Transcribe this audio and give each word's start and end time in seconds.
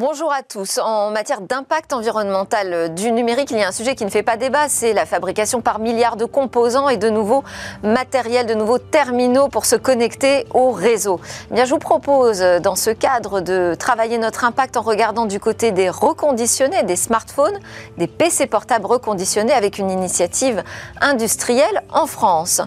Bonjour 0.00 0.32
à 0.32 0.42
tous. 0.42 0.78
En 0.78 1.10
matière 1.10 1.42
d'impact 1.42 1.92
environnemental 1.92 2.94
du 2.94 3.12
numérique, 3.12 3.50
il 3.50 3.58
y 3.58 3.62
a 3.62 3.68
un 3.68 3.70
sujet 3.70 3.94
qui 3.94 4.06
ne 4.06 4.08
fait 4.08 4.22
pas 4.22 4.38
débat, 4.38 4.66
c'est 4.70 4.94
la 4.94 5.04
fabrication 5.04 5.60
par 5.60 5.78
milliards 5.78 6.16
de 6.16 6.24
composants 6.24 6.88
et 6.88 6.96
de 6.96 7.10
nouveaux 7.10 7.44
matériels, 7.82 8.46
de 8.46 8.54
nouveaux 8.54 8.78
terminaux 8.78 9.48
pour 9.48 9.66
se 9.66 9.76
connecter 9.76 10.46
au 10.54 10.70
réseau. 10.70 11.20
Eh 11.50 11.54
bien, 11.54 11.66
je 11.66 11.72
vous 11.74 11.78
propose 11.78 12.40
dans 12.40 12.76
ce 12.76 12.88
cadre 12.88 13.42
de 13.42 13.76
travailler 13.78 14.16
notre 14.16 14.44
impact 14.44 14.78
en 14.78 14.80
regardant 14.80 15.26
du 15.26 15.38
côté 15.38 15.70
des 15.70 15.90
reconditionnés, 15.90 16.82
des 16.82 16.96
smartphones, 16.96 17.58
des 17.98 18.06
PC 18.06 18.46
portables 18.46 18.86
reconditionnés 18.86 19.52
avec 19.52 19.76
une 19.76 19.90
initiative 19.90 20.64
industrielle 21.02 21.82
en 21.92 22.06
France. 22.06 22.62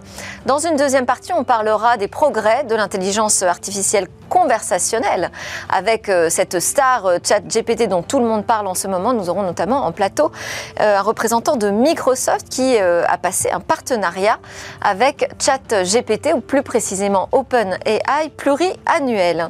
Dans 0.45 0.59
une 0.59 0.75
deuxième 0.75 1.07
partie, 1.07 1.33
on 1.33 1.43
parlera 1.43 1.97
des 1.97 2.07
progrès 2.07 2.63
de 2.65 2.75
l'intelligence 2.75 3.41
artificielle 3.41 4.07
conversationnelle 4.33 5.31
avec 5.69 6.09
euh, 6.09 6.29
cette 6.29 6.59
star 6.59 7.05
euh, 7.05 7.17
chat 7.23 7.41
GPT 7.41 7.87
dont 7.87 8.01
tout 8.01 8.19
le 8.19 8.25
monde 8.25 8.45
parle 8.45 8.67
en 8.67 8.73
ce 8.73 8.87
moment. 8.87 9.13
Nous 9.13 9.29
aurons 9.29 9.43
notamment 9.43 9.85
en 9.85 9.91
plateau 9.91 10.31
euh, 10.79 10.97
un 10.97 11.01
représentant 11.01 11.55
de 11.55 11.69
Microsoft 11.69 12.49
qui 12.49 12.77
a 12.77 13.17
passé 13.17 13.49
un 13.51 13.59
partenariat 13.59 14.37
avec 14.81 15.29
chat 15.39 15.83
GPT 15.83 16.33
ou 16.33 16.41
plus 16.41 16.63
précisément 16.63 17.29
OpenAI 17.31 18.29
pluriannuel. 18.35 19.49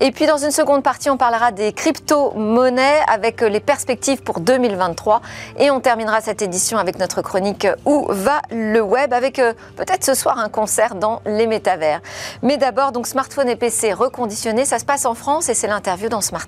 Et 0.00 0.10
puis 0.10 0.26
dans 0.26 0.38
une 0.38 0.50
seconde 0.50 0.82
partie, 0.82 1.10
on 1.10 1.16
parlera 1.16 1.52
des 1.52 1.72
crypto-monnaies 1.72 3.00
avec 3.08 3.40
les 3.40 3.60
perspectives 3.60 4.22
pour 4.22 4.40
2023 4.40 5.22
et 5.58 5.70
on 5.70 5.80
terminera 5.80 6.20
cette 6.20 6.42
édition 6.42 6.78
avec 6.78 6.98
notre 6.98 7.22
chronique 7.22 7.66
Où 7.84 8.06
va 8.10 8.40
le 8.50 8.80
web? 8.80 9.12
avec 9.12 9.36
peut-être 9.76 10.04
ce 10.04 10.14
soir 10.14 10.38
un 10.38 10.48
concert 10.48 10.94
dans 10.94 11.20
les 11.26 11.46
métavers. 11.46 12.00
Mais 12.42 12.56
d'abord 12.56 12.92
donc 12.92 13.06
smartphone 13.06 13.48
et 13.48 13.56
PC 13.56 13.92
reconditionnés 13.92 14.64
ça 14.64 14.78
se 14.78 14.84
passe 14.84 15.06
en 15.06 15.14
France 15.14 15.48
et 15.48 15.54
c'est 15.54 15.66
l'interview 15.66 16.08
dans 16.08 16.20
Smart 16.20 16.46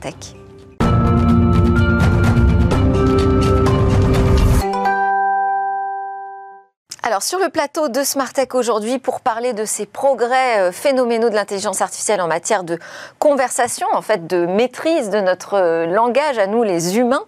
Alors 7.07 7.23
sur 7.23 7.39
le 7.39 7.51
plateau 7.51 7.91
de 7.91 8.03
Smartech 8.03 8.55
aujourd'hui 8.55 8.99
pour 8.99 9.21
parler 9.21 9.53
de 9.53 9.67
ces 9.67 9.85
progrès 9.85 10.59
euh, 10.61 10.73
phénoménaux 10.73 11.29
de 11.29 11.35
l'intelligence 11.35 11.83
artificielle 11.83 12.23
en 12.23 12.29
matière 12.29 12.65
de 12.65 12.79
conversation, 13.19 13.87
en 13.93 14.01
fait 14.01 14.27
de 14.27 14.47
maîtrise 14.47 15.11
de 15.11 15.21
notre 15.21 15.53
euh, 15.53 15.85
langage 15.85 16.39
à 16.39 16.47
nous 16.47 16.63
les 16.63 16.97
humains, 16.97 17.27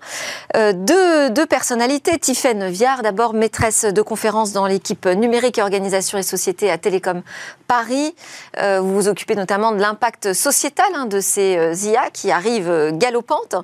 euh, 0.57 0.73
deux, 0.73 1.45
personnalités. 1.45 2.19
Tiffaine 2.19 2.69
Viard, 2.69 3.03
d'abord 3.03 3.35
maîtresse 3.35 3.85
de 3.85 4.01
conférence 4.01 4.53
dans 4.53 4.67
l'équipe 4.67 5.05
numérique 5.05 5.59
organisation 5.59 6.17
et 6.17 6.23
société 6.23 6.71
à 6.71 6.79
Télécom 6.79 7.23
Paris. 7.69 8.15
vous 8.57 8.95
vous 8.95 9.09
occupez 9.09 9.35
notamment 9.35 9.73
de 9.73 9.81
l'impact 9.81 10.33
sociétal 10.33 10.87
hein, 10.95 11.05
de 11.05 11.21
ces 11.21 11.87
IA 11.87 12.11
qui 12.11 12.31
arrivent 12.31 12.93
galopantes. 12.93 13.57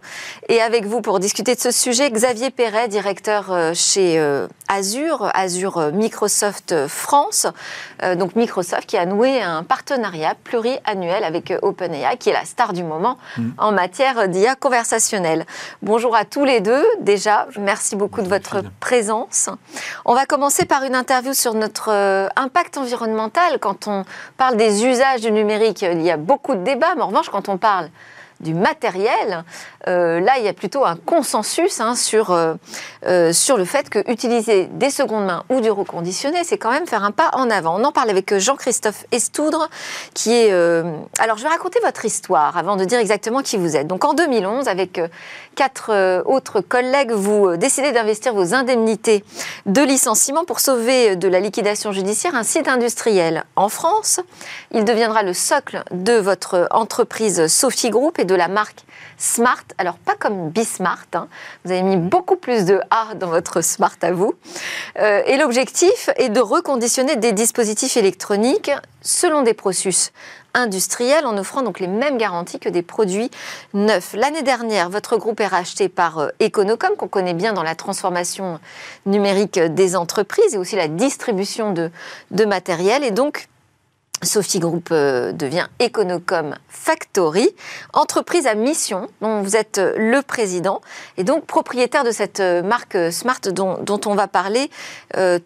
Et 0.49 0.61
avec 0.61 0.85
vous 0.85 1.01
pour 1.01 1.19
discuter 1.19 1.55
de 1.55 1.61
ce 1.61 1.71
sujet, 1.71 2.11
Xavier 2.11 2.51
Perret, 2.51 2.89
directeur 2.89 3.73
chez 3.75 4.21
Azure, 4.73 5.31
Azure 5.35 5.91
Microsoft 5.93 6.87
France. 6.89 7.47
Euh, 8.03 8.15
donc 8.15 8.37
Microsoft 8.37 8.87
qui 8.87 8.97
a 8.97 9.05
noué 9.05 9.43
un 9.43 9.65
partenariat 9.65 10.35
pluriannuel 10.45 11.25
avec 11.25 11.51
euh, 11.51 11.59
OpenAI, 11.61 12.17
qui 12.17 12.31
est 12.31 12.33
la 12.33 12.47
star 12.47 12.73
du 12.73 12.83
moment 12.83 13.19
mm. 13.37 13.51
en 13.59 13.73
matière 13.73 14.29
d'IA 14.29 14.55
conversationnelle. 14.55 15.45
Bonjour 15.83 16.17
à 16.17 16.25
tous 16.25 16.47
les 16.47 16.61
deux. 16.61 16.85
Déjà, 17.01 17.47
merci 17.59 17.97
beaucoup 17.97 18.23
de 18.23 18.29
votre 18.29 18.63
présence. 18.81 19.51
On 20.07 20.15
va 20.15 20.25
commencer 20.25 20.65
par 20.65 20.85
une 20.85 20.95
interview 20.95 21.35
sur 21.35 21.53
notre 21.53 21.91
euh, 21.91 22.29
impact 22.37 22.79
environnemental. 22.79 23.59
Quand 23.61 23.89
on 23.89 24.05
parle 24.39 24.57
des 24.57 24.87
usages 24.87 25.21
du 25.21 25.33
numérique, 25.33 25.83
il 25.83 26.01
y 26.01 26.11
a 26.11 26.17
beaucoup 26.17 26.55
de 26.55 26.65
débats, 26.65 26.95
mais 26.97 27.03
en 27.03 27.09
revanche, 27.09 27.29
quand 27.29 27.51
on 27.51 27.59
parle 27.59 27.91
du 28.43 28.55
matériel, 28.55 29.45
euh, 29.89 30.21
là, 30.21 30.39
il 30.39 30.45
y 30.45 30.49
a 30.49 30.53
plutôt 30.53 30.85
un 30.85 30.97
consensus 30.97 31.81
hein, 31.81 31.95
sur, 31.95 32.31
euh, 32.31 32.55
euh, 33.07 33.33
sur 33.33 33.57
le 33.57 33.65
fait 33.65 33.89
que 33.89 33.99
utiliser 34.11 34.67
des 34.67 34.91
secondes 34.91 35.27
mains 35.27 35.45
ou 35.49 35.61
du 35.61 35.71
reconditionné, 35.71 36.45
c'est 36.45 36.59
quand 36.59 36.71
même 36.71 36.87
faire 36.87 37.05
un 37.05 37.11
pas 37.11 37.31
en 37.33 37.51
avant. 37.51 37.81
On 37.81 37.85
en 37.85 37.93
parle 37.93 38.11
avec 38.11 38.37
Jean-Christophe 38.37 39.05
Estoudre, 39.13 39.69
qui 40.15 40.33
est... 40.33 40.53
Alors, 41.19 41.39
je 41.39 41.43
vais 41.43 41.49
raconter 41.49 41.81
votre 41.85 42.05
histoire 42.05 42.57
avant 42.57 42.77
de 42.77 42.85
dire 42.85 42.99
exactement 42.99 43.43
qui 43.43 43.57
vous 43.57 43.77
êtes. 43.77 43.87
Donc, 43.87 44.05
en 44.05 44.15
2011, 44.15 44.69
avec 44.69 45.01
quatre 45.55 46.23
autres 46.27 46.61
collègues, 46.61 47.13
vous 47.13 47.57
décidez 47.57 47.93
d'investir 47.93 48.35
vos 48.35 48.55
indemnités 48.55 49.25
de 49.67 49.83
licenciement 49.83 50.45
pour 50.45 50.61
sauver 50.61 51.17
de 51.17 51.29
la 51.29 51.41
liquidation 51.41 51.93
judiciaire 51.93 52.35
un 52.35 52.43
site 52.43 52.69
industriel 52.69 53.45
en 53.57 53.69
France. 53.69 54.21
Il 54.73 54.85
deviendra 54.85 55.23
le 55.23 55.35
socle 55.35 55.83
de 55.91 56.15
votre 56.15 56.69
entreprise 56.71 57.47
Sophie 57.47 57.91
Group 57.91 58.19
et 58.19 58.25
de 58.25 58.32
la 58.35 58.49
marque 58.49 58.85
Smart. 59.19 59.65
Alors, 59.79 59.97
pas 59.97 60.15
comme 60.19 60.51
Bismart, 60.51 61.07
hein. 61.15 61.29
vous 61.65 61.73
avez 61.73 61.83
mis 61.83 61.97
beaucoup 61.97 62.37
plus 62.37 62.65
de 62.65 62.81
A 62.91 63.15
dans 63.15 63.29
votre 63.29 63.61
Smart 63.61 63.97
à 64.03 64.13
vous. 64.13 64.35
Euh, 64.99 65.23
et 65.27 65.37
l'objectif 65.37 66.11
est 66.17 66.29
de 66.29 66.41
reconditionner 66.41 67.17
des 67.17 67.33
dispositifs 67.33 67.97
électroniques 67.97 68.71
selon 69.01 69.43
des 69.43 69.55
processus 69.55 70.13
industriels 70.55 71.27
en 71.27 71.37
offrant 71.39 71.63
donc 71.63 71.81
les 71.81 71.87
mêmes 71.87 72.19
garanties 72.19 72.59
que 72.59 72.69
des 72.69 72.83
produits 72.83 73.31
neufs. 73.75 74.15
L'année 74.15 74.43
dernière, 74.43 74.91
votre 74.91 75.17
groupe 75.17 75.41
est 75.41 75.47
racheté 75.47 75.89
par 75.89 76.19
euh, 76.19 76.29
Econocom, 76.43 76.97
qu'on 76.97 77.09
connaît 77.09 77.35
bien 77.35 77.53
dans 77.53 77.63
la 77.63 77.75
transformation 77.75 78.61
numérique 79.07 79.59
des 79.59 79.97
entreprises 79.97 80.55
et 80.55 80.59
aussi 80.59 80.77
la 80.77 80.89
distribution 80.89 81.73
de, 81.73 81.91
de 82.31 82.45
matériel. 82.45 83.05
Et 83.05 83.11
donc, 83.11 83.49
Sophie 84.23 84.61
Group 84.61 84.89
euh, 84.93 85.33
devient 85.33 85.67
Econocom 85.81 86.55
Factory, 86.69 87.49
entreprise 87.93 88.47
à 88.47 88.55
mission 88.55 89.09
dont 89.21 89.43
vous 89.43 89.57
êtes 89.57 89.79
euh, 89.79 89.95
le 89.97 90.23
président 90.23 90.81
et 91.17 91.25
donc 91.25 91.45
propriétaire 91.47 92.05
de 92.05 92.13
cette 92.13 92.41
euh, 92.41 92.63
marque 92.63 92.97
Smart 93.11 93.41
dont, 93.41 94.01
on 94.07 94.15
va 94.15 94.29
parler 94.29 94.71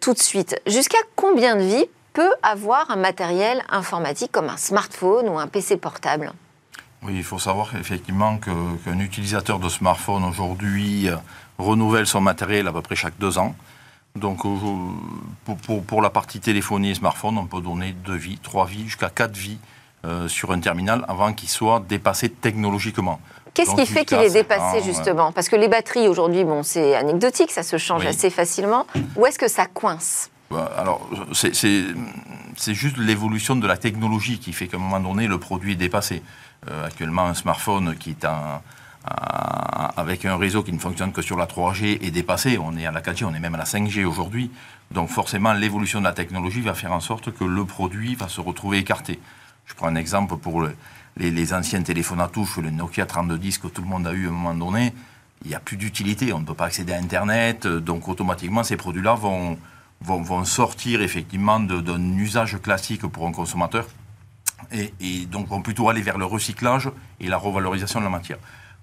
tout 0.01 0.13
de 0.13 0.19
suite. 0.19 0.59
Jusqu'à 0.67 0.97
combien 1.15 1.55
de 1.55 1.61
vies 1.61 1.85
peut 2.13 2.33
avoir 2.43 2.89
un 2.91 2.95
matériel 2.95 3.63
informatique 3.69 4.31
comme 4.31 4.49
un 4.49 4.57
smartphone 4.57 5.29
ou 5.29 5.37
un 5.37 5.47
PC 5.47 5.77
portable? 5.77 6.31
Oui, 7.03 7.13
il 7.15 7.23
faut 7.23 7.39
savoir 7.39 7.75
effectivement 7.75 8.37
qu'un 8.37 8.99
utilisateur 8.99 9.59
de 9.59 9.69
smartphone 9.69 10.23
aujourd'hui 10.23 11.09
renouvelle 11.57 12.07
son 12.07 12.21
matériel 12.21 12.67
à 12.67 12.71
peu 12.71 12.81
près 12.81 12.95
chaque 12.95 13.17
deux 13.19 13.37
ans. 13.37 13.55
Donc 14.19 14.41
pour, 15.45 15.81
pour, 15.83 16.01
la 16.01 16.09
partie 16.09 16.39
téléphonie 16.39 16.91
et 16.91 16.95
smartphone, 16.95 17.37
on 17.37 17.45
peut 17.45 17.61
donner 17.61 17.93
deux 17.93 18.15
vies, 18.15 18.37
trois 18.37 18.65
vies, 18.65 18.83
jusqu'à 18.83 19.09
quatre 19.09 19.35
vies 19.35 19.59
euh, 20.05 20.27
sur 20.27 20.51
un 20.51 20.59
terminal 20.59 21.05
avant 21.07 21.33
qu'il 21.33 21.49
soit 21.49 21.83
dépassé 21.87 22.29
technologiquement. 22.29 23.19
Qu'est-ce 23.53 23.75
qui 23.75 23.87
fait 23.87 24.05
qu'il 24.05 24.19
est 24.19 24.33
dépassé 24.33 24.83
justement? 24.83 25.31
Parce 25.31 25.49
que 25.49 25.55
les 25.55 25.67
batteries 25.67 26.07
aujourd'hui, 26.07 26.43
bon, 26.43 26.61
c'est 26.61 26.95
anecdotique, 26.95 27.51
ça 27.51 27.63
se 27.63 27.77
change 27.77 28.05
assez 28.05 28.29
facilement. 28.29 28.85
Où 29.15 29.25
est-ce 29.25 29.39
que 29.39 29.47
ça 29.47 29.65
coince? 29.65 30.29
Bah, 30.51 30.71
alors, 30.77 31.09
c'est 31.33 32.73
juste 32.73 32.97
l'évolution 32.97 33.55
de 33.55 33.67
la 33.67 33.77
technologie 33.77 34.39
qui 34.39 34.53
fait 34.53 34.67
qu'à 34.67 34.77
un 34.77 34.79
moment 34.79 34.99
donné, 34.99 35.27
le 35.27 35.39
produit 35.39 35.73
est 35.73 35.77
dépassé. 35.77 36.21
Euh, 36.69 36.85
actuellement, 36.85 37.25
un 37.25 37.33
smartphone 37.33 37.95
qui 37.95 38.11
est 38.11 38.25
un, 38.25 38.61
euh, 39.07 39.09
avec 40.07 40.23
un 40.23 40.37
réseau 40.37 40.63
qui 40.63 40.71
ne 40.71 40.79
fonctionne 40.79 41.11
que 41.11 41.21
sur 41.21 41.37
la 41.37 41.45
3G 41.45 42.01
est 42.01 42.11
dépassé. 42.11 42.57
On 42.57 42.77
est 42.77 42.85
à 42.85 42.91
la 42.91 43.01
4G, 43.01 43.25
on 43.25 43.33
est 43.33 43.39
même 43.39 43.55
à 43.55 43.57
la 43.57 43.65
5G 43.65 44.05
aujourd'hui. 44.05 44.49
Donc 44.91 45.09
forcément, 45.09 45.51
l'évolution 45.51 45.99
de 45.99 46.05
la 46.05 46.13
technologie 46.13 46.61
va 46.61 46.73
faire 46.73 46.93
en 46.93 47.01
sorte 47.01 47.33
que 47.33 47.43
le 47.43 47.65
produit 47.65 48.15
va 48.15 48.29
se 48.29 48.39
retrouver 48.39 48.77
écarté. 48.77 49.19
Je 49.65 49.73
prends 49.73 49.87
un 49.87 49.95
exemple 49.95 50.37
pour 50.37 50.65
les, 51.17 51.53
anciens 51.53 51.81
téléphones 51.81 52.21
à 52.21 52.29
touche, 52.29 52.57
le 52.57 52.69
Nokia 52.69 53.05
3210 53.05 53.57
que 53.57 53.67
tout 53.67 53.81
le 53.81 53.87
monde 53.89 54.07
a 54.07 54.13
eu 54.13 54.27
à 54.27 54.29
un 54.29 54.31
moment 54.31 54.53
donné. 54.53 54.93
Il 55.43 55.49
n'y 55.49 55.55
a 55.55 55.59
plus 55.59 55.75
d'utilité, 55.75 56.31
on 56.31 56.39
ne 56.39 56.45
peut 56.45 56.53
pas 56.53 56.65
accéder 56.65 56.93
à 56.93 56.97
Internet. 56.97 57.67
Donc 57.67 58.07
automatiquement, 58.07 58.63
ces 58.63 58.77
produits-là 58.77 59.15
vont, 59.15 59.57
sortir 60.45 61.01
effectivement 61.01 61.59
d'un 61.59 62.17
usage 62.17 62.61
classique 62.61 63.05
pour 63.07 63.27
un 63.27 63.33
consommateur 63.33 63.85
et 64.71 65.25
donc 65.25 65.47
vont 65.49 65.61
plutôt 65.61 65.89
aller 65.89 66.01
vers 66.01 66.17
le 66.17 66.25
recyclage 66.25 66.89
et 67.19 67.27
la 67.27 67.37
revalorisation 67.37 67.99
de 67.99 68.05
la 68.05 68.11
matière. 68.11 68.37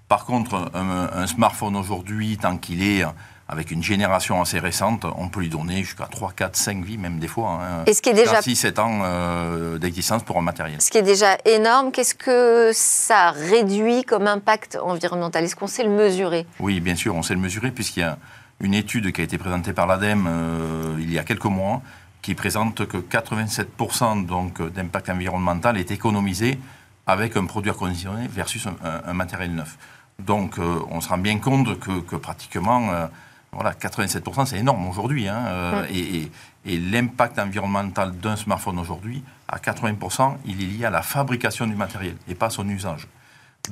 Par 0.07 0.25
contre, 0.25 0.71
un, 0.75 1.25
smartphone 1.25 1.75
aujourd'hui, 1.75 2.37
tant 2.37 2.57
qu'il 2.57 2.83
est 2.83 3.03
avec 3.47 3.71
une 3.71 3.83
génération 3.83 4.41
assez 4.41 4.59
récente, 4.59 5.05
on 5.17 5.29
peut 5.29 5.39
lui 5.39 5.49
donner 5.49 5.83
jusqu'à 5.83 6.05
3, 6.05 6.33
4, 6.35 6.55
5 6.55 6.83
vies, 6.83 6.97
même 6.97 7.19
des 7.19 7.27
fois. 7.27 7.59
Hein, 7.61 7.83
Et 7.87 7.93
ce 7.93 8.01
qui 8.01 8.09
est 8.09 8.13
déjà 8.13 8.41
6, 8.41 8.55
7 8.55 8.79
ans 8.79 8.99
euh, 9.03 9.77
d'existence 9.79 10.23
pour 10.23 10.37
un 10.37 10.41
matériel. 10.41 10.81
Ce 10.81 10.91
qui 10.91 10.97
est 10.97 11.03
déjà 11.03 11.37
énorme, 11.45 11.91
qu'est-ce 11.91 12.15
que 12.15 12.71
ça 12.73 13.31
réduit 13.31 14.03
comme 14.03 14.27
impact 14.27 14.77
environnemental? 14.81 15.43
Est-ce 15.43 15.55
qu'on 15.55 15.67
sait 15.67 15.83
le 15.83 15.89
mesurer? 15.89 16.45
Oui, 16.59 16.79
bien 16.79 16.95
sûr, 16.95 17.15
on 17.15 17.23
sait 17.23 17.33
le 17.33 17.39
mesurer, 17.39 17.71
puisqu'il 17.71 18.01
y 18.01 18.03
a 18.03 18.17
une 18.61 18.73
étude 18.73 19.11
qui 19.11 19.21
a 19.21 19.23
été 19.23 19.37
présentée 19.37 19.73
par 19.73 19.85
l'ADEME 19.87 20.25
euh, 20.27 20.97
il 20.99 21.11
y 21.11 21.19
a 21.19 21.23
quelques 21.23 21.45
mois, 21.45 21.81
qui 22.21 22.33
présente 22.35 22.87
que 22.87 22.97
87% 22.97 24.71
d'impact 24.71 25.09
environnemental 25.09 25.77
est 25.77 25.91
économisé 25.91 26.59
avec 27.05 27.37
un 27.37 27.45
produit 27.45 27.69
reconditionné 27.69 28.27
versus 28.27 28.67
un 28.83 29.13
matériel 29.13 29.53
neuf. 29.53 29.77
Donc 30.19 30.59
euh, 30.59 30.79
on 30.89 31.01
se 31.01 31.09
rend 31.09 31.17
bien 31.17 31.39
compte 31.39 31.79
que, 31.79 32.15
pratiquement 32.15 32.89
euh, 32.91 33.07
voilà, 33.51 33.71
87%, 33.71 34.45
c'est 34.45 34.57
énorme 34.59 34.87
aujourd'hui. 34.87 35.27
Hein, 35.27 35.45
euh, 35.47 35.87
et, 35.91 36.29
l'impact 36.65 37.37
environnemental 37.37 38.17
d'un 38.17 38.35
smartphone 38.35 38.79
aujourd'hui, 38.79 39.23
à 39.47 39.57
80%, 39.57 40.37
il 40.45 40.63
est 40.63 40.65
lié 40.65 40.85
à 40.85 40.89
la 40.89 41.03
fabrication 41.03 41.67
du 41.67 41.75
matériel 41.75 42.15
et 42.27 42.33
pas 42.33 42.47
à 42.47 42.49
son 42.49 42.67
usage. 42.67 43.07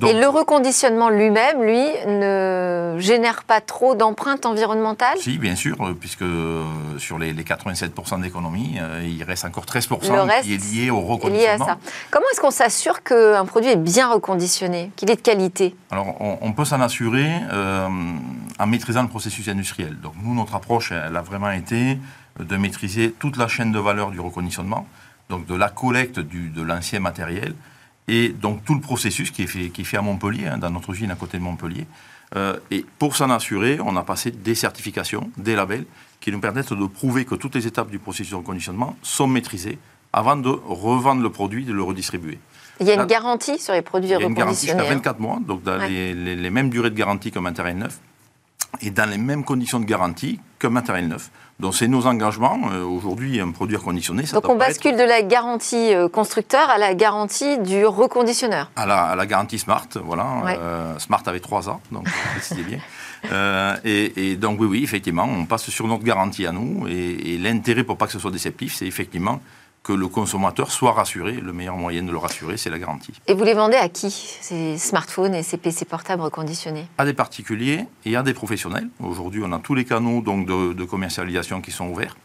Et 0.02 0.12
le 0.12 0.26
reconditionnement 0.26 1.08
lui-même, 1.08 1.62
lui, 1.62 1.86
ne 2.06 2.96
génère 2.98 3.44
pas 3.44 3.60
trop 3.60 3.94
d'empreintes 3.94 4.46
environnementales? 4.46 5.18
Si, 5.18 5.38
bien 5.38 5.56
sûr, 5.56 5.76
euh, 5.80 5.94
puisque 5.94 6.22
euh, 6.22 6.64
sur 6.98 7.18
les, 7.18 7.32
87% 7.34 8.20
d'économie, 8.20 8.76
euh, 8.80 9.06
il 9.06 9.22
reste 9.22 9.44
encore 9.44 9.64
13% 9.64 10.42
qui 10.42 10.54
est 10.54 10.72
lié 10.72 10.90
au 10.90 11.00
reconditionnement. 11.00 11.34
Lié 11.34 11.62
à 11.62 11.74
ça. 11.74 11.78
Comment 12.10 12.26
est-ce 12.32 12.40
qu'on 12.40 12.50
s'assure 12.50 13.02
qu'un 13.02 13.44
produit 13.44 13.70
est 13.70 13.76
bien 13.76 14.10
reconditionné, 14.10 14.90
qu'il 14.96 15.10
est 15.10 15.16
de 15.16 15.20
qualité? 15.20 15.74
Alors, 15.90 16.16
on, 16.20 16.52
peut 16.52 16.64
s'en 16.64 16.80
assurer 16.80 17.30
en 17.52 18.66
maîtrisant 18.66 19.02
le 19.02 19.08
processus 19.08 19.48
industriel. 19.48 19.98
Donc, 20.00 20.14
nous, 20.22 20.34
notre 20.34 20.54
approche, 20.54 20.92
elle 20.92 21.16
a 21.16 21.22
vraiment 21.22 21.50
été 21.50 21.98
de 22.38 22.56
maîtriser 22.56 23.12
toute 23.18 23.36
la 23.36 23.48
chaîne 23.48 23.72
de 23.72 23.78
valeur 23.78 24.10
du 24.10 24.20
reconditionnement, 24.20 24.86
donc 25.28 25.46
de 25.46 25.54
la 25.54 25.68
collecte 25.68 26.18
de 26.18 26.62
l'ancien 26.62 27.00
matériel 27.00 27.54
et 28.08 28.28
donc 28.28 28.64
tout 28.64 28.74
le 28.74 28.80
processus 28.80 29.30
qui 29.30 29.42
est 29.42 29.46
fait, 29.46 29.70
qui 29.70 29.82
est 29.82 29.84
fait 29.84 29.96
à 29.96 30.02
Montpellier, 30.02 30.46
hein, 30.46 30.58
dans 30.58 30.70
notre 30.70 30.90
usine 30.90 31.10
à 31.10 31.14
côté 31.14 31.38
de 31.38 31.42
Montpellier. 31.42 31.86
Euh, 32.36 32.58
et 32.70 32.84
pour 32.98 33.16
s'en 33.16 33.30
assurer, 33.30 33.78
on 33.80 33.96
a 33.96 34.02
passé 34.02 34.30
des 34.30 34.54
certifications, 34.54 35.30
des 35.36 35.54
labels, 35.54 35.86
qui 36.20 36.32
nous 36.32 36.40
permettent 36.40 36.72
de 36.72 36.86
prouver 36.86 37.24
que 37.24 37.34
toutes 37.34 37.54
les 37.54 37.66
étapes 37.66 37.90
du 37.90 37.98
processus 37.98 38.30
de 38.30 38.36
reconditionnement 38.36 38.96
sont 39.02 39.26
maîtrisées 39.26 39.78
avant 40.12 40.36
de 40.36 40.48
revendre 40.48 41.22
le 41.22 41.30
produit, 41.30 41.64
de 41.64 41.72
le 41.72 41.82
redistribuer. 41.82 42.38
Il 42.80 42.86
y 42.86 42.90
a 42.90 42.94
une 42.94 43.04
garantie 43.04 43.58
sur 43.58 43.72
les 43.72 43.82
produits 43.82 44.14
reconditionnés 44.14 44.32
Il 44.32 44.78
y 44.78 44.80
a 44.80 44.92
une 44.92 45.00
garantie 45.00 45.10
jusqu'à 45.12 45.12
24 45.12 45.20
mois, 45.20 45.38
donc 45.46 45.62
dans 45.62 45.76
les, 45.76 46.14
les, 46.14 46.50
mêmes 46.50 46.70
durées 46.70 46.90
de 46.90 46.96
garantie 46.96 47.30
qu'un 47.30 47.40
matériel 47.40 47.78
neuf, 47.78 47.98
et 48.80 48.90
dans 48.90 49.08
les 49.08 49.18
mêmes 49.18 49.44
conditions 49.44 49.78
de 49.80 49.84
garantie 49.84 50.40
qu'un 50.58 50.70
matériel 50.70 51.08
neuf. 51.08 51.30
Donc 51.60 51.74
c'est 51.74 51.88
nos 51.88 52.06
engagements. 52.06 52.58
Euh, 52.72 52.84
aujourd'hui, 52.84 53.40
un 53.40 53.50
produit 53.52 53.76
reconditionné, 53.76 54.26
ça 54.26 54.34
Donc 54.40 54.48
on 54.48 54.56
bascule 54.56 54.96
de 54.96 55.04
la 55.04 55.22
garantie 55.22 55.94
euh, 55.94 56.08
constructeur 56.08 56.68
à 56.68 56.78
la 56.78 56.94
garantie 56.94 57.58
du 57.58 57.86
reconditionneur. 57.86 58.70
À 58.76 58.86
la, 58.86 59.26
garantie 59.26 59.58
Smart, 59.58 59.86
voilà. 60.04 60.26
Euh, 60.46 60.98
Smart 60.98 61.22
avait 61.26 61.40
trois 61.40 61.68
ans, 61.68 61.80
donc 61.92 62.08
c'était 62.40 62.62
bien. 62.62 62.80
et, 63.84 64.36
donc 64.36 64.60
oui, 64.60 64.66
oui, 64.66 64.82
effectivement, 64.82 65.24
on 65.24 65.46
passe 65.46 65.70
sur 65.70 65.86
notre 65.86 66.02
garantie 66.02 66.46
à 66.46 66.52
nous. 66.52 66.88
Et, 66.88 67.34
et 67.34 67.38
l'intérêt 67.38 67.84
pour 67.84 67.96
pas 67.96 68.06
que 68.06 68.12
ce 68.12 68.18
soit 68.18 68.32
déceptif, 68.32 68.74
c'est 68.74 68.86
effectivement 68.86 69.40
que 69.84 69.92
le 69.92 70.08
consommateur 70.08 70.72
soit 70.72 70.92
rassuré. 70.92 71.34
Le 71.34 71.52
meilleur 71.52 71.76
moyen 71.76 72.02
de 72.02 72.10
le 72.10 72.16
rassurer, 72.16 72.56
c'est 72.56 72.70
la 72.70 72.78
garantie. 72.78 73.12
Et 73.26 73.34
vous 73.34 73.44
les 73.44 73.52
vendez 73.52 73.76
à 73.76 73.88
qui, 73.90 74.10
ces 74.10 74.78
smartphones 74.78 75.34
et 75.34 75.42
ces 75.42 75.58
PC 75.58 75.84
portables 75.84 76.22
reconditionnés? 76.22 76.86
À 76.96 77.04
des 77.04 77.12
particuliers 77.12 77.84
et 78.06 78.16
à 78.16 78.22
des 78.22 78.32
professionnels. 78.32 78.88
Aujourd'hui, 78.98 79.42
on 79.44 79.52
a 79.52 79.58
tous 79.58 79.74
les 79.74 79.84
canaux 79.84 80.22
donc, 80.22 80.46
de, 80.46 80.84
commercialisation 80.84 81.60
qui 81.60 81.70
sont 81.70 81.86
ouverts. 81.86 82.16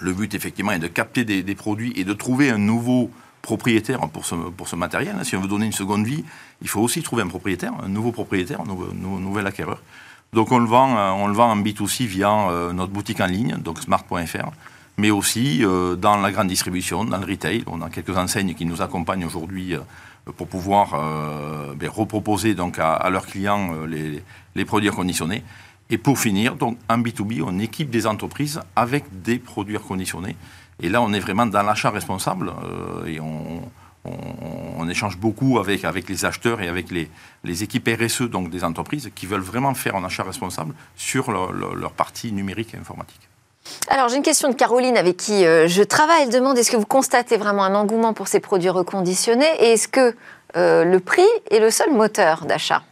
Le 0.00 0.12
but, 0.12 0.34
effectivement, 0.34 0.72
est 0.72 0.78
de 0.78 0.86
capter 0.86 1.24
des, 1.24 1.54
produits 1.54 1.94
et 1.96 2.04
de 2.04 2.12
trouver 2.12 2.50
un 2.50 2.58
nouveau 2.58 3.10
propriétaire 3.40 4.00
pour 4.10 4.26
ce, 4.26 4.34
pour 4.34 4.68
ce 4.68 4.76
matériel. 4.76 5.16
Si 5.22 5.36
on 5.36 5.40
veut 5.40 5.48
donner 5.48 5.66
une 5.66 5.72
seconde 5.72 6.06
vie, 6.06 6.24
il 6.60 6.68
faut 6.68 6.80
aussi 6.80 7.02
trouver 7.02 7.22
un 7.22 7.28
propriétaire, 7.28 7.72
un 7.82 7.88
nouveau 7.88 8.12
propriétaire, 8.12 8.60
un 8.60 8.94
nouvel 8.94 9.46
acquéreur. 9.46 9.82
Donc 10.34 10.50
on 10.50 10.58
le 10.58 10.66
vend, 10.66 10.96
euh, 10.96 11.10
on 11.10 11.28
le 11.28 11.34
vend 11.34 11.50
en 11.50 11.56
B2C 11.56 12.06
via 12.06 12.48
euh, 12.48 12.72
notre 12.72 12.92
boutique 12.92 13.20
en 13.20 13.26
ligne, 13.26 13.56
donc 13.56 13.78
smart.fr 13.80 14.50
mais 14.96 15.10
aussi 15.10 15.64
euh, 15.64 15.96
dans 15.96 16.16
la 16.16 16.30
grande 16.30 16.48
distribution, 16.48 17.04
dans 17.04 17.18
le 17.18 17.26
retail. 17.26 17.64
On 17.66 17.82
a 17.82 17.90
quelques 17.90 18.16
enseignes 18.16 18.54
qui 18.54 18.64
nous 18.64 18.82
accompagnent 18.82 19.24
aujourd'hui 19.24 19.74
euh, 19.74 19.80
pour 20.36 20.46
pouvoir 20.46 20.94
euh, 20.94 21.74
ben, 21.74 21.88
reproposer 21.88 22.54
donc 22.54 22.78
à, 22.78 23.08
leurs 23.10 23.26
clients 23.26 23.84
les, 23.86 24.64
produits 24.64 24.88
reconditionnés. 24.88 25.42
Et 25.90 25.98
pour 25.98 26.18
finir, 26.18 26.56
donc 26.56 26.78
en 26.88 26.98
B2B, 26.98 27.42
on 27.44 27.58
équipe 27.58 27.90
des 27.90 28.06
entreprises 28.06 28.60
avec 28.74 29.04
des 29.22 29.38
produits 29.38 29.76
reconditionnés. 29.76 30.36
Et 30.80 30.88
là, 30.88 31.02
on 31.02 31.12
est 31.12 31.20
vraiment 31.20 31.46
dans 31.46 31.62
l'achat 31.62 31.90
responsable 31.90 32.52
et 33.06 33.20
on, 33.20 33.62
on, 34.04 34.88
échange 34.88 35.18
beaucoup 35.18 35.58
avec, 35.58 35.84
avec 35.84 36.08
les 36.08 36.24
acheteurs 36.24 36.62
et 36.62 36.68
avec 36.68 36.90
les, 36.90 37.10
les, 37.44 37.62
équipes 37.62 37.88
RSE 38.00 38.22
donc 38.22 38.50
des 38.50 38.64
entreprises 38.64 39.10
qui 39.14 39.26
veulent 39.26 39.40
vraiment 39.40 39.74
faire 39.74 39.94
un 39.94 40.04
achat 40.04 40.24
responsable 40.24 40.74
sur 40.96 41.30
leur, 41.30 41.52
leur 41.52 41.92
partie 41.92 42.32
numérique 42.32 42.74
et 42.74 42.78
informatique. 42.78 43.28
Alors 43.88 44.08
j'ai 44.08 44.16
une 44.16 44.22
question 44.22 44.48
de 44.48 44.54
Caroline 44.54 44.96
avec 44.96 45.16
qui 45.16 45.44
euh, 45.44 45.68
je 45.68 45.82
travaille. 45.82 46.22
Elle 46.22 46.30
demande 46.30 46.56
est-ce 46.58 46.70
que 46.70 46.76
vous 46.76 46.86
constatez 46.86 47.36
vraiment 47.36 47.64
un 47.64 47.74
engouement 47.74 48.14
pour 48.14 48.28
ces 48.28 48.40
produits 48.40 48.70
reconditionnés 48.70 49.50
et 49.60 49.72
est-ce 49.72 49.88
que 49.88 50.16
euh, 50.56 50.84
le 50.84 51.00
prix 51.00 51.26
est 51.50 51.58
le 51.58 51.70
seul 51.70 51.92
moteur 51.92 52.46
d'achat? 52.46 52.82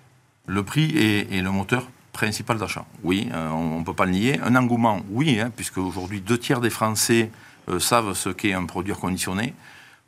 Le 0.46 0.62
prix 0.62 0.92
est, 1.30 1.40
le 1.40 1.50
moteur 1.50 1.88
principal 2.12 2.58
d'achat. 2.58 2.84
Oui, 3.04 3.28
euh, 3.32 3.48
on 3.50 3.80
ne 3.80 3.84
peut 3.84 3.94
pas 3.94 4.04
le 4.04 4.12
nier. 4.12 4.40
Un 4.44 4.54
engouement, 4.54 5.00
oui, 5.10 5.40
hein, 5.40 5.50
puisque 5.54 5.78
aujourd'hui 5.78 6.20
deux 6.20 6.38
tiers 6.38 6.60
des 6.60 6.70
Français 6.70 7.30
savent 7.78 8.12
ce 8.14 8.28
qu'est 8.28 8.52
un 8.52 8.66
produit 8.66 8.92
reconditionné. 8.92 9.54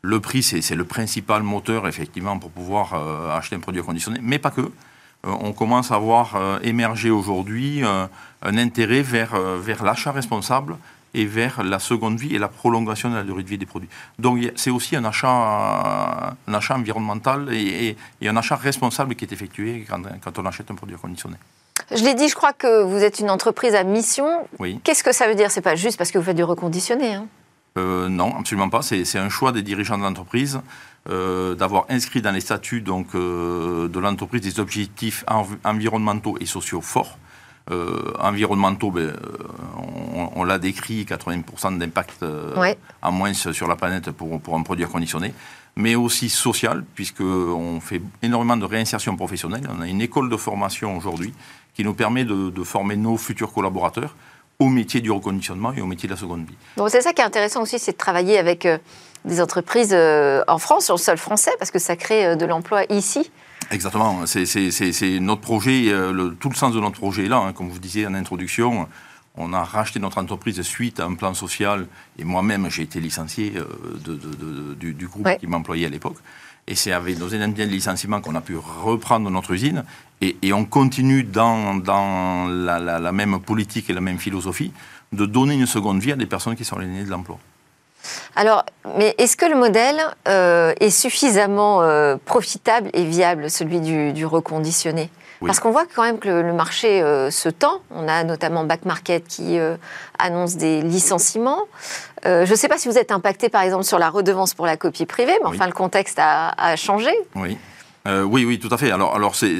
Le 0.03 0.21
prix, 0.21 0.43
c'est 0.43 0.75
le 0.75 0.85
principal 0.85 1.43
moteur, 1.45 1.87
effectivement, 1.87 2.39
pour 2.39 2.51
pouvoir 2.51 2.95
acheter 3.33 3.55
un 3.55 3.61
produit 3.61 3.81
reconditionné, 3.81 4.19
mais 4.21 4.41
pas 4.41 4.51
que. 4.51 4.73
on 5.23 5.53
commence 5.53 5.93
à 5.93 5.99
voir 5.99 6.37
émerger 6.63 7.11
aujourd'hui 7.11 7.83
un 8.45 8.59
intérêt 8.59 9.03
vers, 9.03 9.35
euh, 9.35 9.59
vers 9.61 9.83
l'achat 9.83 10.13
responsable 10.13 10.77
et 11.15 11.25
vers 11.25 11.63
la 11.63 11.79
seconde 11.79 12.19
vie 12.19 12.35
et 12.35 12.39
la 12.39 12.49
prolongation 12.49 13.11
de 13.11 13.17
la 13.17 13.23
durée 13.23 13.43
de 13.43 13.49
vie 13.49 13.59
des 13.59 13.67
produits. 13.67 13.89
Donc 14.19 14.41
c'est 14.57 14.71
aussi 14.71 14.97
un 14.97 15.05
achat, 15.05 16.37
un 16.47 16.55
achat 16.55 16.75
environnemental 16.75 17.53
et, 17.53 17.97
un 18.25 18.37
achat 18.37 18.57
responsable 18.57 19.15
qui 19.15 19.25
est 19.25 19.33
effectué 19.33 19.87
quand, 19.89 20.39
on 20.39 20.47
achète 20.47 20.71
un 20.71 20.75
produit 20.75 20.97
reconditionné. 20.97 21.37
Je 21.91 22.03
l'ai 22.03 22.15
dit, 22.15 22.29
je 22.29 22.35
crois 22.35 22.53
que 22.53 22.83
vous 22.83 23.03
êtes 23.03 23.21
une 23.21 23.31
entreprise 23.31 23.75
à 23.75 23.85
mission. 23.85 24.27
Oui. 24.59 24.81
Qu'est-ce 24.83 25.05
que 25.05 25.13
ça 25.13 25.29
veut 25.29 25.35
dire? 25.35 25.51
C'est 25.51 25.61
pas 25.61 25.77
juste 25.77 25.99
parce 25.99 26.11
que 26.11 26.19
vous 26.19 26.25
faites 26.25 26.37
du 26.37 26.45
reconditionné. 26.45 27.15
Hein? 27.15 27.27
Euh, 27.79 28.09
non, 28.09 28.37
absolument 28.37 28.69
pas. 28.69 28.83
C'est 28.83 29.19
un 29.19 29.29
choix 29.29 29.53
des 29.53 29.63
dirigeants 29.63 29.99
de 29.99 30.03
l'entreprise 30.03 30.61
euh, 31.11 31.55
d'avoir 31.55 31.85
inscrit 31.91 32.23
dans 32.23 32.33
les 32.33 32.41
statuts 32.41 32.81
donc, 32.81 33.15
de 33.15 33.99
l'entreprise 34.01 34.41
des 34.41 34.59
objectifs 34.59 35.25
environnementaux 35.65 36.37
et 36.41 36.47
sociaux 36.47 36.81
forts. 36.81 37.19
Euh, 37.71 38.13
environnementaux, 38.21 38.91
ben, 38.91 39.05
euh, 39.05 39.15
on, 40.37 40.45
l'a 40.45 40.59
décrit, 40.59 41.05
80% 41.05 41.79
d'impact 41.79 42.23
euh, 42.23 42.75
en 43.01 43.11
moins 43.11 43.33
sur 43.33 43.67
la 43.67 43.75
planète 43.75 44.11
pour, 44.11 44.39
pour 44.39 44.55
un 44.55 44.63
produit 44.63 44.85
conditionné, 44.85 45.33
mais 45.75 45.95
aussi 45.95 46.29
social, 46.29 46.85
puisqu'on 46.95 47.81
fait 47.81 48.03
énormément 48.23 48.59
de 48.59 48.67
réinsertion 48.67 49.17
professionnelle. 49.17 49.63
On 49.75 49.81
a 49.81 49.89
une 49.89 50.03
école 50.03 50.29
de 50.29 50.37
formation 50.37 50.95
aujourd'hui 50.95 51.33
qui 51.75 51.85
nous 51.85 51.95
permet 51.95 52.25
de, 52.25 52.65
former 52.65 52.97
nos 52.97 53.17
futurs 53.17 53.51
collaborateurs 53.51 54.15
au 54.59 54.69
métier 54.69 55.01
du 55.01 55.11
reconditionnement 55.11 55.73
et 55.73 55.81
au 55.81 55.87
métier 55.87 56.07
de 56.07 56.13
la 56.13 56.21
seconde 56.21 56.45
vie. 56.47 56.57
C'est 56.89 57.01
ça 57.01 57.15
qui 57.15 57.23
est 57.23 57.25
intéressant 57.25 57.63
aussi, 57.63 57.79
c'est 57.79 57.93
de 57.93 57.97
travailler 57.97 58.37
avec 58.37 58.69
des 59.25 59.41
entreprises 59.41 59.95
en 59.95 60.59
France, 60.59 60.85
sur 60.85 60.95
le 60.95 61.01
sol 61.01 61.17
français, 61.17 61.53
parce 61.59 61.71
que 61.71 61.79
ça 61.79 61.97
crée 61.97 62.37
de 62.37 62.45
l'emploi 62.45 62.85
ici. 62.91 63.31
Exactement, 63.71 64.25
c'est 64.27 65.21
notre 65.21 65.41
projet, 65.41 65.89
euh, 65.89 66.31
tout 66.41 66.49
le 66.49 66.55
sens 66.55 66.75
de 66.75 66.81
notre 66.81 66.99
projet 66.99 67.25
est 67.25 67.29
là, 67.29 67.39
hein. 67.39 67.53
comme 67.53 67.69
vous 67.69 67.79
disiez 67.79 68.07
en 68.07 68.15
introduction. 68.15 68.89
On 69.37 69.53
a 69.53 69.65
racheté 69.65 69.99
notre 69.99 70.19
entreprise 70.19 70.61
suite 70.63 71.01
à 71.01 71.07
un 71.07 71.15
plan 71.15 71.35
social 71.35 71.89
et 72.19 72.25
moi-même 72.25 72.71
j'ai 72.71 72.83
été 72.83 73.01
licencié 73.01 73.55
euh, 73.57 74.77
du, 74.77 75.09
groupe 75.09 75.29
qui 75.41 75.47
m'employait 75.47 75.87
à 75.87 75.89
l'époque. 75.89 76.19
Et 76.67 76.77
c'est 76.77 76.93
avec 76.93 77.19
nos 77.19 77.35
indemnités 77.35 77.67
de 77.67 77.71
licenciement 77.71 78.21
qu'on 78.21 78.37
a 78.37 78.41
pu 78.41 78.57
reprendre 78.57 79.29
notre 79.31 79.53
usine 79.53 79.85
et, 80.21 80.53
on 80.53 80.65
continue 80.65 81.25
dans, 81.25 81.83
la, 82.49 83.13
même 83.13 83.41
politique 83.41 83.91
et 83.91 83.93
la 83.93 84.01
même 84.01 84.19
philosophie 84.19 84.73
de 85.13 85.27
donner 85.27 85.55
une 85.55 85.67
seconde 85.67 86.01
vie 86.01 86.13
à 86.13 86.17
des 86.17 86.27
personnes 86.27 86.57
qui 86.57 86.65
sont 86.65 86.79
alignées 86.79 87.05
de 87.05 87.11
l'emploi. 87.11 87.39
Alors, 88.37 88.65
mais 88.97 89.15
est-ce 89.19 89.37
que 89.37 89.47
le 89.47 89.57
modèle 89.57 90.01
euh, 90.29 90.73
est 90.81 90.91
suffisamment 90.91 91.83
euh, 91.83 92.17
profitable 92.25 92.91
et 92.93 93.05
viable, 93.05 93.51
celui 93.51 93.81
du, 93.81 94.27
reconditionné? 94.27 95.11
Parce 95.45 95.61
qu'on 95.61 95.73
voit 95.73 95.85
quand 95.95 96.03
même 96.03 96.19
que 96.19 96.29
le, 96.29 96.55
marché 96.55 97.03
euh, 97.03 97.31
se 97.31 97.51
tend. 97.51 97.81
On 97.91 98.09
a 98.09 98.25
notamment 98.25 98.65
Back 98.65 98.87
Market 98.87 99.27
qui 99.27 99.59
annonce 100.19 100.57
des 100.57 100.81
licenciements. 100.81 101.65
je 102.25 102.49
ne 102.49 102.57
sais 102.57 102.69
pas 102.69 102.79
si 102.79 102.89
vous 102.89 102.97
êtes 102.97 103.13
impacté, 103.13 103.51
par 103.51 103.63
exemple, 103.63 103.85
sur 103.85 103.99
la 103.99 104.09
redevance 104.09 104.55
pour 104.55 104.65
la 104.65 104.79
copie 104.79 105.05
privée, 105.05 105.37
mais 105.43 105.49
enfin, 105.49 105.67
le 105.67 105.73
contexte 105.73 106.19
a, 106.19 106.77
changé. 106.77 107.11
Oui. 107.35 107.59
oui, 108.07 108.47
oui, 108.47 108.59
tout 108.59 108.73
à 108.73 108.79
fait. 108.79 108.91
Alors, 108.91 109.15
alors 109.15 109.35
c'est, 109.35 109.59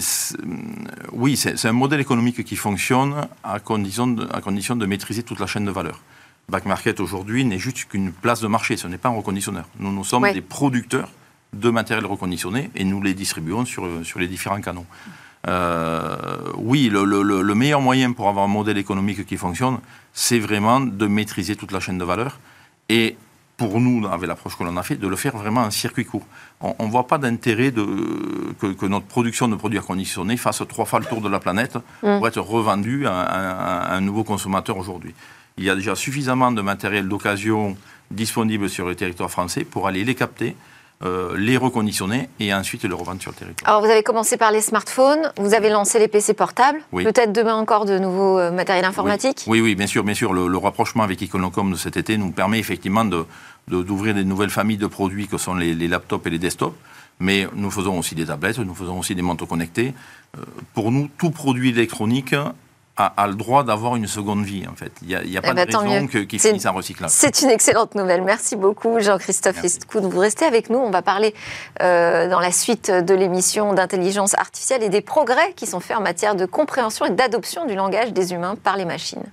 oui, 1.13 1.37
c'est, 1.37 1.67
un 1.67 1.73
modèle 1.73 2.01
économique 2.01 2.43
qui 2.45 2.57
fonctionne 2.57 3.27
à 3.43 3.61
condition, 3.61 4.17
à 4.33 4.41
condition 4.41 4.77
de 4.77 4.87
maîtriser 4.87 5.23
toute 5.23 5.41
la 5.41 5.47
chaîne 5.47 5.67
de 5.67 5.71
valeur. 5.71 6.01
Back 6.49 6.67
Market 6.67 7.01
aujourd'hui 7.01 7.45
n'est 7.45 7.59
juste 7.59 7.87
qu'une 7.87 8.13
place 8.13 8.41
de 8.41 8.49
marché, 8.49 8.77
ce 8.77 8.87
n'est 8.87 8.99
pas 8.99 9.09
un 9.09 9.17
reconditionneur. 9.17 9.67
Nous, 9.79 9.93
nous 9.93 10.05
sommes 10.05 10.31
des 10.33 10.43
producteurs 10.43 11.09
de 11.55 11.71
matériel 11.71 12.05
reconditionné 12.07 12.71
et 12.75 12.85
nous 12.85 13.01
les 13.01 13.15
distribuons 13.15 13.65
sur, 13.65 13.89
sur 14.05 14.19
les 14.19 14.27
différents 14.27 14.61
canaux. 14.61 14.87
Euh, 15.47 16.17
oui, 16.57 16.89
le, 16.91 17.05
le, 17.05 17.55
meilleur 17.55 17.81
moyen 17.81 18.13
pour 18.13 18.29
avoir 18.29 18.45
un 18.45 18.49
modèle 18.49 18.79
économique 18.79 19.27
qui 19.27 19.37
fonctionne, 19.37 19.79
c'est 20.13 20.39
vraiment 20.39 20.81
de 20.81 21.07
maîtriser 21.07 21.55
toute 21.55 21.73
la 21.73 21.81
chaîne 21.81 21.99
de 21.99 22.05
valeur 22.05 22.39
et 22.89 23.17
pour 23.57 23.81
nous, 23.81 24.07
avec 24.09 24.27
l'approche 24.27 24.57
que 24.57 24.65
l'on 24.65 24.77
a 24.77 24.83
fait, 24.83 24.97
de 24.97 25.07
le 25.07 25.15
faire 25.15 25.37
vraiment 25.37 25.61
en 25.61 25.71
circuit 25.71 26.05
court. 26.05 26.27
On 26.61 26.87
ne 26.87 26.91
voit 26.91 27.07
pas 27.07 27.19
d'intérêt 27.19 27.71
que, 27.73 28.73
que, 28.73 28.87
notre 28.87 29.07
production 29.07 29.47
de 29.47 29.55
produits 29.55 29.79
reconditionnés 29.79 30.37
fasse 30.37 30.63
trois 30.69 30.87
fois 30.87 30.99
le 30.99 31.05
tour 31.05 31.21
de 31.21 31.29
la 31.29 31.39
planète 31.39 31.77
mmh. 31.77 32.17
pour 32.19 32.27
être 32.27 32.41
revendue 32.41 33.07
à 33.07 33.95
un 33.95 34.01
nouveau 34.01 34.25
consommateur 34.25 34.77
aujourd'hui 34.77 35.15
il 35.59 35.65
y 35.65 35.71
a 35.71 35.75
déjà 35.75 35.95
suffisamment 35.95 36.53
de 36.53 36.63
matériel 36.63 37.09
d'occasion 37.09 37.77
disponible 38.11 38.69
sur 38.69 38.87
le 38.87 38.95
territoire 38.95 39.31
français 39.31 39.65
pour 39.65 39.87
aller 39.87 40.05
les 40.05 40.15
capter, 40.15 40.57
euh, 41.03 41.37
les 41.37 41.57
reconditionner 41.57 42.29
et 42.41 42.53
ensuite 42.55 42.85
les 42.85 42.95
revendre 42.95 43.21
sur 43.21 43.31
le 43.31 43.37
territoire. 43.37 43.69
Alors 43.69 43.85
vous 43.85 43.91
avez 43.91 44.03
commencé 44.03 44.37
par 44.37 44.51
les 44.53 44.61
smartphones, 44.61 45.33
vous 45.39 45.55
avez 45.55 45.71
lancé 45.71 45.99
les 45.99 46.09
PC 46.09 46.35
portables, 46.35 46.81
peut-être 46.93 47.33
demain 47.33 47.55
encore 47.55 47.85
de 47.85 47.99
nouveaux 47.99 48.39
euh, 48.39 48.51
matériels 48.51 48.85
informatiques? 48.85 49.45
Oui. 49.47 49.61
oui, 49.61 49.75
bien 49.75 49.87
sûr, 49.87 50.05
bien 50.05 50.15
sûr. 50.15 50.33
Le, 50.33 50.57
rapprochement 50.57 51.03
avec 51.03 51.23
Econocom 51.23 51.73
de 51.73 51.77
cet 51.77 51.97
été 51.97 52.17
nous 52.17 52.31
permet 52.31 52.59
effectivement 52.59 53.05
d'ouvrir 53.05 53.27
de, 53.69 53.83
d'ouvrir 53.83 54.15
des 54.15 54.25
nouvelles 54.25 54.51
familles 54.51 54.79
de 54.79 54.87
produits 54.87 55.29
que 55.29 55.37
sont 55.37 55.55
les, 55.55 55.75
laptops 55.75 56.27
et 56.27 56.31
les 56.31 56.39
desktops. 56.39 56.77
Mais 57.21 57.47
nous 57.55 57.71
faisons 57.71 57.99
aussi 57.99 58.17
des 58.17 58.27
tablettes, 58.27 58.59
nous 58.59 58.75
faisons 58.75 58.99
aussi 58.99 59.15
des 59.15 59.23
manteaux 59.23 59.47
connectés. 59.47 59.95
Euh, 60.37 60.43
pour 60.75 60.91
nous, 60.91 61.09
tout 61.17 61.31
produit 61.31 61.69
électronique 61.69 62.35
a, 62.97 63.27
le 63.27 63.35
droit 63.35 63.65
d'avoir 63.65 63.97
une 63.97 64.07
seconde 64.07 64.45
vie, 64.45 64.67
en 64.71 64.75
fait. 64.75 64.93
Il 65.03 65.09
n'y 65.09 65.15
a, 65.15 65.19
a, 65.19 65.43
pas 65.43 65.51
eh 65.51 65.55
ben, 65.55 65.67
de 65.67 65.77
raison 65.77 66.07
qu'il 66.07 66.41
finisse 66.41 66.67
en 66.67 66.73
recyclage. 66.73 67.11
C'est 67.11 67.43
une 67.43 67.51
excellente 67.51 67.95
nouvelle. 67.95 68.23
Merci 68.23 68.57
beaucoup, 68.57 69.01
Jean-Christophe 69.01 69.65
Escoud. 69.65 70.05
Vous 70.05 70.19
restez 70.19 70.45
avec 70.45 70.71
nous. 70.71 70.79
On 70.79 70.91
va 70.91 71.03
parler 71.03 71.35
euh, 71.83 72.29
dans 72.29 72.41
la 72.41 72.53
suite 72.53 72.91
de 72.91 73.15
l'émission 73.15 73.73
d'intelligence 73.73 74.35
artificielle 74.35 74.83
et 74.83 74.89
des 74.89 75.01
progrès 75.01 75.53
qui 75.55 75.67
sont 75.67 75.81
faits 75.81 75.97
en 75.97 76.03
matière 76.03 76.37
de 76.37 76.47
compréhension 76.47 77.07
et 77.07 77.11
d'adoption 77.11 77.67
du 77.67 77.75
langage 77.75 78.13
des 78.13 78.33
humains 78.33 78.55
par 78.63 78.77
les 78.77 78.85
machines. 78.85 79.25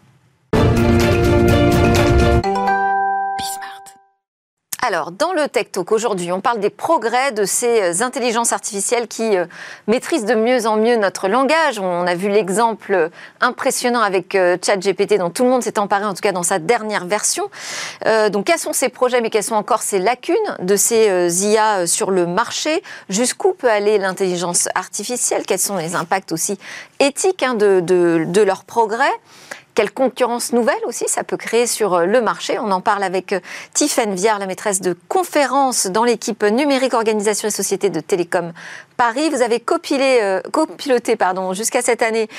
Alors, 4.84 5.12
dans 5.12 5.32
le 5.32 5.48
Tech 5.48 5.68
Talk 5.72 5.92
aujourd'hui, 5.92 6.32
on 6.32 6.42
parle 6.42 6.60
des 6.60 6.72
progrès 6.72 7.32
de 7.32 7.46
ces 7.46 7.82
euh, 7.84 8.04
intelligences 8.04 8.52
artificielles 8.52 9.08
qui 9.08 9.38
euh, 9.38 9.46
maîtrisent 9.86 10.26
de 10.26 10.34
mieux 10.34 10.66
en 10.66 10.76
mieux 10.76 10.96
notre 10.96 11.28
langage. 11.28 11.78
On 11.78 12.08
a 12.08 12.16
vu 12.16 12.30
l'exemple 12.30 13.12
impressionnant 13.42 14.02
avec 14.02 14.34
euh, 14.34 14.58
ChatGPT 14.60 15.20
dont 15.20 15.30
tout 15.30 15.44
le 15.44 15.52
monde 15.52 15.62
s'est 15.62 15.78
emparé, 15.78 16.06
en 16.06 16.16
tout 16.16 16.22
cas 16.22 16.32
dans 16.32 16.42
sa 16.42 16.58
dernière 16.58 17.06
version. 17.06 17.44
donc, 18.32 18.46
quels 18.46 18.58
sont 18.58 18.74
ces 18.74 18.90
projets, 18.90 19.22
mais 19.22 19.30
quelles 19.30 19.44
sont 19.44 19.56
encore 19.56 19.84
ces 19.84 20.00
lacunes 20.00 20.36
de 20.60 20.76
ces 20.76 21.46
IA 21.46 21.86
sur 21.86 22.10
le 22.10 22.26
marché? 22.26 22.82
Jusqu'où 23.08 23.54
peut 23.54 23.70
aller 23.70 24.00
l'intelligence 24.00 24.68
artificielle? 24.74 25.44
Quels 25.46 25.60
sont 25.60 25.78
les 25.78 25.94
impacts 25.94 26.32
aussi 26.32 26.58
éthiques 27.00 27.44
hein, 27.44 27.54
de, 27.54 27.82
de 27.82 28.42
leurs 28.42 28.64
progrès? 28.64 29.12
Quelle 29.74 29.92
concurrence 29.92 30.54
nouvelle 30.54 30.84
aussi 30.86 31.06
ça 31.08 31.24
peut 31.24 31.38
créer 31.38 31.68
sur 31.68 31.94
euh, 31.94 32.06
le 32.06 32.22
marché. 32.22 32.60
On 32.60 32.72
en 32.72 32.82
parle 32.82 33.04
avec 33.04 33.34
euh, 33.34 33.40
Tiffaine 33.74 34.16
Viard, 34.16 34.40
la 34.40 34.46
maîtresse 34.46 34.82
de 34.82 34.96
conférence 35.08 35.88
dans 35.88 36.04
l'équipe 36.04 36.44
numérique 36.44 36.94
organisation 36.94 37.48
et 37.48 37.52
société 37.52 37.90
de 37.90 38.00
Télécom 38.00 38.54
Paris. 39.02 39.32
Vous 39.32 39.42
avez 39.42 39.64
euh, 40.22 40.42
copiloté 40.52 41.16
pardon, 41.16 41.54
jusqu'à 41.54 41.82
cette 41.82 42.04
année 42.04 42.30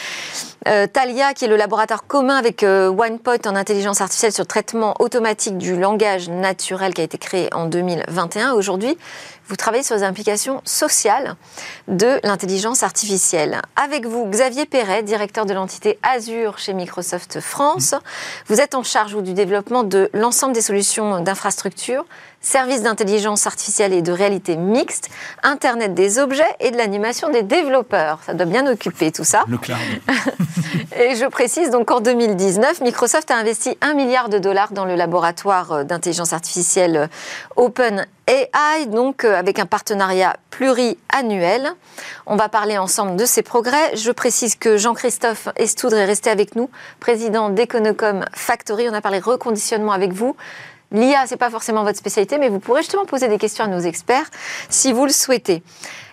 Talia, 0.92 1.34
qui 1.34 1.46
est 1.46 1.48
le 1.48 1.56
laboratoire 1.56 2.06
commun 2.06 2.36
avec 2.36 2.62
OnePoint 2.62 3.38
en 3.46 3.56
intelligence 3.56 4.00
artificielle 4.00 4.30
sur 4.30 4.44
le 4.44 4.46
traitement 4.46 4.94
automatique 5.00 5.58
du 5.58 5.76
langage 5.76 6.28
naturel 6.28 6.94
qui 6.94 7.00
a 7.00 7.04
été 7.04 7.18
créé 7.18 7.52
en 7.52 7.66
2021. 7.66 8.52
Aujourd'hui, 8.52 8.96
vous 9.48 9.56
travaillez 9.56 9.82
sur 9.82 9.96
les 9.96 10.04
implications 10.04 10.62
sociales 10.64 11.34
de 11.88 12.20
l'intelligence 12.22 12.84
artificielle. 12.84 13.60
Avec 13.74 14.06
vous, 14.06 14.24
Xavier 14.26 14.66
Perret, 14.66 15.02
directeur 15.02 15.46
de 15.46 15.54
l'entité 15.54 15.98
Azure 16.04 16.58
chez 16.58 16.74
Microsoft 16.74 17.40
France. 17.40 17.96
Vous 18.46 18.60
êtes 18.60 18.76
en 18.76 18.84
charge 18.84 19.20
du 19.20 19.34
développement 19.34 19.82
de 19.82 20.10
l'ensemble 20.14 20.54
des 20.54 20.62
solutions 20.62 21.20
d'infrastructure 21.20 22.04
services 22.42 22.82
d'intelligence 22.82 23.46
artificielle 23.46 23.92
et 23.92 24.02
de 24.02 24.12
réalité 24.12 24.56
mixte, 24.56 25.08
Internet 25.42 25.94
des 25.94 26.18
objets 26.18 26.51
et 26.60 26.70
de 26.70 26.76
l'animation 26.76 27.30
des 27.30 27.42
développeurs. 27.42 28.20
Ça 28.24 28.34
doit 28.34 28.46
bien 28.46 28.66
occuper 28.66 29.12
tout 29.12 29.24
ça. 29.24 29.44
Le 29.48 29.58
cloud. 29.58 29.78
et 30.98 31.14
je 31.16 31.26
précise 31.26 31.70
donc 31.70 31.86
qu'en 31.86 32.00
2019, 32.00 32.80
Microsoft 32.80 33.30
a 33.30 33.36
investi 33.36 33.76
un 33.80 33.94
milliard 33.94 34.28
de 34.28 34.38
dollars 34.38 34.72
dans 34.72 34.84
le 34.84 34.94
laboratoire 34.94 35.72
euh, 35.72 35.84
d'intelligence 35.84 36.32
artificielle 36.32 36.96
euh, 36.96 37.06
Open 37.56 38.06
AI, 38.26 38.86
donc 38.86 39.24
euh, 39.24 39.34
avec 39.34 39.58
un 39.58 39.66
partenariat 39.66 40.36
pluriannuel. 40.50 41.72
On 42.26 42.36
va 42.36 42.48
parler 42.48 42.78
ensemble 42.78 43.16
de 43.16 43.24
ces 43.24 43.42
progrès. 43.42 43.96
Je 43.96 44.10
précise 44.10 44.56
que 44.56 44.76
Jean-Christophe 44.76 45.48
Estoudre 45.56 45.96
est 45.96 46.04
resté 46.04 46.30
avec 46.30 46.56
nous, 46.56 46.70
président 47.00 47.50
d'Econocom 47.50 48.24
Factory. 48.32 48.88
On 48.88 48.94
a 48.94 49.00
parlé 49.00 49.18
reconditionnement 49.18 49.92
avec 49.92 50.12
vous. 50.12 50.36
L'IA, 50.92 51.26
ce 51.26 51.32
n'est 51.32 51.38
pas 51.38 51.50
forcément 51.50 51.84
votre 51.84 51.98
spécialité, 51.98 52.38
mais 52.38 52.48
vous 52.48 52.60
pourrez 52.60 52.82
justement 52.82 53.06
poser 53.06 53.28
des 53.28 53.38
questions 53.38 53.64
à 53.64 53.68
nos 53.68 53.80
experts 53.80 54.30
si 54.68 54.92
vous 54.92 55.06
le 55.06 55.12
souhaitez. 55.12 55.62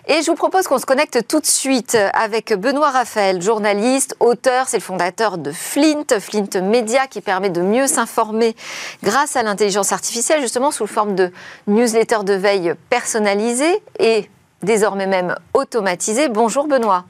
Et 0.06 0.22
je 0.22 0.30
vous 0.30 0.36
propose 0.36 0.66
qu'on 0.66 0.78
se 0.78 0.86
connecte 0.86 1.26
tout 1.28 1.40
de 1.40 1.46
suite 1.46 1.96
avec 2.14 2.54
Benoît 2.54 2.90
Raphaël, 2.90 3.42
journaliste, 3.42 4.16
auteur, 4.18 4.66
c'est 4.66 4.78
le 4.78 4.82
fondateur 4.82 5.36
de 5.36 5.52
Flint, 5.52 6.18
Flint 6.18 6.60
Media, 6.62 7.06
qui 7.06 7.20
permet 7.20 7.50
de 7.50 7.60
mieux 7.60 7.86
s'informer 7.86 8.56
grâce 9.02 9.36
à 9.36 9.42
l'intelligence 9.42 9.92
artificielle, 9.92 10.40
justement 10.40 10.70
sous 10.70 10.86
forme 10.86 11.14
de 11.14 11.30
newsletter 11.66 12.24
de 12.24 12.32
veille 12.32 12.74
personnalisée 12.88 13.82
et 13.98 14.30
désormais 14.62 15.06
même 15.06 15.34
automatisée. 15.52 16.28
Bonjour 16.28 16.66
Benoît. 16.66 17.04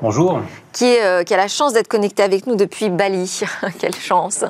Bonjour. 0.00 0.40
Qui, 0.72 0.98
euh, 0.98 1.22
qui, 1.22 1.34
a 1.34 1.36
la 1.36 1.48
chance 1.48 1.74
d'être 1.74 1.86
connecté 1.86 2.22
avec 2.22 2.46
nous 2.46 2.56
depuis 2.56 2.88
Bali. 2.88 3.42
Quelle 3.78 3.94
chance. 3.94 4.44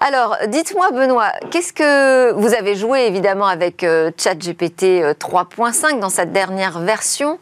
Alors, 0.00 0.36
dites-moi, 0.48 0.90
Benoît, 0.92 1.30
qu'est-ce 1.50 1.72
que 1.72 2.32
vous 2.32 2.54
avez 2.54 2.74
joué 2.74 3.06
évidemment 3.06 3.46
avec 3.46 3.84
euh, 3.84 4.10
ChatGPT 4.16 5.02
3.5 5.20 5.96
euh, 5.96 6.00
dans 6.00 6.08
cette 6.08 6.32
dernière 6.32 6.80
version? 6.80 7.38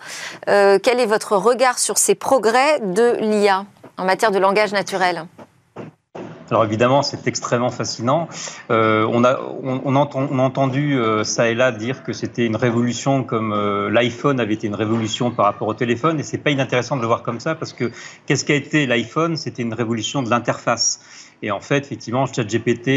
Quel 0.46 1.00
est 1.00 1.06
votre 1.06 1.36
regard 1.36 1.78
sur 1.78 1.98
ces 1.98 2.14
progrès 2.14 2.80
de 2.80 3.16
l'IA 3.20 3.64
en 3.96 4.04
matière 4.04 4.32
de 4.32 4.38
langage 4.38 4.72
naturel? 4.72 5.24
Alors 6.50 6.64
évidemment, 6.64 7.02
c'est 7.02 7.26
extrêmement 7.26 7.70
fascinant. 7.70 8.28
Euh, 8.70 9.06
on, 9.10 9.24
a, 9.24 9.40
on, 9.62 9.94
a 9.94 10.42
entendu 10.42 10.98
euh, 10.98 11.24
ça 11.24 11.48
et 11.48 11.54
là 11.54 11.72
dire 11.72 12.02
que 12.02 12.12
c'était 12.12 12.46
une 12.46 12.56
révolution 12.56 13.22
comme 13.22 13.52
euh, 13.52 13.90
l'iPhone 13.90 14.40
avait 14.40 14.54
été 14.54 14.66
une 14.66 14.74
révolution 14.74 15.30
par 15.30 15.46
rapport 15.46 15.68
au 15.68 15.74
téléphone, 15.74 16.18
et 16.18 16.22
c'est 16.22 16.38
pas 16.38 16.50
inintéressant 16.50 16.96
de 16.96 17.02
le 17.02 17.06
voir 17.06 17.22
comme 17.22 17.40
ça 17.40 17.54
parce 17.54 17.72
que 17.72 17.90
qu'est-ce 18.26 18.44
qu'a 18.44 18.54
été 18.54 18.86
l'iPhone? 18.86 19.36
C'était 19.36 19.62
une 19.62 19.74
révolution 19.74 20.22
de 20.22 20.30
l'interface. 20.30 21.00
Et 21.42 21.50
en 21.50 21.60
fait, 21.60 21.86
effectivement, 21.86 22.26
ChatGPT 22.26 22.88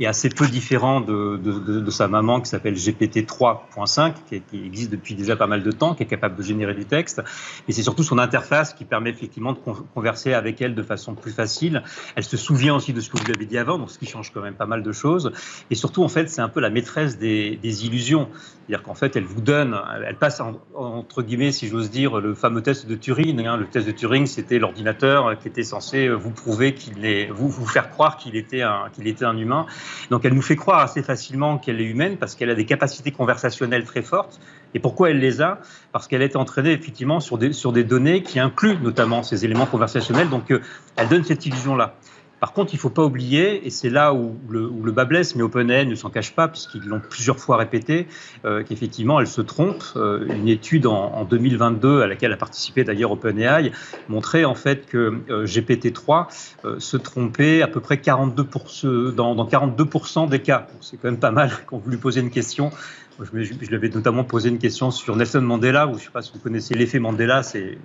est 0.00 0.06
assez 0.06 0.28
peu 0.28 0.46
différent 0.48 1.00
de, 1.00 1.90
sa 1.90 2.08
maman 2.08 2.40
qui 2.40 2.48
s'appelle 2.48 2.74
GPT 2.74 3.18
3.5, 3.18 4.14
qui, 4.28 4.42
existe 4.66 4.90
depuis 4.90 5.14
déjà 5.14 5.36
pas 5.36 5.46
mal 5.46 5.62
de 5.62 5.70
temps, 5.70 5.94
qui 5.94 6.02
est 6.02 6.06
capable 6.06 6.36
de 6.36 6.42
générer 6.42 6.74
du 6.74 6.84
texte. 6.84 7.22
Et 7.68 7.72
c'est 7.72 7.82
surtout 7.82 8.02
son 8.02 8.18
interface 8.18 8.74
qui 8.74 8.84
permet 8.84 9.10
effectivement 9.10 9.52
de 9.52 9.58
converser 9.94 10.34
avec 10.34 10.60
elle 10.60 10.74
de 10.74 10.82
façon 10.82 11.14
plus 11.14 11.32
facile. 11.32 11.82
Elle 12.16 12.24
se 12.24 12.36
souvient 12.36 12.74
aussi 12.74 12.92
de 12.92 13.00
ce 13.00 13.08
que 13.08 13.18
vous 13.18 13.30
avez 13.30 13.46
dit 13.46 13.58
avant, 13.58 13.78
donc 13.78 13.90
ce 13.90 13.98
qui 13.98 14.06
change 14.06 14.32
quand 14.32 14.42
même 14.42 14.54
pas 14.54 14.66
mal 14.66 14.82
de 14.82 14.92
choses. 14.92 15.32
Et 15.70 15.74
surtout, 15.74 16.02
en 16.02 16.08
fait, 16.08 16.28
c'est 16.28 16.42
un 16.42 16.48
peu 16.48 16.60
la 16.60 16.70
maîtresse 16.70 17.18
des, 17.18 17.56
des 17.56 17.86
illusions. 17.86 18.28
C'est-à-dire 18.66 18.82
qu'en 18.82 18.94
fait, 18.94 19.16
elle 19.16 19.24
vous 19.24 19.40
donne, 19.40 19.78
elle 20.06 20.16
passe 20.16 20.40
entre 20.74 21.22
guillemets, 21.22 21.52
si 21.52 21.68
j'ose 21.68 21.90
dire, 21.90 22.20
le 22.20 22.34
fameux 22.34 22.62
test 22.62 22.86
de 22.86 22.94
Turing. 22.94 23.46
Hein. 23.46 23.56
Le 23.56 23.66
test 23.66 23.86
de 23.86 23.92
Turing, 23.92 24.26
c'était 24.26 24.58
l'ordinateur 24.58 25.38
qui 25.38 25.48
était 25.48 25.62
censé 25.62 26.08
vous 26.08 26.30
prouver 26.30 26.74
qu'il 26.74 27.04
est, 27.04 27.26
vous, 27.26 27.48
vous 27.48 27.66
faire 27.66 27.91
croire 27.92 28.16
qu'il 28.16 28.34
était, 28.34 28.62
un, 28.62 28.90
était 29.04 29.24
un 29.24 29.36
humain. 29.36 29.66
Donc 30.10 30.24
elle 30.24 30.34
nous 30.34 30.42
fait 30.42 30.56
croire 30.56 30.80
assez 30.80 31.02
facilement 31.02 31.58
qu'elle 31.58 31.80
est 31.80 31.84
humaine 31.84 32.16
parce 32.16 32.34
qu'elle 32.34 32.50
a 32.50 32.56
des 32.56 32.66
capacités 32.66 33.12
conversationnelles 33.12 33.84
très 33.84 34.02
fortes. 34.02 34.40
Et 34.74 34.80
pourquoi 34.80 35.10
elle 35.10 35.20
les 35.20 35.42
a? 35.42 35.60
Parce 35.92 36.08
qu'elle 36.08 36.22
est 36.22 36.34
entraînée 36.34 36.72
effectivement 36.72 37.20
sur 37.20 37.38
des, 37.38 37.52
sur 37.52 37.72
des 37.72 37.84
données 37.84 38.22
qui 38.22 38.40
incluent 38.40 38.78
notamment 38.78 39.22
ces 39.22 39.44
éléments 39.44 39.66
conversationnels. 39.66 40.28
Donc 40.28 40.50
euh, 40.50 40.60
elle 40.96 41.08
donne 41.08 41.24
cette 41.24 41.46
illusion-là. 41.46 41.94
Par 42.42 42.52
contre, 42.52 42.74
il 42.74 42.76
ne 42.78 42.80
faut 42.80 42.90
pas 42.90 43.04
oublier, 43.04 43.64
et 43.64 43.70
c'est 43.70 43.88
là 43.88 44.12
où 44.12 44.36
le, 44.50 44.90
bas 44.90 45.04
blesse, 45.04 45.36
mais 45.36 45.44
OpenAI 45.44 45.86
ne 45.86 45.94
s'en 45.94 46.10
cache 46.10 46.34
pas, 46.34 46.48
puisqu'ils 46.48 46.82
l'ont 46.82 46.98
plusieurs 46.98 47.38
fois 47.38 47.56
répété, 47.56 48.08
euh, 48.44 48.64
qu'effectivement, 48.68 49.20
elle 49.20 49.28
se 49.28 49.42
trompe. 49.42 49.84
Euh, 49.94 50.26
une 50.26 50.48
étude 50.48 50.86
en, 50.86 51.12
en, 51.12 51.24
2022, 51.24 52.02
à 52.02 52.08
laquelle 52.08 52.32
a 52.32 52.36
participé 52.36 52.82
d'ailleurs 52.82 53.12
OpenAI, 53.12 53.70
montrait 54.08 54.44
en 54.44 54.56
fait 54.56 54.86
que 54.86 55.20
euh, 55.30 55.44
GPT-3 55.44 56.26
euh, 56.64 56.80
se 56.80 56.96
trompait 56.96 57.62
à 57.62 57.68
peu 57.68 57.78
près 57.78 57.94
42%, 57.94 59.14
dans, 59.14 59.36
dans 59.36 59.46
42% 59.46 60.28
des 60.28 60.40
cas. 60.40 60.66
C'est 60.80 60.96
quand 60.96 61.12
même 61.12 61.20
pas 61.20 61.30
mal 61.30 61.52
quand 61.66 61.78
vous 61.78 61.90
lui 61.90 61.96
posez 61.96 62.22
une 62.22 62.30
question 62.30 62.72
je, 63.20 63.30
lui 63.32 63.74
avais 63.74 63.88
notamment 63.88 64.24
posé 64.24 64.48
une 64.48 64.58
question 64.58 64.90
sur 64.90 65.16
Nelson 65.16 65.40
Mandela, 65.40 65.86
où 65.86 65.94
je 65.94 65.98
ne 65.98 66.00
sais 66.00 66.10
pas 66.10 66.22
si 66.22 66.32
vous 66.32 66.38
connaissez 66.38 66.74
l'effet 66.74 66.98
Mandela, 66.98 67.42
c'est 67.42 67.78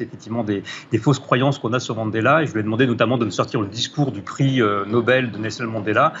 effectivement 0.00 0.44
des, 0.44 0.62
des, 0.92 0.98
fausses 0.98 1.18
croyances 1.18 1.58
qu'on 1.58 1.72
a 1.72 1.80
sur 1.80 1.96
Mandela. 1.96 2.42
Et 2.42 2.46
je 2.46 2.52
lui 2.52 2.60
ai 2.60 2.62
demandé 2.62 2.86
notamment 2.86 3.18
de 3.18 3.24
me 3.24 3.30
sortir 3.30 3.60
le 3.60 3.68
discours 3.68 4.12
du 4.12 4.22
prix 4.22 4.60
euh, 4.60 4.84
Nobel 4.86 5.30
de 5.30 5.38
Nelson 5.38 5.64
Mandela. 5.64 6.12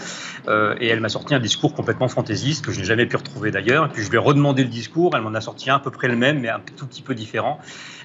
Euh, 0.48 0.74
et 0.80 0.88
elle 0.88 1.00
m'a 1.00 1.08
sorti 1.08 1.34
un 1.34 1.40
discours 1.40 1.74
complètement 1.74 2.08
fantaisiste, 2.08 2.64
que 2.64 2.72
je 2.72 2.80
n'ai 2.80 2.84
jamais 2.84 3.06
pu 3.06 3.16
retrouver 3.16 3.50
d'ailleurs. 3.50 3.86
Et 3.86 3.88
puis 3.88 4.02
je 4.02 4.10
lui 4.10 4.16
ai 4.16 4.20
redemandé 4.20 4.62
le 4.62 4.70
discours, 4.70 5.14
elle 5.14 5.22
m'en 5.22 5.34
a 5.34 5.40
sorti 5.40 5.70
un 5.70 5.76
à 5.76 5.80
peu 5.80 5.90
près 5.90 6.08
le 6.08 6.16
même, 6.16 6.40
mais 6.40 6.48
un 6.48 6.60
tout 6.76 6.86
petit 6.86 7.02
peu 7.02 7.14
différent. 7.14 7.58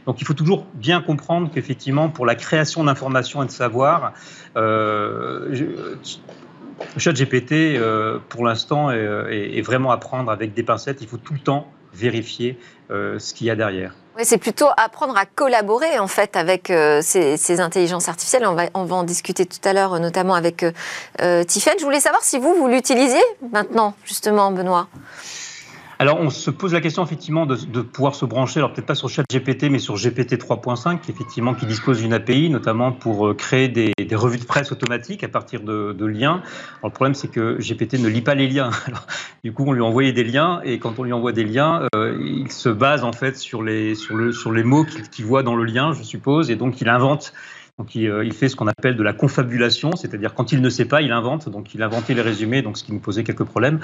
Donc 0.05 0.21
il 0.21 0.25
faut 0.25 0.33
toujours 0.33 0.65
bien 0.73 1.01
comprendre 1.01 1.49
qu'effectivement, 1.53 2.09
pour 2.09 2.25
la 2.25 2.35
création 2.35 2.83
d'informations 2.83 3.43
et 3.43 3.45
de 3.45 3.51
savoir, 3.51 4.13
euh, 4.57 5.95
je, 6.81 6.95
le 6.95 7.00
chat 7.00 7.13
GPT, 7.13 7.51
euh, 7.77 8.19
pour 8.29 8.45
l'instant, 8.45 8.91
est, 8.91 9.62
vraiment 9.62 9.91
à 9.91 9.98
prendre 9.98 10.31
avec 10.31 10.53
des 10.53 10.63
pincettes. 10.63 11.01
Il 11.01 11.07
faut 11.07 11.17
tout 11.17 11.33
le 11.33 11.39
temps 11.39 11.71
vérifier 11.93 12.57
euh, 12.91 13.19
ce 13.19 13.33
qu'il 13.33 13.48
y 13.48 13.50
a 13.50 13.55
derrière. 13.55 13.93
C'est 14.21 14.38
plutôt 14.38 14.67
apprendre 14.75 15.15
à 15.15 15.25
collaborer 15.25 15.98
en 15.98 16.07
fait 16.07 16.36
avec 16.36 16.69
euh, 16.71 17.00
ces, 17.01 17.59
intelligences 17.62 18.09
artificielles. 18.09 18.45
On 18.74 18.86
va, 18.86 18.95
en 18.95 19.03
discuter 19.03 19.45
tout 19.45 19.59
à 19.63 19.71
l'heure, 19.71 19.98
notamment 20.00 20.33
avec 20.33 20.63
euh, 20.63 20.71
Je 21.21 21.83
voulais 21.83 22.01
savoir 22.01 22.21
si 22.21 22.38
vous, 22.38 22.53
vous 22.55 22.67
l'utilisiez 22.67 23.21
maintenant, 23.51 23.93
justement, 24.03 24.51
Benoît. 24.51 24.88
Alors, 26.01 26.21
on 26.21 26.29
se 26.29 26.49
pose 26.49 26.71
la 26.71 26.79
question 26.79 27.03
effectivement 27.03 27.45
de, 27.45 27.57
de 27.57 27.81
pouvoir 27.81 28.15
se 28.15 28.23
brancher, 28.23 28.61
alors 28.61 28.71
peut-être 28.71 28.85
pas 28.85 28.95
sur 28.95 29.09
ChatGPT, 29.09 29.69
mais 29.69 29.79
sur 29.79 29.95
GPT 29.95 30.35
3.5, 30.35 31.01
qui 31.01 31.11
effectivement 31.11 31.53
qui 31.53 31.65
dispose 31.65 31.99
d'une 31.99 32.13
API, 32.13 32.49
notamment 32.49 32.93
pour 32.93 33.27
euh, 33.27 33.33
créer 33.33 33.67
des, 33.67 33.91
des, 33.97 34.15
revues 34.15 34.37
de 34.37 34.45
presse 34.45 34.71
automatiques 34.71 35.25
à 35.25 35.27
partir 35.27 35.59
de, 35.59 35.91
de 35.91 36.05
liens. 36.05 36.41
Alors, 36.79 36.85
le 36.85 36.91
problème, 36.91 37.15
c'est 37.15 37.27
que 37.27 37.57
GPT 37.59 37.95
ne 37.95 38.07
lit 38.07 38.21
pas 38.21 38.33
les 38.33 38.47
liens. 38.47 38.69
Alors, 38.87 39.05
du 39.43 39.51
coup, 39.51 39.65
on 39.67 39.73
lui 39.73 39.81
envoyait 39.81 40.13
des 40.13 40.23
liens, 40.23 40.61
et 40.63 40.79
quand 40.79 40.99
on 40.99 41.03
lui 41.03 41.11
envoie 41.11 41.33
des 41.33 41.43
liens, 41.43 41.85
euh, 41.93 42.17
il 42.21 42.49
se 42.49 42.69
base 42.69 43.03
en 43.03 43.11
fait 43.11 43.37
sur 43.37 43.61
les, 43.61 43.93
sur 43.93 44.15
le, 44.15 44.31
sur 44.31 44.53
les 44.53 44.63
mots 44.63 44.85
qu'il 44.85 45.09
qu 45.09 45.23
voit 45.23 45.43
dans 45.43 45.57
le 45.57 45.65
lien, 45.65 45.91
je 45.91 46.03
suppose, 46.03 46.49
et 46.49 46.55
donc 46.55 46.79
il 46.79 46.87
invente 46.87 47.33
donc 47.79 47.95
il, 47.95 48.09
euh, 48.09 48.25
il, 48.25 48.33
fait 48.33 48.50
ce 48.50 48.57
qu'on 48.57 48.67
appelle 48.67 48.98
de 48.98 49.03
la 49.03 49.13
confabulation, 49.13 49.95
c'est-à-dire 49.95 50.33
quand 50.33 50.51
il 50.51 50.62
ne 50.62 50.69
sait 50.69 50.83
pas, 50.83 51.01
il 51.01 51.13
invente. 51.13 51.48
Donc 51.48 51.74
il 51.74 51.81
a 51.81 51.86
inventé 51.86 52.13
les 52.13 52.21
résumés, 52.21 52.62
donc 52.62 52.77
ce 52.77 52.83
qui 52.83 52.91
nous 52.91 53.00
posait 53.00 53.24
quelques 53.24 53.45
problèmes. 53.45 53.79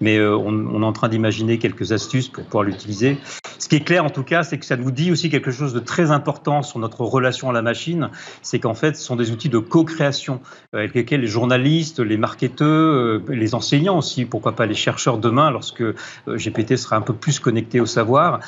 Mais 0.00 0.18
euh, 0.18 0.36
on, 0.36 0.52
on, 0.52 0.82
est 0.82 0.86
en 0.86 0.92
train 0.92 1.08
d'imaginer 1.08 1.58
quelques 1.58 1.90
astuces 1.90 2.28
pour 2.28 2.44
pouvoir 2.44 2.62
l'utiliser. 2.62 3.18
Ce 3.58 3.68
qui 3.68 3.74
est 3.74 3.80
clair 3.80 4.04
en 4.04 4.10
tout 4.10 4.22
cas, 4.22 4.44
c'est 4.44 4.58
que 4.58 4.64
ça 4.64 4.76
nous 4.76 4.92
dit 4.92 5.10
aussi 5.10 5.30
quelque 5.30 5.50
chose 5.50 5.74
de 5.74 5.80
très 5.80 6.12
important 6.12 6.62
sur 6.62 6.78
notre 6.78 7.00
relation 7.00 7.50
à 7.50 7.52
la 7.52 7.60
machine. 7.60 8.10
C'est 8.42 8.60
qu'en 8.60 8.74
fait, 8.74 8.96
ce 8.96 9.02
sont 9.02 9.16
des 9.16 9.32
outils 9.32 9.48
de 9.48 9.58
co-création 9.58 10.40
euh, 10.72 10.78
avec 10.78 10.94
lesquels 10.94 11.22
les 11.22 11.26
journalistes, 11.26 11.98
les 11.98 12.16
marketeurs, 12.16 13.20
les 13.28 13.54
enseignants 13.56 13.98
aussi, 13.98 14.26
pourquoi 14.26 14.54
pas 14.54 14.66
les 14.66 14.74
chercheurs 14.74 15.18
demain, 15.18 15.50
lorsque 15.50 15.82
GPT 16.28 16.76
sera 16.76 16.94
un 16.94 17.00
peu 17.00 17.14
plus 17.14 17.40
connecté 17.40 17.80
au 17.80 17.86
savoir, 17.86 18.40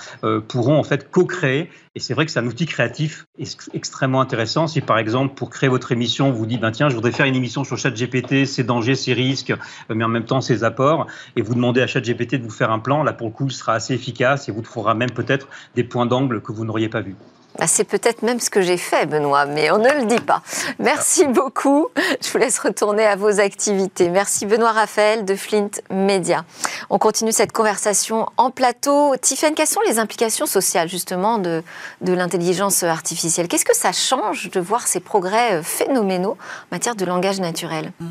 pourront 0.49 0.78
en 0.78 0.85
fait 0.85 1.11
co-créer. 1.11 1.68
Et 1.94 2.00
c'est 2.00 2.14
vrai 2.14 2.25
que 2.25 2.32
c'est 2.32 2.38
un 2.38 2.46
outil 2.46 2.64
créatif 2.64 3.26
extrêmement 3.75 4.22
intéressant. 4.22 4.66
Si 4.66 4.80
par 4.80 4.96
exemple, 4.96 5.34
pour 5.34 5.50
créer 5.50 5.68
votre 5.68 5.92
émission, 5.92 6.32
vous 6.32 6.46
dites, 6.46 6.61
ben, 6.61 6.70
tiens, 6.70 6.88
je 6.88 6.94
voudrais 6.94 7.12
faire 7.12 7.26
une 7.26 7.37
émission 7.37 7.64
sur 7.64 7.76
ChatGPT, 7.76 8.46
ses 8.46 8.64
dangers, 8.64 8.94
ses 8.94 9.12
risques, 9.12 9.52
mais 9.90 10.02
en 10.02 10.08
même 10.08 10.25
temps 10.25 10.40
ses 10.40 10.64
apports, 10.64 11.06
et 11.37 11.42
vous 11.42 11.54
demandez 11.54 11.82
à 11.82 11.87
ChatGPT 11.87 12.37
de 12.37 12.44
vous 12.44 12.50
faire 12.50 12.70
un 12.70 12.78
plan, 12.78 13.02
là, 13.02 13.12
pour 13.12 13.26
le 13.26 13.32
coup, 13.34 13.46
il 13.46 13.52
sera 13.52 13.75
assez 13.75 13.92
efficace 13.92 14.49
et 14.49 14.52
vous 14.52 14.62
trouvera 14.62 14.94
même 14.94 15.11
peut-être 15.11 15.49
des 15.75 15.84
points 15.84 16.06
d'angle 16.06 16.40
que 16.40 16.52
vous 16.52 16.64
n'auriez 16.64 16.88
pas 16.88 17.02
vus. 17.02 17.16
Bah, 17.59 17.66
c'est 17.66 17.85
peut-être 17.85 18.23
même 18.23 18.40
ce 18.40 18.50
que 18.50 18.62
j'ai 18.62 18.76
fait, 18.76 19.06
Benoît, 19.06 19.47
mais 19.47 19.71
on 19.71 19.78
ne 19.78 19.90
le 19.90 20.06
dit 20.06 20.21
pas. 20.21 20.42
Merci 20.78 21.26
beaucoup. 21.26 21.88
Je 22.23 22.30
vous 22.30 22.38
laisse 22.38 22.59
retourner 22.59 23.04
à 23.04 23.16
vos 23.16 23.40
activités. 23.40 24.09
Merci 24.09 24.47
Benoît 24.47 24.73
Raphaël 24.73 25.25
de 25.25 25.35
Flint 25.35 25.71
Media. 25.90 26.44
On 26.88 26.99
continue 26.99 27.32
cette 27.32 27.52
conversation 27.52 28.26
en 28.37 28.50
plateau. 28.50 29.14
Tiffany, 29.21 29.54
quelles 29.54 29.66
sont 29.66 29.82
les 29.87 29.99
implications 29.99 30.47
sociales 30.47 30.88
justement 30.88 31.38
de, 31.38 31.62
de 32.00 32.12
l'intelligence 32.12 32.82
artificielle? 32.82 33.49
Qu'est-ce 33.49 33.66
que 33.66 33.76
ça 33.76 33.92
change 33.92 34.50
de 34.50 34.61
voir 34.61 34.87
ces 34.87 35.00
progrès 35.00 35.62
phénoménaux 35.62 36.38
en 36.38 36.75
matière 36.75 36.97
de 36.97 37.04
langage 37.04 37.38
naturel? 37.38 37.92
Mmh. 38.00 38.06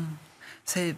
C'est 0.64 0.94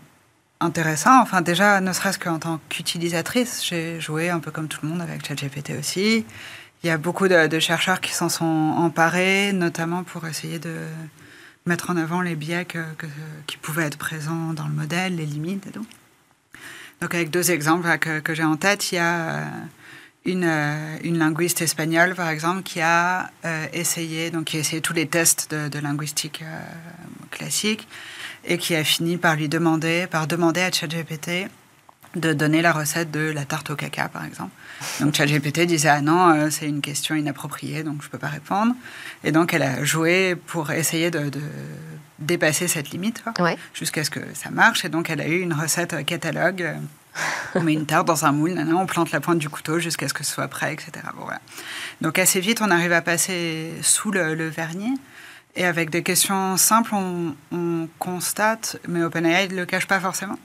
intéressant. 0.60 1.20
Enfin, 1.20 1.40
déjà, 1.40 1.80
ne 1.80 1.92
serait-ce 1.92 2.18
qu'en 2.18 2.38
tant 2.38 2.60
qu'utilisatrice, 2.68 3.64
j'ai 3.64 4.00
joué 4.00 4.30
un 4.30 4.40
peu 4.40 4.50
comme 4.50 4.68
tout 4.68 4.80
le 4.82 4.88
monde 4.88 5.00
avec 5.00 5.26
ChatGPT 5.26 5.72
aussi. 5.78 6.26
Il 6.84 6.88
y 6.88 6.90
a 6.90 6.98
beaucoup 6.98 7.28
de, 7.28 7.58
chercheurs 7.60 8.02
qui 8.02 8.12
s'en 8.12 8.28
sont 8.28 8.44
emparés, 8.44 9.54
notamment 9.54 10.04
pour 10.04 10.26
essayer 10.26 10.58
de 10.58 10.76
mettre 11.64 11.88
en 11.88 11.96
avant 11.96 12.20
les 12.20 12.36
biais 12.36 12.66
que, 12.66 12.84
qui 13.46 13.56
pouvaient 13.56 13.84
être 13.84 13.96
présents 13.96 14.52
dans 14.52 14.66
le 14.66 14.74
modèle, 14.74 15.16
les 15.16 15.24
limites 15.24 15.66
et 15.66 15.70
tout. 15.70 15.86
Donc, 17.00 17.14
avec 17.14 17.30
deux 17.30 17.50
exemples 17.50 17.88
que, 17.98 18.20
que 18.20 18.34
j'ai 18.34 18.44
en 18.44 18.56
tête, 18.56 18.92
il 18.92 18.96
y 18.96 18.98
a 18.98 19.46
une, 20.26 20.44
une, 21.02 21.18
linguiste 21.18 21.62
espagnole, 21.62 22.14
par 22.14 22.28
exemple, 22.28 22.62
qui 22.62 22.82
a 22.82 23.30
euh, 23.46 23.66
essayé, 23.72 24.30
donc 24.30 24.44
qui 24.44 24.58
a 24.58 24.60
essayé 24.60 24.82
tous 24.82 24.92
les 24.92 25.06
tests 25.06 25.54
de, 25.54 25.78
linguistique 25.78 26.42
euh, 26.42 26.60
classique 27.30 27.88
et 28.44 28.58
qui 28.58 28.74
a 28.76 28.84
fini 28.84 29.16
par 29.16 29.36
lui 29.36 29.48
demander, 29.48 30.06
par 30.06 30.26
demander 30.26 30.60
à 30.60 30.70
ChatGPT 30.70 31.48
de 32.14 32.32
donner 32.32 32.62
la 32.62 32.72
recette 32.72 33.10
de 33.10 33.30
la 33.30 33.44
tarte 33.44 33.70
au 33.70 33.76
caca, 33.76 34.08
par 34.08 34.24
exemple. 34.24 34.52
Donc 35.00 35.14
ChatGPT 35.14 35.60
disait 35.66 35.88
ah 35.88 36.00
non, 36.00 36.30
euh, 36.30 36.50
c'est 36.50 36.68
une 36.68 36.80
question 36.80 37.14
inappropriée, 37.14 37.82
donc 37.82 38.02
je 38.02 38.08
peux 38.08 38.18
pas 38.18 38.28
répondre. 38.28 38.74
Et 39.22 39.32
donc 39.32 39.54
elle 39.54 39.62
a 39.62 39.84
joué 39.84 40.36
pour 40.36 40.70
essayer 40.70 41.10
de, 41.10 41.28
de 41.28 41.40
dépasser 42.18 42.68
cette 42.68 42.90
limite, 42.90 43.22
ouais. 43.38 43.56
jusqu'à 43.72 44.04
ce 44.04 44.10
que 44.10 44.20
ça 44.34 44.50
marche. 44.50 44.84
Et 44.84 44.88
donc 44.88 45.10
elle 45.10 45.20
a 45.20 45.26
eu 45.26 45.40
une 45.40 45.52
recette 45.52 46.04
catalogue. 46.06 46.76
On 47.54 47.62
met 47.62 47.72
une 47.72 47.86
tarte 47.86 48.08
dans 48.08 48.24
un 48.24 48.32
moule, 48.32 48.58
on 48.74 48.86
plante 48.86 49.12
la 49.12 49.20
pointe 49.20 49.38
du 49.38 49.48
couteau 49.48 49.78
jusqu'à 49.78 50.08
ce 50.08 50.14
que 50.14 50.24
ce 50.24 50.32
soit 50.32 50.48
prêt, 50.48 50.72
etc. 50.72 50.90
Bon, 51.16 51.22
voilà. 51.22 51.40
Donc 52.00 52.18
assez 52.18 52.40
vite, 52.40 52.60
on 52.60 52.70
arrive 52.72 52.92
à 52.92 53.02
passer 53.02 53.72
sous 53.82 54.10
le, 54.10 54.34
le 54.34 54.48
vernier. 54.48 54.90
Et 55.54 55.64
avec 55.64 55.90
des 55.90 56.02
questions 56.02 56.56
simples, 56.56 56.92
on, 56.94 57.36
on 57.52 57.88
constate, 58.00 58.78
mais 58.88 59.04
OpenAI 59.04 59.46
ne 59.46 59.54
le 59.54 59.66
cache 59.66 59.86
pas 59.86 60.00
forcément, 60.00 60.36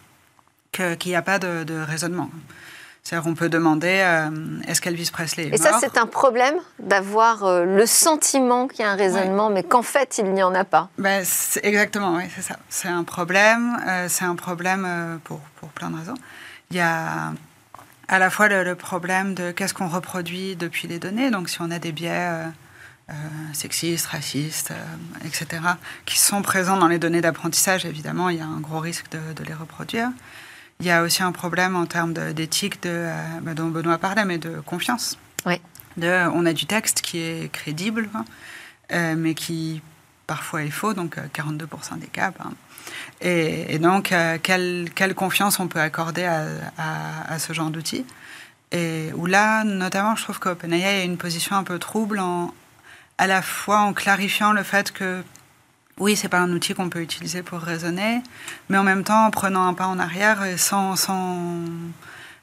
qu'il 0.71 1.11
n'y 1.11 1.15
a 1.15 1.21
pas 1.21 1.39
de, 1.39 1.63
de 1.63 1.79
raisonnement. 1.79 2.29
C'est-à-dire 3.03 3.27
on 3.27 3.33
peut 3.33 3.49
demander 3.49 4.01
euh, 4.03 4.29
est-ce 4.67 4.81
qu'Elvis 4.81 5.09
Presley 5.11 5.47
est 5.47 5.55
Et 5.55 5.57
ça, 5.57 5.79
c'est 5.79 5.97
un 5.97 6.05
problème 6.05 6.55
d'avoir 6.77 7.43
euh, 7.43 7.65
le 7.65 7.85
sentiment 7.85 8.67
qu'il 8.67 8.81
y 8.81 8.83
a 8.83 8.91
un 8.91 8.95
raisonnement, 8.95 9.47
ouais. 9.47 9.53
mais 9.55 9.63
qu'en 9.63 9.81
fait, 9.81 10.19
il 10.19 10.31
n'y 10.31 10.43
en 10.43 10.53
a 10.53 10.63
pas. 10.63 10.89
Ben, 10.97 11.25
exactement, 11.63 12.15
oui, 12.15 12.23
c'est 12.35 12.43
ça. 12.43 12.57
C'est 12.69 12.87
un 12.87 13.03
problème. 13.03 13.79
Euh, 13.87 14.05
c'est 14.09 14.25
un 14.25 14.35
problème 14.35 15.19
pour, 15.23 15.39
pour 15.59 15.69
plein 15.69 15.89
de 15.89 15.97
raisons. 15.97 16.13
Il 16.71 16.77
y 16.77 16.81
a 16.81 17.33
à 18.07 18.19
la 18.19 18.29
fois 18.29 18.47
le, 18.47 18.63
le 18.63 18.75
problème 18.75 19.33
de 19.33 19.51
qu'est-ce 19.51 19.73
qu'on 19.73 19.87
reproduit 19.87 20.55
depuis 20.55 20.87
les 20.87 20.99
données. 20.99 21.31
Donc, 21.31 21.49
si 21.49 21.61
on 21.61 21.71
a 21.71 21.79
des 21.79 21.91
biais 21.91 22.29
sexistes, 23.53 24.05
racistes, 24.05 24.71
etc., 25.25 25.63
qui 26.05 26.19
sont 26.19 26.43
présents 26.43 26.77
dans 26.77 26.87
les 26.87 26.99
données 26.99 27.21
d'apprentissage, 27.21 27.85
évidemment, 27.85 28.29
il 28.29 28.37
y 28.37 28.41
a 28.41 28.45
un 28.45 28.59
gros 28.59 28.79
risque 28.79 29.09
de, 29.09 29.33
de 29.33 29.43
les 29.43 29.55
reproduire. 29.55 30.09
Il 30.81 30.85
y 30.85 30.91
a 30.91 31.01
aussi 31.03 31.23
un 31.23 31.33
problème 31.33 31.75
en 31.75 31.85
termes 31.85 32.13
d'éthique 32.13 32.85
euh, 32.85 33.13
bah, 33.41 33.53
dont 33.53 33.67
Benoît 33.67 33.97
parlait, 33.97 34.23
mais 34.23 34.37
de 34.37 34.61
confiance. 34.61 35.17
Oui. 35.45 35.59
De, 35.97 36.29
on 36.33 36.45
a 36.45 36.53
du 36.53 36.67
texte 36.67 37.01
qui 37.01 37.19
est 37.19 37.51
crédible, 37.51 38.09
hein, 38.15 38.23
euh, 38.93 39.15
mais 39.17 39.33
qui 39.33 39.81
parfois 40.25 40.63
est 40.63 40.69
faux, 40.69 40.93
donc 40.93 41.17
42% 41.17 41.99
des 41.99 42.07
cas. 42.07 42.31
Hein. 42.39 42.51
Et, 43.19 43.75
et, 43.75 43.77
donc, 43.77 44.13
euh, 44.13 44.37
quelle, 44.41 44.89
quelle, 44.95 45.15
confiance 45.15 45.59
on 45.59 45.67
peut 45.67 45.81
accorder 45.81 46.23
à, 46.23 46.45
à, 46.77 47.33
à 47.33 47.39
ce 47.39 47.51
genre 47.51 47.71
d'outils? 47.71 48.05
Et 48.71 49.09
où 49.15 49.25
là, 49.25 49.65
notamment, 49.65 50.15
je 50.15 50.23
trouve 50.23 50.39
qu'OpenAI 50.39 51.01
a 51.01 51.03
une 51.03 51.17
position 51.17 51.57
un 51.57 51.65
peu 51.65 51.77
trouble, 51.77 52.19
en, 52.19 52.53
à 53.17 53.27
la 53.27 53.41
fois 53.41 53.79
en 53.79 53.91
clarifiant 53.91 54.53
le 54.53 54.63
fait 54.63 54.93
que 54.93 55.23
oui, 55.99 56.15
c'est 56.15 56.29
pas 56.29 56.39
un 56.39 56.51
outil 56.51 56.73
qu'on 56.73 56.89
peut 56.89 57.01
utiliser 57.01 57.43
pour 57.43 57.59
raisonner, 57.59 58.21
mais 58.69 58.77
en 58.77 58.83
même 58.83 59.03
temps 59.03 59.25
en 59.25 59.31
prenant 59.31 59.67
un 59.67 59.73
pas 59.73 59.87
en 59.87 59.99
arrière 59.99 60.43
et 60.43 60.57
sans, 60.57 60.95
sans 60.95 61.37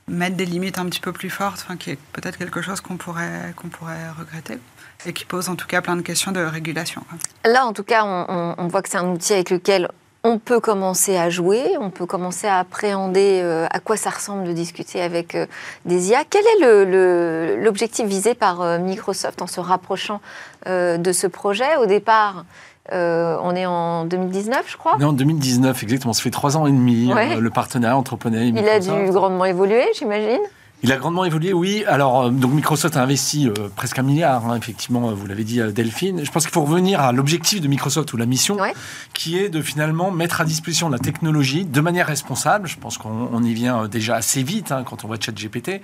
mettre 0.09 0.37
des 0.37 0.45
limites 0.45 0.79
un 0.79 0.87
petit 0.87 1.01
peu 1.01 1.13
plus 1.13 1.31
fortes, 1.31 1.65
enfin, 1.65 1.77
qui 1.77 1.91
est 1.91 1.99
peut-être 2.13 2.39
quelque 2.39 2.63
chose 2.63 2.81
qu'on 2.81 2.97
pourrait, 2.97 3.55
pourrait 3.73 4.11
regretter 4.19 4.59
et 5.05 5.13
qui 5.13 5.25
pose 5.25 5.49
en 5.49 5.57
tout 5.57 5.67
cas 5.67 5.83
plein 5.83 5.97
de 5.97 6.03
questions 6.03 6.33
de 6.33 6.41
régulation. 6.41 7.03
Là, 7.45 7.67
en 7.67 7.73
tout 7.73 7.83
cas, 7.83 8.05
on, 8.05 8.69
voit 8.69 8.83
que 8.83 8.89
c'est 8.89 8.99
un 8.99 9.09
outil 9.09 9.35
avec 9.35 9.51
lequel 9.51 9.89
on 10.25 10.39
peut 10.39 10.59
commencer 10.59 11.17
à 11.17 11.31
jouer, 11.31 11.77
on 11.79 11.91
peut 11.91 12.07
commencer 12.07 12.49
à 12.49 12.59
appréhender 12.59 13.41
euh, 13.45 13.67
à 13.71 13.79
quoi 13.79 13.97
ça 13.97 14.11
ressemble 14.11 14.45
de 14.45 14.53
discuter 14.53 15.01
avec 15.01 15.37
euh, 15.37 15.47
des 15.85 16.09
IA. 16.09 16.25
Quel 16.29 16.45
est 16.45 17.57
l'objectif 17.63 18.07
visé 18.07 18.35
par 18.35 18.61
euh, 18.61 18.79
Microsoft 18.79 19.41
en 19.43 19.47
se 19.47 19.61
rapprochant 19.61 20.21
de 20.67 21.13
ce 21.13 21.29
projet? 21.29 21.77
Au 21.77 21.87
départ, 21.87 22.45
euh, 22.93 23.37
on 23.43 23.55
est 23.55 23.67
en 23.67 24.05
2019, 24.05 24.65
je 24.67 24.77
crois. 24.77 24.95
On 24.99 25.01
est 25.01 25.05
en 25.05 25.13
2019, 25.13 25.83
exactement. 25.83 26.13
Ça 26.13 26.23
fait 26.23 26.31
trois 26.31 26.57
ans 26.57 26.67
et 26.67 26.73
demi, 26.73 27.13
ouais. 27.13 27.37
euh, 27.37 27.41
le 27.41 27.51
partenariat 27.51 27.97
entre 27.97 28.15
OpenAI 28.15 28.49
et 28.49 28.53
Microsoft. 28.53 28.87
Il 28.87 28.93
a 28.93 29.05
dû 29.07 29.11
grandement 29.13 29.45
évoluer, 29.45 29.85
j'imagine. 29.99 30.41
Il 30.83 30.93
a 30.93 30.99
grandement 30.99 31.25
évolué, 31.25 31.53
oui. 31.53 31.85
Alors, 31.87 32.25
euh, 32.27 32.31
donc 32.31 32.53
Microsoft 32.53 32.97
a 32.97 33.03
investi 33.03 33.49
euh, 33.49 33.55
presque 33.75 33.99
un 33.99 34.03
milliard, 34.03 34.49
hein, 34.49 34.57
effectivement, 34.57 35.11
vous 35.13 35.27
l'avez 35.27 35.43
dit, 35.43 35.61
Delphine. 35.73 36.25
Je 36.25 36.31
pense 36.31 36.45
qu'il 36.45 36.53
faut 36.53 36.63
revenir 36.63 37.01
à 37.01 37.13
l'objectif 37.13 37.61
de 37.61 37.67
Microsoft 37.67 38.13
ou 38.13 38.17
la 38.17 38.27
mission, 38.27 38.57
ouais. 38.57 38.75
qui 39.15 39.39
est 39.39 39.49
de 39.49 39.63
finalement 39.63 40.11
mettre 40.11 40.41
à 40.43 40.45
disposition 40.45 40.89
la 40.89 40.99
technologie 40.99 41.65
de 41.65 41.81
manière 41.81 42.07
responsable. 42.07 42.69
Je 42.69 42.77
pense 42.77 42.99
qu'on 42.99 43.43
y 43.43 43.55
vient 43.55 43.89
déjà 43.89 44.17
assez 44.17 44.43
vite 44.43 44.71
hein, 44.71 44.85
quand 44.85 45.05
on 45.05 45.09
voit 45.09 45.17
ChatGPT, 45.19 45.81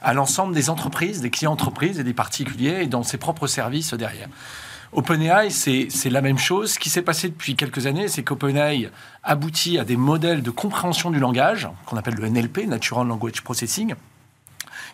à 0.00 0.14
l'ensemble 0.14 0.54
des 0.54 0.70
entreprises, 0.70 1.20
des 1.20 1.30
clients 1.30 1.52
entreprises 1.52 1.98
et 1.98 2.04
des 2.04 2.14
particuliers 2.14 2.82
et 2.82 2.86
dans 2.86 3.02
ses 3.02 3.18
propres 3.18 3.48
services 3.48 3.92
derrière. 3.94 4.28
OpenAI, 4.96 5.50
c'est 5.50 6.10
la 6.10 6.22
même 6.22 6.38
chose. 6.38 6.72
Ce 6.72 6.78
qui 6.78 6.88
s'est 6.88 7.02
passé 7.02 7.28
depuis 7.28 7.54
quelques 7.54 7.86
années, 7.86 8.08
c'est 8.08 8.22
qu'OpenAI 8.22 8.88
aboutit 9.22 9.78
à 9.78 9.84
des 9.84 9.98
modèles 9.98 10.42
de 10.42 10.50
compréhension 10.50 11.10
du 11.10 11.18
langage, 11.18 11.68
qu'on 11.84 11.98
appelle 11.98 12.14
le 12.14 12.26
NLP, 12.26 12.66
Natural 12.66 13.06
Language 13.06 13.42
Processing, 13.42 13.94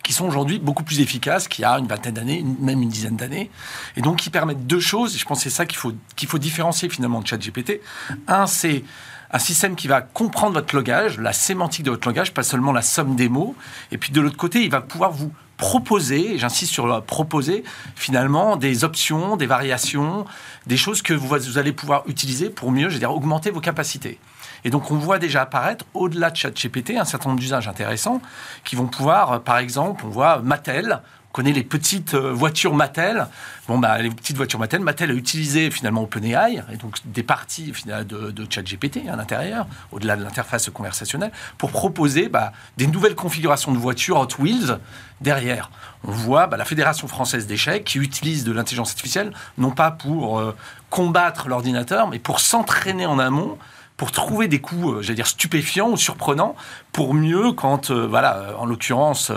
qui 0.03 0.13
sont 0.13 0.27
aujourd'hui 0.27 0.59
beaucoup 0.59 0.83
plus 0.83 1.01
efficaces 1.01 1.47
qu'il 1.47 1.63
y 1.63 1.65
a 1.65 1.79
une 1.79 1.87
vingtaine 1.87 2.15
d'années, 2.15 2.45
même 2.59 2.83
une 2.83 2.89
dizaine 2.89 3.15
d'années, 3.15 3.49
et 3.97 4.03
donc 4.03 4.17
qui 4.17 4.31
permettent 4.31 4.67
deux 4.67 4.81
choses, 4.81 5.15
et 5.15 5.19
je 5.19 5.25
pense 5.25 5.39
que 5.39 5.45
c'est 5.45 5.51
ça 5.51 5.67
qu'il 5.67 5.79
faut, 5.79 5.93
faut 6.27 6.39
différencier 6.39 6.89
finalement 6.89 7.21
de 7.21 7.27
ChatGPT. 7.29 7.81
Un, 8.27 8.49
c'est 8.49 8.83
un 9.31 9.39
système 9.39 9.77
qui 9.77 9.87
va 9.87 10.01
comprendre 10.01 10.55
votre 10.55 10.75
langage, 10.75 11.21
la 11.21 11.33
sémantique 11.33 11.85
de 11.85 11.93
votre 11.93 12.09
langage, 12.09 12.35
pas 12.35 12.43
seulement 12.43 12.73
la 12.73 12.83
somme 12.83 13.15
des 13.15 13.29
mots, 13.29 13.55
et 13.93 13.99
puis 13.99 14.11
de 14.11 14.21
l'autre 14.21 14.37
côté, 14.37 14.65
il 14.65 14.71
va 14.71 14.81
pouvoir 14.81 15.13
vous 15.13 15.33
proposer, 15.63 16.39
j'insiste 16.39 16.73
sur 16.73 17.05
proposer, 17.05 17.63
finalement 17.95 18.57
des 18.57 18.83
options, 18.83 19.37
des 19.37 19.47
variations, 19.47 20.25
des 20.67 20.77
choses 20.77 21.03
que 21.03 21.15
vous, 21.15 21.57
allez 21.57 21.73
pouvoir 21.73 22.03
utiliser 22.09 22.51
pour 22.51 22.73
mieux, 22.73 22.89
je 22.89 22.95
veux 22.95 22.99
dire, 22.99 23.15
augmenter 23.15 23.51
vos 23.51 23.61
capacités. 23.61 24.19
Et 24.65 24.71
donc, 24.71 24.91
on 24.91 24.97
voit 24.97 25.21
déjà 25.21 25.43
apparaître, 25.43 25.85
au-delà 25.95 26.31
de 26.31 26.37
ChatGPT, 26.37 26.97
un 26.99 27.05
certain 27.05 27.29
nombre 27.29 27.41
d'usages 27.41 27.69
intéressants 27.69 28.21
qui 28.65 28.75
vont 28.75 28.89
pouvoir, 28.89 29.33
euh, 29.33 29.39
par 29.39 29.59
exemple, 29.59 30.03
on 30.05 30.09
voit 30.09 30.39
Mattel, 30.39 31.01
connaît 31.33 31.53
les 31.53 31.65
petites 31.65 32.15
euh, 32.15 32.33
voitures 32.33 32.75
Mattel. 32.75 33.27
Bon, 33.67 33.79
bah, 33.79 33.99
les 33.99 34.11
petites 34.11 34.37
voitures 34.37 34.59
Mattel, 34.59 34.81
Mattel 34.81 35.11
a 35.11 35.15
utilisé 35.15 35.71
finalement 35.71 36.03
OpenAI, 36.03 36.63
et 36.73 36.77
donc 36.77 36.97
des 37.05 37.23
parties 37.23 37.73
finalement, 37.73 38.05
de, 38.05 38.47
ChatGPT 38.49 39.09
à 39.11 39.17
l'intérieur, 39.17 39.67
au-delà 39.91 40.17
de 40.17 40.23
l'interface 40.23 40.69
conversationnelle, 40.71 41.33
pour 41.59 41.71
proposer 41.71 42.29
bah, 42.29 42.53
des 42.77 42.87
nouvelles 42.87 43.15
configurations 43.15 43.73
de 43.73 43.79
voitures 43.79 44.19
Hot 44.19 44.43
Wheels 44.43 44.79
derrière. 45.21 45.71
On 46.05 46.11
voit 46.11 46.47
bah, 46.47 46.57
la 46.57 46.65
Fédération 46.65 47.09
française 47.09 47.47
d'échecs 47.47 47.85
qui 47.85 47.99
utilise 47.99 48.45
de 48.45 48.53
l'intelligence 48.53 48.91
artificielle, 48.91 49.33
non 49.59 49.71
pas 49.71 49.91
pour 49.91 50.39
euh, 50.39 50.55
combattre 50.91 51.49
l'ordinateur, 51.49 52.09
mais 52.09 52.19
pour 52.19 52.41
s'entraîner 52.41 53.07
en 53.07 53.19
amont 53.19 53.59
pour 53.99 54.11
trouver 54.11 54.49
des 54.49 54.59
coups, 54.59 54.97
euh, 54.97 55.03
j'allais 55.03 55.15
dire, 55.15 55.29
stupéfiants 55.29 55.91
ou 55.91 55.97
surprenants, 55.97 56.57
pour 56.91 57.15
mieux, 57.15 57.53
quand, 57.53 57.93
voilà, 57.93 58.55
en 58.59 58.67
l'occurrence, 58.67 59.31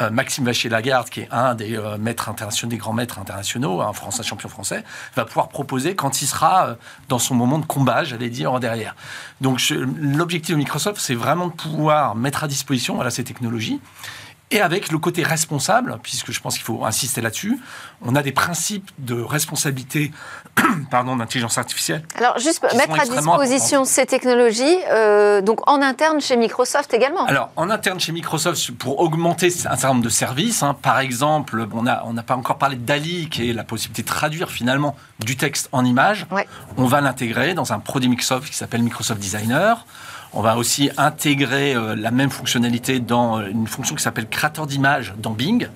euh, 0.00 0.10
Maxime 0.10 0.44
Vachier-Lagarde, 0.44 1.08
qui 1.08 1.20
est 1.20 1.28
un 1.30 1.54
des 1.54 1.76
euh, 1.76 1.96
maîtres 1.98 2.28
internationaux, 2.28 2.70
des 2.70 2.76
grands 2.78 2.92
maîtres 2.92 3.18
internationaux, 3.18 3.80
un 3.80 3.92
français, 3.92 4.22
champion 4.22 4.48
français, 4.48 4.84
va 5.16 5.24
pouvoir 5.24 5.48
proposer 5.48 5.94
quand 5.94 6.20
il 6.22 6.26
sera 6.26 6.68
euh, 6.68 6.74
dans 7.08 7.18
son 7.18 7.34
moment 7.34 7.58
de 7.58 7.66
combat, 7.66 8.04
j'allais 8.04 8.30
dire, 8.30 8.58
derrière. 8.60 8.94
Donc 9.40 9.58
je- 9.58 9.74
l'objectif 9.74 10.54
de 10.54 10.58
Microsoft, 10.58 11.00
c'est 11.00 11.14
vraiment 11.14 11.46
de 11.48 11.52
pouvoir 11.52 12.14
mettre 12.14 12.44
à 12.44 12.48
disposition 12.48 12.94
voilà, 12.96 13.10
ces 13.10 13.24
technologies. 13.24 13.80
Et 14.54 14.60
avec 14.60 14.92
le 14.92 14.98
côté 14.98 15.24
responsable, 15.24 15.98
puisque 16.00 16.30
je 16.30 16.40
pense 16.40 16.54
qu'il 16.54 16.62
faut 16.62 16.84
insister 16.84 17.20
là-dessus, 17.20 17.58
on 18.02 18.14
a 18.14 18.22
des 18.22 18.30
principes 18.30 18.88
de 18.98 19.20
responsabilité 19.20 20.12
pardon, 20.92 21.16
d'intelligence 21.16 21.58
artificielle 21.58 22.04
Alors, 22.16 22.38
juste 22.38 22.62
mettre 22.62 23.00
à 23.00 23.04
disposition 23.04 23.84
ces 23.84 24.06
technologies, 24.06 24.78
euh, 24.92 25.40
donc 25.40 25.68
en 25.68 25.82
interne 25.82 26.20
chez 26.20 26.36
Microsoft 26.36 26.94
également. 26.94 27.24
Alors, 27.24 27.50
en 27.56 27.68
interne 27.68 27.98
chez 27.98 28.12
Microsoft, 28.12 28.70
pour 28.78 29.00
augmenter 29.00 29.48
un 29.48 29.50
certain 29.50 29.88
nombre 29.88 30.04
de 30.04 30.08
services, 30.08 30.62
hein, 30.62 30.76
par 30.80 31.00
exemple, 31.00 31.66
on 31.72 31.82
n'a 31.82 32.04
on 32.06 32.14
pas 32.14 32.36
encore 32.36 32.58
parlé 32.58 32.76
de 32.76 32.82
DALI, 32.86 33.28
qui 33.28 33.50
est 33.50 33.52
la 33.52 33.64
possibilité 33.64 34.02
de 34.02 34.06
traduire 34.06 34.52
finalement 34.52 34.94
du 35.18 35.36
texte 35.36 35.68
en 35.72 35.84
image. 35.84 36.26
Ouais. 36.30 36.46
On 36.76 36.84
va 36.84 37.00
l'intégrer 37.00 37.54
dans 37.54 37.72
un 37.72 37.80
produit 37.80 38.08
Microsoft 38.08 38.48
qui 38.48 38.56
s'appelle 38.56 38.84
Microsoft 38.84 39.20
Designer. 39.20 39.84
On 40.36 40.42
va 40.42 40.56
aussi 40.56 40.90
intégrer 40.96 41.76
euh, 41.76 41.94
la 41.94 42.10
même 42.10 42.30
fonctionnalité 42.30 42.98
dans 42.98 43.38
euh, 43.38 43.46
une 43.48 43.68
fonction 43.68 43.94
qui 43.94 44.02
s'appelle 44.02 44.28
créateur 44.28 44.66
d'image 44.66 45.14
dans 45.16 45.30
Bing. 45.30 45.68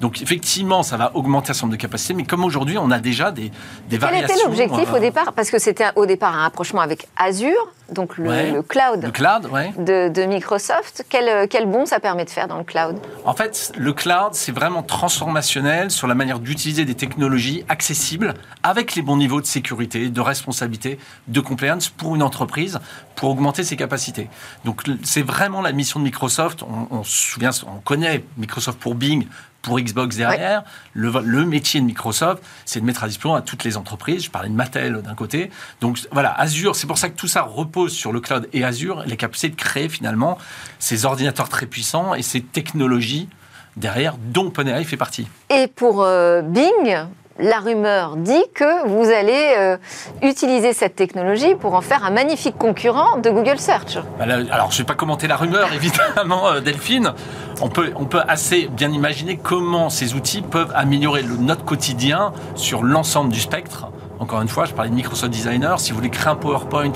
Donc 0.00 0.20
effectivement, 0.22 0.82
ça 0.82 0.96
va 0.96 1.10
augmenter 1.14 1.50
un 1.50 1.54
certain 1.54 1.66
nombre 1.68 1.76
de 1.76 1.80
capacités, 1.82 2.14
mais 2.14 2.24
comme 2.24 2.44
aujourd'hui, 2.44 2.76
on 2.78 2.90
a 2.90 2.98
déjà 2.98 3.30
des, 3.30 3.44
des 3.44 3.52
Quel 3.90 3.98
variations. 4.00 4.34
était 4.36 4.44
l'objectif 4.44 4.88
euh, 4.92 4.96
au 4.96 5.00
départ 5.00 5.32
Parce 5.32 5.50
que 5.50 5.58
c'était 5.58 5.86
au 5.96 6.04
départ 6.06 6.34
un 6.34 6.42
rapprochement 6.42 6.80
avec 6.82 7.08
Azure, 7.16 7.72
donc 7.92 8.18
le, 8.18 8.28
Ouais. 8.28 8.50
le 8.50 8.62
cloud 8.62 9.02
Le 9.04 9.10
cloud, 9.10 9.46
ouais. 9.52 9.72
de, 9.78 10.08
de 10.08 10.22
Microsoft. 10.26 11.04
Quel, 11.08 11.28
euh, 11.28 11.46
quel 11.48 11.66
bon 11.66 11.86
ça 11.86 11.98
permet 12.00 12.24
de 12.24 12.30
faire 12.30 12.46
dans 12.48 12.58
le 12.58 12.64
cloud 12.64 12.96
En 13.24 13.32
fait, 13.34 13.72
le 13.76 13.92
cloud, 13.92 14.32
c'est 14.32 14.52
vraiment 14.52 14.82
transformationnel 14.82 15.90
sur 15.90 16.06
la 16.06 16.14
manière 16.14 16.40
d'utiliser 16.40 16.84
des 16.84 16.94
technologies 16.94 17.64
accessibles 17.68 18.34
avec 18.62 18.94
les 18.96 19.02
bons 19.02 19.16
niveaux 19.16 19.40
de 19.40 19.46
sécurité, 19.46 20.08
de 20.10 20.20
responsabilité, 20.20 20.98
de 21.28 21.40
compliance 21.40 21.88
pour 21.88 22.14
une 22.16 22.22
entreprise 22.22 22.78
pour 23.14 23.30
augmenter 23.30 23.64
ses 23.64 23.76
capacités. 23.76 24.28
Donc, 24.64 24.82
c'est 25.02 25.22
vraiment 25.22 25.62
la 25.62 25.72
mission 25.72 25.98
de 26.00 26.04
Microsoft. 26.04 26.62
On, 26.62 26.94
on 26.98 27.02
se 27.04 27.16
souvient, 27.32 27.50
on 27.66 27.80
connaît 27.80 28.22
Microsoft 28.36 28.78
pour 28.78 28.94
Bing, 28.94 29.26
pour 29.66 29.80
Xbox 29.80 30.16
derrière. 30.16 30.62
Le, 30.94 31.12
le 31.24 31.44
métier 31.44 31.80
de 31.80 31.86
Microsoft, 31.86 32.42
c'est 32.64 32.80
de 32.80 32.84
mettre 32.84 33.02
à 33.02 33.08
disposition 33.08 33.34
à 33.34 33.42
toutes 33.42 33.64
les 33.64 33.76
entreprises. 33.76 34.22
Je 34.24 34.30
parlais 34.30 34.48
de 34.48 34.54
Mattel 34.54 35.02
d'un 35.02 35.14
côté. 35.14 35.50
Donc 35.80 35.98
voilà, 36.12 36.32
Azure, 36.38 36.76
c'est 36.76 36.86
pour 36.86 36.98
ça 36.98 37.08
que 37.08 37.16
tout 37.16 37.26
ça 37.26 37.42
repose 37.42 37.92
sur 37.92 38.12
le 38.12 38.20
cloud 38.20 38.48
et 38.52 38.62
Azure, 38.62 39.02
les 39.06 39.16
capacités 39.16 39.48
de 39.48 39.56
créer 39.56 39.88
finalement 39.88 40.38
ces 40.78 41.04
ordinateurs 41.04 41.48
très 41.48 41.66
puissants 41.66 42.14
et 42.14 42.22
ces 42.22 42.42
technologies 42.42 43.28
derrière, 43.76 44.16
dont 44.18 44.46
OpenAI 44.46 44.84
fait 44.84 44.96
partie. 44.96 45.26
Et 45.50 45.66
pour 45.66 46.04
euh, 46.04 46.42
Bing, 46.42 47.08
la 47.38 47.58
rumeur 47.60 48.16
dit 48.16 48.44
que 48.54 48.86
vous 48.86 49.10
allez 49.10 49.54
euh, 49.58 49.76
utiliser 50.22 50.72
cette 50.72 50.96
technologie 50.96 51.54
pour 51.54 51.74
en 51.74 51.80
faire 51.80 52.04
un 52.04 52.10
magnifique 52.10 52.56
concurrent 52.56 53.18
de 53.18 53.30
Google 53.30 53.58
Search. 53.58 53.98
Voilà, 54.16 54.38
Alors, 54.50 54.70
je 54.70 54.76
ne 54.76 54.78
vais 54.82 54.86
pas 54.86 54.94
commenter 54.94 55.26
la 55.26 55.36
rumeur, 55.36 55.72
évidemment, 55.74 56.48
euh, 56.48 56.60
Delphine. 56.60 57.12
On 57.60 57.68
peut, 57.68 57.92
on 57.96 58.04
peut 58.04 58.22
assez 58.26 58.68
bien 58.68 58.90
imaginer 58.90 59.36
comment 59.36 59.90
ces 59.90 60.14
outils 60.14 60.42
peuvent 60.42 60.72
améliorer 60.74 61.22
le, 61.22 61.36
notre 61.36 61.64
quotidien 61.64 62.32
sur 62.54 62.82
l'ensemble 62.82 63.32
du 63.32 63.40
spectre. 63.40 63.88
Encore 64.18 64.40
une 64.40 64.48
fois, 64.48 64.64
je 64.64 64.72
parlais 64.72 64.90
de 64.90 64.94
Microsoft 64.94 65.32
Designer. 65.32 65.78
Si 65.78 65.90
vous 65.90 65.96
voulez 65.98 66.10
créer 66.10 66.28
un 66.28 66.36
PowerPoint, 66.36 66.92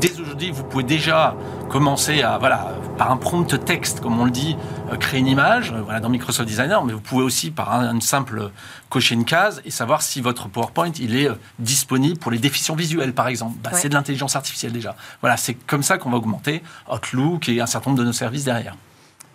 dès 0.00 0.20
aujourd'hui, 0.20 0.50
vous 0.50 0.64
pouvez 0.64 0.82
déjà 0.82 1.34
commencer 1.68 2.22
à, 2.22 2.38
voilà, 2.38 2.72
par 2.96 3.10
un 3.10 3.16
prompt 3.16 3.44
texte, 3.64 4.00
comme 4.00 4.18
on 4.18 4.24
le 4.24 4.30
dit, 4.30 4.56
euh, 4.92 4.96
créer 4.96 5.20
une 5.20 5.26
image, 5.26 5.72
euh, 5.72 5.82
voilà, 5.82 6.00
dans 6.00 6.08
Microsoft 6.08 6.48
Designer, 6.48 6.84
mais 6.84 6.92
vous 6.92 7.00
pouvez 7.00 7.22
aussi, 7.22 7.50
par 7.50 7.72
un, 7.72 7.92
une 7.94 8.00
simple 8.00 8.50
cocher 8.88 9.14
une 9.14 9.24
case 9.24 9.60
et 9.64 9.70
savoir 9.70 10.02
si 10.02 10.20
votre 10.20 10.48
PowerPoint, 10.48 10.92
il 10.98 11.16
est 11.16 11.28
euh, 11.28 11.34
disponible 11.58 12.18
pour 12.18 12.30
les 12.30 12.38
déficients 12.38 12.74
visuels, 12.74 13.12
par 13.12 13.28
exemple. 13.28 13.56
Bah, 13.62 13.70
Ouais. 13.72 13.78
C'est 13.78 13.88
de 13.90 13.94
l'intelligence 13.94 14.34
artificielle 14.34 14.72
déjà. 14.72 14.96
Voilà, 15.20 15.36
c'est 15.36 15.54
comme 15.54 15.82
ça 15.82 15.98
qu'on 15.98 16.10
va 16.10 16.16
augmenter 16.16 16.62
Outlook 16.90 17.48
et 17.48 17.60
un 17.60 17.66
certain 17.66 17.90
nombre 17.90 18.00
de 18.00 18.06
nos 18.06 18.12
services 18.12 18.44
derrière. 18.44 18.74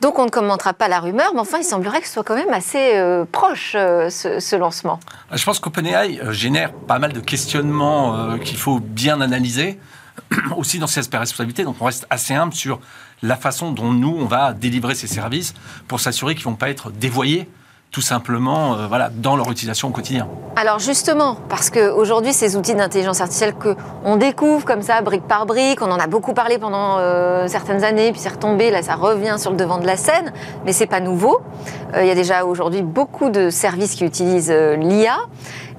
Donc 0.02 0.20
on 0.20 0.26
ne 0.26 0.30
commentera 0.30 0.74
pas 0.74 0.90
la 0.90 1.00
rumeur, 1.00 1.32
mais 1.34 1.40
enfin 1.40 1.60
il 1.60 1.64
semblerait 1.64 2.02
que 2.02 2.08
ce 2.08 2.14
soit 2.14 2.24
quand 2.26 2.36
même 2.36 2.52
assez 2.52 2.96
euh, 2.98 3.24
proche 3.32 3.74
euh, 3.78 4.10
ce, 4.10 4.42
ce 4.42 4.58
lancement. 4.58 5.00
Je 5.32 5.42
pense 5.46 5.60
qu'OpenAI 5.60 6.20
génère 6.32 6.74
pas 6.74 7.00
mal 7.00 7.14
de 7.14 7.22
questionnements 7.22 8.14
euh, 8.18 8.38
qu'il 8.38 8.58
faut 8.58 8.80
bien 8.82 9.22
analyser, 9.22 9.80
aussi 10.58 10.80
dans 10.80 10.88
ses 10.88 11.02
aspects 11.02 11.16
responsabilités. 11.16 11.64
Donc 11.64 11.78
on 11.80 11.86
reste 11.86 12.06
assez 12.10 12.34
humble 12.34 12.54
sur 12.54 12.80
la 13.22 13.36
façon 13.36 13.72
dont 13.72 13.92
nous, 13.92 14.16
on 14.18 14.26
va 14.26 14.54
délivrer 14.54 14.96
ces 14.96 15.08
services 15.08 15.54
pour 15.88 16.00
s'assurer 16.00 16.36
qu'ils 16.36 16.46
ne 16.48 16.52
vont 16.52 16.58
pas 16.58 16.70
être 16.70 16.92
dévoyés, 16.92 17.50
tout 17.94 18.02
simplement, 18.02 18.74
euh, 18.74 18.88
voilà, 18.88 19.10
dans 19.14 19.38
leur 19.38 19.50
utilisation 19.52 19.88
au 19.88 19.92
quotidien. 19.92 20.28
Alors 20.56 20.80
justement, 20.80 21.38
parce 21.48 21.70
qu'aujourd'hui, 21.70 22.34
ces 22.34 22.56
outils 22.58 22.76
d'intelligence 22.76 23.22
artificielle 23.22 23.54
que 23.54 23.76
on 24.04 24.18
découvre 24.18 24.66
comme 24.66 24.82
ça, 24.82 25.02
brique 25.02 25.28
par 25.28 25.46
brique, 25.46 25.82
on 25.82 25.92
en 25.92 26.00
a 26.00 26.08
beaucoup 26.08 26.34
parlé 26.34 26.58
pendant 26.58 26.98
euh, 26.98 27.48
certaines 27.48 27.84
années, 27.84 28.12
puis 28.12 28.20
c'est 28.20 28.30
retombé, 28.30 28.72
là 28.72 28.82
ça 28.82 28.96
revient 28.96 29.36
sur 29.38 29.52
le 29.52 29.58
devant 29.58 29.78
de 29.78 29.86
la 29.86 29.96
scène, 29.96 30.34
mais 30.66 30.74
c'est 30.74 30.88
pas 30.88 31.00
nouveau. 31.00 31.40
Euh, 31.96 32.02
il 32.02 32.08
y 32.08 32.12
a 32.12 32.16
déjà 32.16 32.46
aujourd'hui 32.46 32.82
beaucoup 32.82 33.30
de 33.30 33.50
services 33.52 33.94
qui 33.94 34.06
utilisent 34.06 34.52
euh, 34.52 34.76
l'IA. 34.76 35.18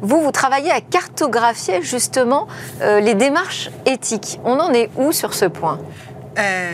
Vous, 0.01 0.21
vous 0.23 0.33
travaillez 0.33 0.71
à 0.71 0.81
cartographier 0.81 1.83
justement 1.83 2.47
euh, 2.81 3.01
les 3.01 3.15
démarches 3.15 3.71
éthiques. 3.87 4.39
On 4.45 4.61
en 4.61 4.73
est 4.73 4.91
où 4.97 5.13
sur 5.13 5.35
ce 5.35 5.47
point? 5.47 5.79
Euh, 6.39 6.71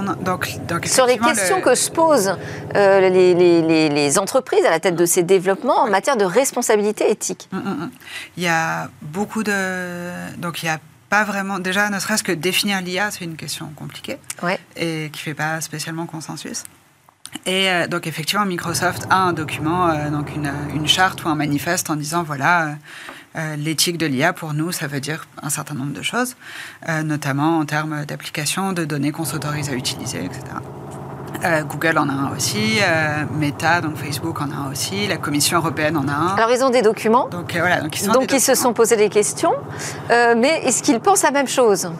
on 0.00 0.08
a- 0.08 0.14
donc, 0.14 0.48
donc 0.66 0.86
Sur 0.86 1.06
les 1.06 1.18
questions 1.18 1.56
le- 1.56 1.62
que 1.62 1.74
se 1.74 1.90
posent 1.90 2.36
euh, 2.74 3.00
les, 3.00 3.34
les- 3.34 3.62
les- 3.62 3.88
les 3.88 4.18
entreprises 4.18 4.64
à 4.64 4.70
la 4.70 4.80
tête 4.80 4.96
de 4.96 5.06
ces 5.06 5.22
développements 5.22 5.80
en 5.80 5.88
matière 5.90 6.16
de 6.16 6.24
responsabilité 6.24 7.10
éthique. 7.10 7.48
Mm, 7.52 7.58
mm, 7.58 7.62
mm. 7.84 7.90
Il 8.36 8.42
y 8.42 8.48
a 8.48 8.88
beaucoup 9.02 9.42
de. 9.42 10.36
Donc, 10.38 10.62
il 10.62 10.66
n'y 10.66 10.70
a 10.72 10.78
pas 11.08 11.24
vraiment. 11.24 11.58
Déjà, 11.58 11.90
ne 11.90 11.98
serait-ce 11.98 12.22
que 12.22 12.32
définir 12.32 12.80
l'IA, 12.80 13.10
c'est 13.10 13.24
une 13.24 13.36
question 13.36 13.68
compliquée 13.76 14.18
Ouais. 14.42 14.58
et 14.76 15.10
qui 15.12 15.20
ne 15.20 15.24
fait 15.24 15.34
pas 15.34 15.60
spécialement 15.60 16.06
consensus. 16.06 16.64
Et 17.46 17.70
euh, 17.70 17.86
donc, 17.86 18.06
effectivement, 18.08 18.44
Microsoft 18.44 19.06
a 19.10 19.16
un 19.16 19.32
document, 19.32 19.88
euh, 19.88 20.10
donc 20.10 20.34
une, 20.34 20.52
une 20.74 20.88
charte 20.88 21.24
ou 21.24 21.28
un 21.28 21.36
manifeste 21.36 21.88
en 21.90 21.94
disant 21.96 22.22
voilà, 22.24 22.70
euh, 23.36 23.56
l'éthique 23.56 23.98
de 23.98 24.06
l'IA, 24.06 24.32
pour 24.32 24.54
nous, 24.54 24.72
ça 24.72 24.86
veut 24.86 25.00
dire 25.00 25.26
un 25.42 25.50
certain 25.50 25.74
nombre 25.74 25.92
de 25.92 26.02
choses, 26.02 26.36
euh, 26.88 27.02
notamment 27.02 27.58
en 27.58 27.64
termes 27.64 28.04
d'application, 28.04 28.72
de 28.72 28.84
données 28.84 29.12
qu'on 29.12 29.24
s'autorise 29.24 29.68
à 29.68 29.74
utiliser, 29.74 30.24
etc. 30.24 30.42
Euh, 31.44 31.62
Google 31.62 31.96
en 31.96 32.08
a 32.08 32.12
un 32.12 32.36
aussi, 32.36 32.78
euh, 32.82 33.24
Meta, 33.32 33.80
donc 33.80 33.96
Facebook 33.96 34.40
en 34.42 34.50
a 34.50 34.54
un 34.54 34.70
aussi, 34.70 35.06
la 35.06 35.16
Commission 35.16 35.58
européenne 35.58 35.96
en 35.96 36.06
a 36.06 36.12
un. 36.12 36.34
Alors 36.36 36.50
ils 36.50 36.62
ont 36.62 36.70
des 36.70 36.82
documents. 36.82 37.28
Donc 37.28 37.54
euh, 37.54 37.60
voilà, 37.60 37.80
donc 37.80 37.98
ils, 37.98 38.04
sont 38.04 38.12
Donc 38.12 38.30
ils 38.32 38.40
se 38.40 38.54
sont 38.54 38.74
posé 38.74 38.96
des 38.96 39.08
questions, 39.08 39.52
mais 40.10 40.62
est-ce 40.64 40.82
qu'ils 40.82 41.00
pensent 41.00 41.22
la 41.22 41.30
même 41.30 41.48
chose? 41.48 41.90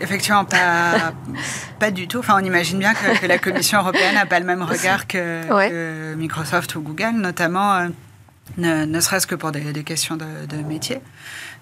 Effectivement, 0.00 0.44
pas, 0.44 1.12
pas 1.78 1.90
du 1.90 2.06
tout. 2.06 2.18
Enfin, 2.20 2.38
on 2.40 2.44
imagine 2.44 2.78
bien 2.78 2.94
que, 2.94 3.18
que 3.18 3.26
la 3.26 3.38
Commission 3.38 3.78
européenne 3.80 4.14
n'a 4.14 4.26
pas 4.26 4.38
le 4.38 4.46
même 4.46 4.62
regard 4.62 5.06
que, 5.06 5.52
Ouais. 5.52 5.70
que 5.70 6.14
Microsoft 6.16 6.74
ou 6.76 6.82
Google, 6.82 7.12
notamment 7.16 7.88
ne, 8.56 9.00
serait-ce 9.00 9.26
que 9.26 9.34
pour 9.34 9.52
des, 9.52 9.84
questions 9.84 10.16
de, 10.16 10.56
métier. 10.56 11.00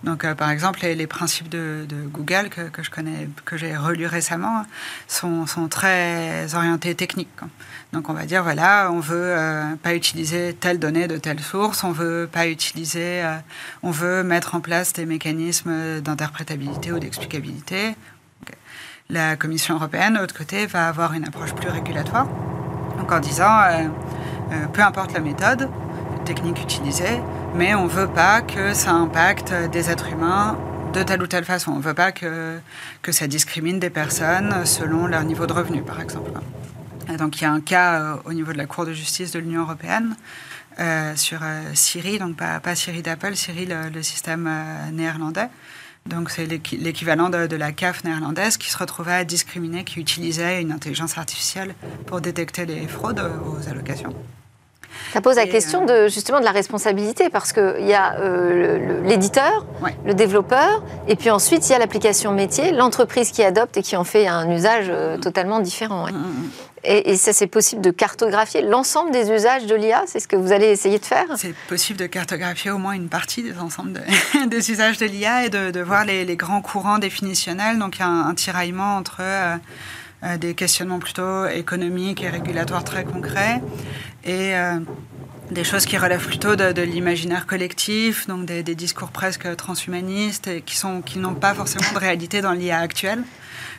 Donc, 0.05 0.25
euh, 0.25 0.35
par 0.35 0.51
exemple, 0.51 0.81
les, 0.83 1.07
principes 1.07 1.49
de, 1.49 1.87
Google 2.13 2.49
que, 2.51 2.83
je 2.83 2.91
connais, 2.91 3.29
que 3.45 3.57
j'ai 3.57 3.77
relus 3.77 4.07
récemment, 4.07 4.65
sont, 5.09 5.47
très 5.69 6.55
orientés 6.55 6.95
techniques. 6.95 7.35
quoi. 7.37 7.49
Donc, 7.93 8.09
on 8.09 8.13
va 8.13 8.27
dire 8.27 8.43
voilà, 8.43 8.91
on 8.93 9.01
veut 9.01 9.33
euh, 9.37 9.77
pas 9.83 9.95
utiliser 9.95 10.55
telle 10.55 10.79
donnée 10.79 11.09
de 11.09 11.17
telle 11.17 11.41
source, 11.41 11.85
on 11.85 11.93
veut 11.93 12.29
pas 12.31 12.47
utiliser, 12.49 13.23
euh, 13.23 13.37
on 13.83 13.91
veut 13.91 14.23
mettre 14.23 14.55
en 14.55 14.61
place 14.61 14.93
des 14.93 15.07
mécanismes 15.07 16.01
d'interprétabilité 16.01 16.93
ou 16.93 16.99
d'explicabilité. 16.99 17.97
La 19.11 19.37
Commission 19.37 19.75
européenne, 19.75 20.15
de 20.15 20.19
l'autre 20.19 20.37
côté, 20.37 20.67
va 20.67 20.89
avoir 20.89 21.13
une 21.13 21.27
approche 21.27 21.55
plus 21.55 21.69
régulatoire. 21.69 22.27
Donc, 22.99 23.11
en 23.11 23.21
disant 23.21 23.61
peu 24.73 24.83
importe 24.83 25.13
la 25.13 25.21
méthode 25.21 25.69
technique 26.25 26.61
utilisée, 26.63 27.21
mais 27.55 27.75
on 27.75 27.87
veut 27.87 28.09
pas 28.09 28.41
que 28.41 28.75
ça 28.75 28.93
impacte 28.93 29.53
des 29.71 29.91
êtres 29.91 30.09
humains 30.09 30.59
de 30.93 31.03
telle 31.03 31.23
ou 31.23 31.27
telle 31.27 31.45
façon. 31.45 31.73
On 31.73 31.77
ne 31.79 31.83
veut 31.83 31.95
pas 31.95 32.13
que, 32.13 32.59
que 33.03 33.13
ça 33.13 33.27
discrimine 33.27 33.79
des 33.79 33.91
personnes 33.91 34.65
selon 34.65 35.07
leur 35.07 35.25
niveau 35.25 35.47
de 35.47 35.53
revenu, 35.53 35.83
par 35.83 36.01
exemple. 36.01 36.31
Et 37.13 37.17
donc 37.17 37.41
il 37.41 37.45
y 37.45 37.47
a 37.47 37.53
un 37.53 37.61
cas 37.61 38.01
euh, 38.01 38.17
au 38.25 38.33
niveau 38.33 38.53
de 38.53 38.59
la 38.59 38.67
Cour 38.67 38.87
de 38.87 38.93
justice 38.93 39.31
de 39.33 39.39
l'Union 39.39 39.63
européenne 39.63 40.17
euh, 40.81 41.15
sur 41.17 41.41
euh, 41.43 41.61
Siri, 41.75 42.19
donc 42.19 42.37
pas, 42.37 42.75
Siri 42.75 43.03
d'Apple, 43.03 43.37
Siri 43.37 43.67
le, 43.67 44.03
système 44.03 44.49
néerlandais. 44.93 45.49
Donc 46.07 46.31
c'est 46.31 46.47
l'équi- 46.47 46.79
l'équivalent 46.79 47.29
de, 47.31 47.47
de 47.47 47.57
la 47.57 47.73
CAF 47.73 48.05
néerlandaise 48.05 48.57
qui 48.57 48.71
se 48.71 48.77
retrouvait 48.79 49.13
à 49.15 49.25
discriminer, 49.25 49.85
qui 49.85 50.01
utilisait 50.01 50.61
une 50.63 50.73
intelligence 50.73 51.17
artificielle 51.19 51.75
pour 52.07 52.21
détecter 52.21 52.67
les 52.67 52.87
fraudes 52.89 53.21
aux 53.47 53.69
allocations. 53.69 54.15
Ça 55.13 55.21
pose 55.21 55.37
la 55.37 55.47
question 55.47 55.85
de, 55.85 56.09
justement 56.09 56.41
de 56.41 56.45
la 56.45 56.51
responsabilité 56.51 57.31
parce 57.31 57.53
qu'il 57.53 57.87
y 57.87 57.95
a 57.95 58.19
euh, 58.21 59.03
l'éditeur, 59.05 59.65
Ouais. 59.83 59.95
le 60.05 60.15
développeur, 60.15 60.83
et 61.09 61.17
puis 61.17 61.31
ensuite 61.31 61.69
il 61.69 61.73
y 61.73 61.75
a 61.75 61.79
l'application 61.79 62.33
métier, 62.33 62.73
l'entreprise 62.73 63.31
qui 63.31 63.43
adopte 63.45 63.77
et 63.77 63.83
qui 63.83 63.97
en 63.97 64.05
fait 64.05 64.27
un 64.27 64.51
usage 64.51 64.87
euh, 64.89 65.17
totalement 65.19 65.61
différent. 65.61 66.07
ouais. 66.07 66.13
Mm, 66.13 66.17
mm, 66.17 66.21
mm. 66.45 66.51
Et, 66.87 67.13
et 67.13 67.17
ça, 67.17 67.33
c'est 67.33 67.47
possible 67.47 67.81
de 67.81 67.91
cartographier 67.91 68.61
l'ensemble 68.61 69.11
des 69.11 69.31
usages 69.31 69.65
de 69.65 69.75
l'IA 69.75 70.03
C'est 70.07 70.21
ce 70.21 70.29
que 70.29 70.37
vous 70.37 70.53
allez 70.53 70.67
essayer 70.67 70.99
de 70.99 71.05
faire? 71.07 71.25
C'est 71.37 71.55
possible 71.67 71.99
de 71.99 72.05
cartographier 72.05 72.71
au 72.71 72.77
moins 72.77 72.93
une 72.93 73.09
partie 73.09 73.43
des 73.43 73.59
ensembles 73.59 73.95
de- 73.95 74.47
des 74.51 74.71
usages 74.71 74.99
de 74.99 75.07
l'IA 75.07 75.47
et 75.47 75.49
de, 75.49 75.71
de 75.71 75.81
voir 75.81 76.05
les, 76.05 76.27
les 76.27 76.37
grands 76.37 76.61
courants 76.61 76.99
définitionnels. 76.99 77.79
Donc 77.79 77.97
il 77.97 78.01
y 78.01 78.03
a 78.03 78.09
un, 78.09 78.29
un 78.29 78.35
tiraillement 78.35 78.97
entre 78.99 79.17
euh, 79.21 79.55
euh, 79.55 79.57
des 80.41 80.55
questionnements 80.55 80.99
plutôt 80.99 81.47
économiques 81.47 82.23
et 82.23 82.29
régulatoires 82.29 82.85
très 82.85 83.05
concrets 83.05 83.61
et 84.25 84.55
euh, 84.55 84.79
des 85.51 85.65
choses 85.65 85.85
qui 85.85 85.99
relèvent 85.99 86.27
plutôt 86.27 86.57
de, 86.57 86.83
l'imaginaire 86.83 87.47
collectif, 87.47 88.27
donc 88.27 88.47
des, 88.47 88.63
discours 88.63 89.11
presque 89.11 89.55
transhumanistes 89.57 90.49
et 90.49 90.63
qui 90.63 90.81
qui 91.05 91.19
n'ont 91.19 91.35
pas 91.35 91.55
forcément 91.55 91.93
de 91.93 91.99
réalité 91.99 92.41
dans 92.41 92.53
l'IA 92.53 92.79
actuelle, 92.79 93.23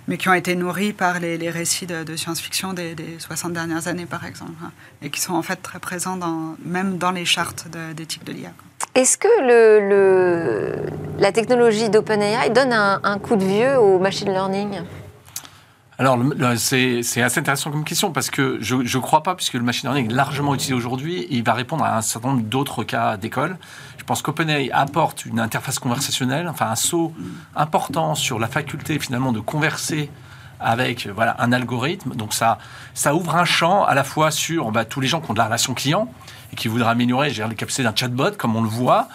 mais 0.08 0.18
qui 0.18 0.30
ont 0.30 0.34
été 0.34 0.56
nourris 0.56 0.94
par 0.94 1.20
les, 1.20 1.50
récits 1.50 1.88
de, 1.88 2.16
science-fiction 2.16 2.74
des, 2.74 2.94
des 2.94 3.18
60 3.18 3.54
dernières 3.54 3.88
années, 3.88 4.06
par 4.06 4.26
exemple, 4.26 4.54
hein, 4.64 4.72
et 5.02 5.10
qui 5.10 5.20
sont 5.20 5.34
en 5.34 5.42
fait 5.42 5.58
très 5.58 5.80
présents 5.80 6.20
même 6.64 6.98
dans 7.00 7.12
les 7.12 7.26
chartes 7.26 7.68
d'éthique 7.96 8.24
de, 8.24 8.32
l'IA. 8.32 8.52
Est-ce 8.94 9.18
que 9.18 9.28
le, 9.42 10.76
la 11.18 11.32
technologie 11.32 11.90
d'OpenAI 11.90 12.52
donne 12.52 12.72
un 12.72 13.20
coup 13.20 13.36
de 13.36 13.44
vieux 13.44 13.80
au 13.80 13.98
machine 13.98 14.32
learning? 14.32 14.82
Alors, 15.98 16.20
c'est 16.58 17.00
assez 17.22 17.40
intéressant 17.40 17.72
comme 17.72 17.86
question 17.86 18.12
parce 18.12 18.30
que 18.30 18.58
je 18.60 18.76
ne 18.76 19.02
crois 19.02 19.24
pas, 19.24 19.36
puisque 19.36 19.54
le 19.54 19.62
machine 19.62 19.90
learning 19.90 20.12
est 20.12 20.14
largement 20.14 20.54
utilisé 20.54 20.74
aujourd'hui, 20.74 21.26
il 21.30 21.44
va 21.44 21.54
répondre 21.54 21.86
à 21.86 21.98
un 21.98 22.02
certain 22.02 22.30
nombre 22.30 22.44
d'autres 22.44 22.84
cas 22.84 23.16
d'école. 23.16 23.58
Je 23.98 24.04
pense 24.04 24.22
qu'OpenAI 24.22 24.70
apporte 24.72 25.26
une 25.26 25.40
interface 25.40 25.80
conversationnelle, 25.80 26.48
enfin 26.50 26.68
un 26.68 26.76
saut 26.76 27.14
important 27.56 28.14
sur 28.14 28.40
la 28.40 28.48
faculté 28.48 29.00
finalement 29.00 29.32
de 29.32 29.40
converser 29.40 30.12
avec 30.60 31.08
voilà, 31.08 31.36
un 31.40 31.52
algorithme. 31.54 32.14
Donc 32.14 32.34
ça, 32.34 32.58
ça 32.94 33.16
ouvre 33.16 33.36
un 33.36 33.46
champ 33.46 33.84
à 33.86 33.96
la 33.96 34.04
fois 34.04 34.32
sur 34.32 34.72
bah, 34.72 34.86
tous 34.86 35.00
les 35.00 35.08
gens 35.08 35.22
qui 35.22 35.32
ont 35.32 35.34
de 35.34 35.40
la 35.40 35.46
relation 35.46 35.74
client 35.74 36.12
et 36.52 36.56
qui 36.56 36.68
voudraient 36.68 36.92
améliorer 36.92 37.30
les 37.30 37.56
capacités 37.56 37.84
d'un 37.84 37.96
chatbot, 37.96 38.32
comme 38.38 38.56
on 38.56 38.62
le 38.62 38.70
voit, 38.70 39.08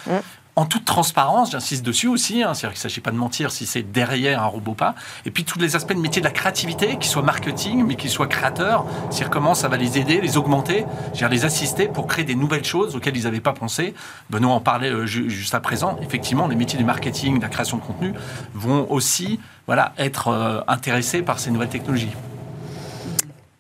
en 0.61 0.67
toute 0.67 0.85
transparence, 0.85 1.53
j'insiste 1.53 1.85
dessus 1.85 2.07
aussi, 2.07 2.43
hein, 2.43 2.53
c'est-à-dire 2.55 2.75
qu'il 2.75 2.87
ne 2.87 2.91
s'agit 2.91 3.01
pas 3.01 3.11
de 3.11 3.17
mentir 3.17 3.51
si 3.51 3.65
c'est 3.65 3.83
derrière 3.83 4.43
un 4.43 4.47
robot 4.47 4.75
pas, 4.75 4.95
et 5.25 5.31
puis 5.31 5.45
tous 5.45 5.59
les 5.59 5.75
aspects 5.75 5.95
de 5.95 6.01
métier 6.01 6.21
de 6.21 6.27
la 6.27 6.33
créativité, 6.33 6.99
qui 6.99 7.09
soient 7.09 7.23
marketing, 7.23 7.85
mais 7.87 7.97
qui 7.97 8.09
soient 8.09 8.27
créateurs, 8.27 8.85
c'est-à-dire 9.09 9.31
comment 9.31 9.55
ça 9.55 9.69
va 9.69 9.77
les 9.77 9.99
aider, 9.99 10.21
les 10.21 10.37
augmenter, 10.37 10.85
les 11.31 11.45
assister 11.45 11.89
pour 11.89 12.07
créer 12.07 12.25
des 12.25 12.35
nouvelles 12.35 12.65
choses 12.65 12.95
auxquelles 12.97 13.17
ils 13.17 13.25
n'avaient 13.25 13.41
pas 13.41 13.53
pensé. 13.55 13.95
Benoît 14.29 14.53
en 14.53 14.61
parlait 14.61 14.91
euh, 14.91 15.07
ju- 15.07 15.31
juste 15.31 15.55
à 15.55 15.61
présent, 15.61 15.99
effectivement, 16.03 16.47
les 16.47 16.57
métiers 16.57 16.79
du 16.79 16.85
marketing, 16.85 17.39
de 17.39 17.43
la 17.43 17.49
création 17.49 17.79
de 17.79 17.83
contenu 17.83 18.13
vont 18.53 18.87
aussi 18.91 19.41
voilà, 19.67 19.93
être 19.97 20.29
euh, 20.29 20.61
intéressés 20.69 21.23
par 21.23 21.39
ces 21.39 21.51
nouvelles 21.51 21.69
technologies. 21.69 22.13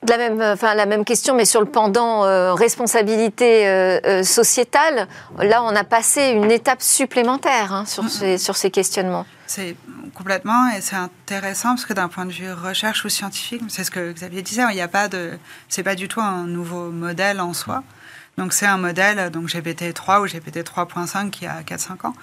De 0.03 0.13
la 0.13 0.17
même, 0.17 0.41
enfin, 0.41 0.75
la 0.75 0.87
même 0.87 1.05
question, 1.05 1.35
mais 1.35 1.45
sur 1.45 1.61
le 1.61 1.67
pendant 1.67 2.25
euh, 2.25 2.55
responsabilité 2.55 3.69
euh, 3.69 4.01
euh, 4.07 4.23
sociétale, 4.23 5.07
là, 5.39 5.63
on 5.63 5.77
a 5.77 5.85
passé 5.85 6.31
une 6.31 6.51
étape 6.51 6.81
supplémentaire 6.81 7.73
hein, 7.73 7.85
sur, 7.85 8.09
ces, 8.09 8.39
sur 8.39 8.57
ces 8.57 8.71
questionnements. 8.71 9.27
C'est 9.47 9.77
complètement, 10.15 10.71
et 10.71 10.81
c'est 10.81 10.97
intéressant 10.97 11.71
parce 11.71 11.85
que 11.85 11.93
d'un 11.93 12.09
point 12.09 12.25
de 12.25 12.33
vue 12.33 12.51
recherche 12.51 13.05
ou 13.05 13.11
scientifique, 13.11 13.63
c'est 13.69 13.85
ce 13.85 13.91
que 13.91 14.13
Xavier 14.13 14.41
disait, 14.41 14.63
il 14.71 14.75
n'y 14.75 14.81
a 14.81 14.89
pas 14.89 15.09
de, 15.09 15.33
c'est 15.69 15.83
pas 15.83 15.95
du 15.95 16.09
tout 16.09 16.21
un 16.21 16.45
nouveau 16.45 16.91
modèle 16.91 17.41
en 17.41 17.53
soi. 17.53 17.83
Donc 18.39 18.55
c'est 18.55 18.67
un 18.67 18.79
modèle, 18.79 19.31
donc 19.31 19.49
GPT-3 19.49 20.23
ou 20.23 20.27
GPT 20.27 20.65
3.5 20.65 21.29
qui 21.29 21.47
a 21.47 21.61
4-5 21.61 22.07
ans 22.07 22.15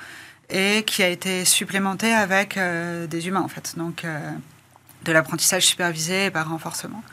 et 0.50 0.84
qui 0.84 1.04
a 1.04 1.10
été 1.10 1.46
supplémenté 1.46 2.14
avec 2.14 2.58
euh, 2.58 3.08
des 3.08 3.28
humains 3.28 3.42
en 3.42 3.48
fait, 3.48 3.78
donc 3.78 4.06
euh, 4.06 4.32
de 5.04 5.12
l'apprentissage 5.12 5.64
supervisé 5.66 6.26
et 6.26 6.32
par 6.32 6.50
renforcement. 6.50 7.04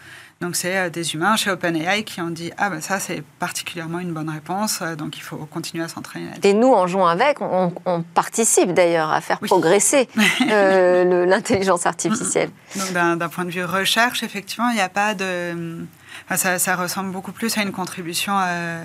Donc 0.44 0.57
c'est 0.57 0.76
euh, 0.76 0.90
des 0.90 1.14
humains 1.14 1.37
chez 1.37 1.50
OpenAI 1.50 2.04
qui 2.04 2.20
ont 2.20 2.28
dit 2.28 2.52
ah 2.59 2.68
ben 2.68 2.83
ça 2.83 3.00
c'est 3.00 3.22
particulièrement 3.38 3.98
une 3.98 4.12
bonne 4.12 4.28
réponse, 4.28 4.80
euh, 4.83 4.94
donc 4.94 5.16
il 5.16 5.22
faut 5.22 5.38
continuer 5.46 5.83
à 5.83 5.88
s'entraîner. 5.88 6.28
Et 6.42 6.52
nous, 6.52 6.70
en 6.72 6.87
jouant 6.87 7.07
avec, 7.07 7.40
on, 7.40 7.72
on 7.87 8.02
participe 8.02 8.74
d'ailleurs 8.74 9.11
à 9.11 9.20
faire 9.22 9.38
Oui. 9.40 9.48
progresser 9.48 10.07
euh, 10.50 11.24
l'intelligence 11.24 11.87
artificielle. 11.87 12.50
Donc 12.76 12.92
d'un 12.92 13.16
d'un 13.16 13.28
point 13.30 13.46
de 13.46 13.50
vue 13.50 13.64
recherche, 13.64 14.22
effectivement, 14.22 14.68
il 14.68 14.74
n'y 14.74 14.83
a 14.83 14.88
pas 14.90 15.14
de... 15.14 15.87
enfin, 16.26 16.37
ça, 16.37 16.59
ça 16.59 16.76
ressemble 16.76 17.11
beaucoup 17.11 17.33
plus 17.33 17.57
à 17.57 17.62
une 17.62 17.72
contribution 17.72 18.35
euh, 18.38 18.83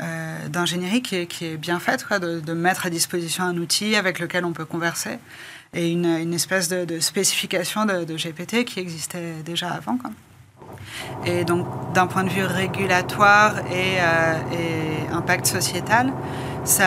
euh, 0.00 0.48
d'ingénierie 0.48 1.02
qui 1.02 1.14
est, 1.16 1.26
qui 1.26 1.46
est 1.46 1.56
bien 1.56 1.78
faite, 1.78 2.04
quoi, 2.06 2.18
de, 2.18 2.40
de 2.40 2.52
mettre 2.54 2.86
à 2.86 2.90
disposition 2.90 3.44
un 3.44 3.56
outil 3.56 3.94
avec 3.94 4.18
lequel 4.18 4.44
on 4.44 4.52
peut 4.52 4.64
converser 4.64 5.18
et 5.74 5.90
une, 5.92 6.06
une 6.06 6.34
espèce 6.34 6.68
de, 6.68 6.84
de 6.84 6.98
spécification 6.98 7.84
de, 7.84 8.04
de 8.04 8.16
GPT 8.16 8.64
qui 8.64 8.80
existait 8.80 9.34
déjà 9.44 9.68
avant. 9.70 9.96
Quoi. 9.96 10.10
Et 11.26 11.44
donc, 11.44 11.66
d'un 11.94 12.06
point 12.06 12.24
de 12.24 12.28
vue 12.30 12.44
régulatoire 12.44 13.52
et, 13.70 13.98
euh, 14.00 15.16
impact 15.16 15.46
sociétal, 15.46 16.12
ça 16.64 16.86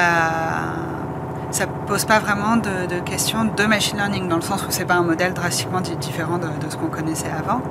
ça 1.52 1.68
pose 1.68 2.06
pas 2.06 2.20
vraiment 2.20 2.56
de, 2.56 3.00
questions 3.02 3.44
de 3.44 3.66
machine 3.66 3.98
learning, 3.98 4.30
dans 4.30 4.38
le 4.38 4.42
sens 4.42 4.62
où 4.66 4.68
c'est 4.70 4.86
pas 4.86 4.94
un 4.94 5.04
modèle 5.04 5.34
drastiquement 5.34 5.82
di- 5.82 5.98
différent 5.98 6.38
de, 6.38 6.48
de 6.48 6.70
ce 6.70 6.78
qu'on 6.78 6.88
connaissait 6.88 7.30
avant. 7.38 7.62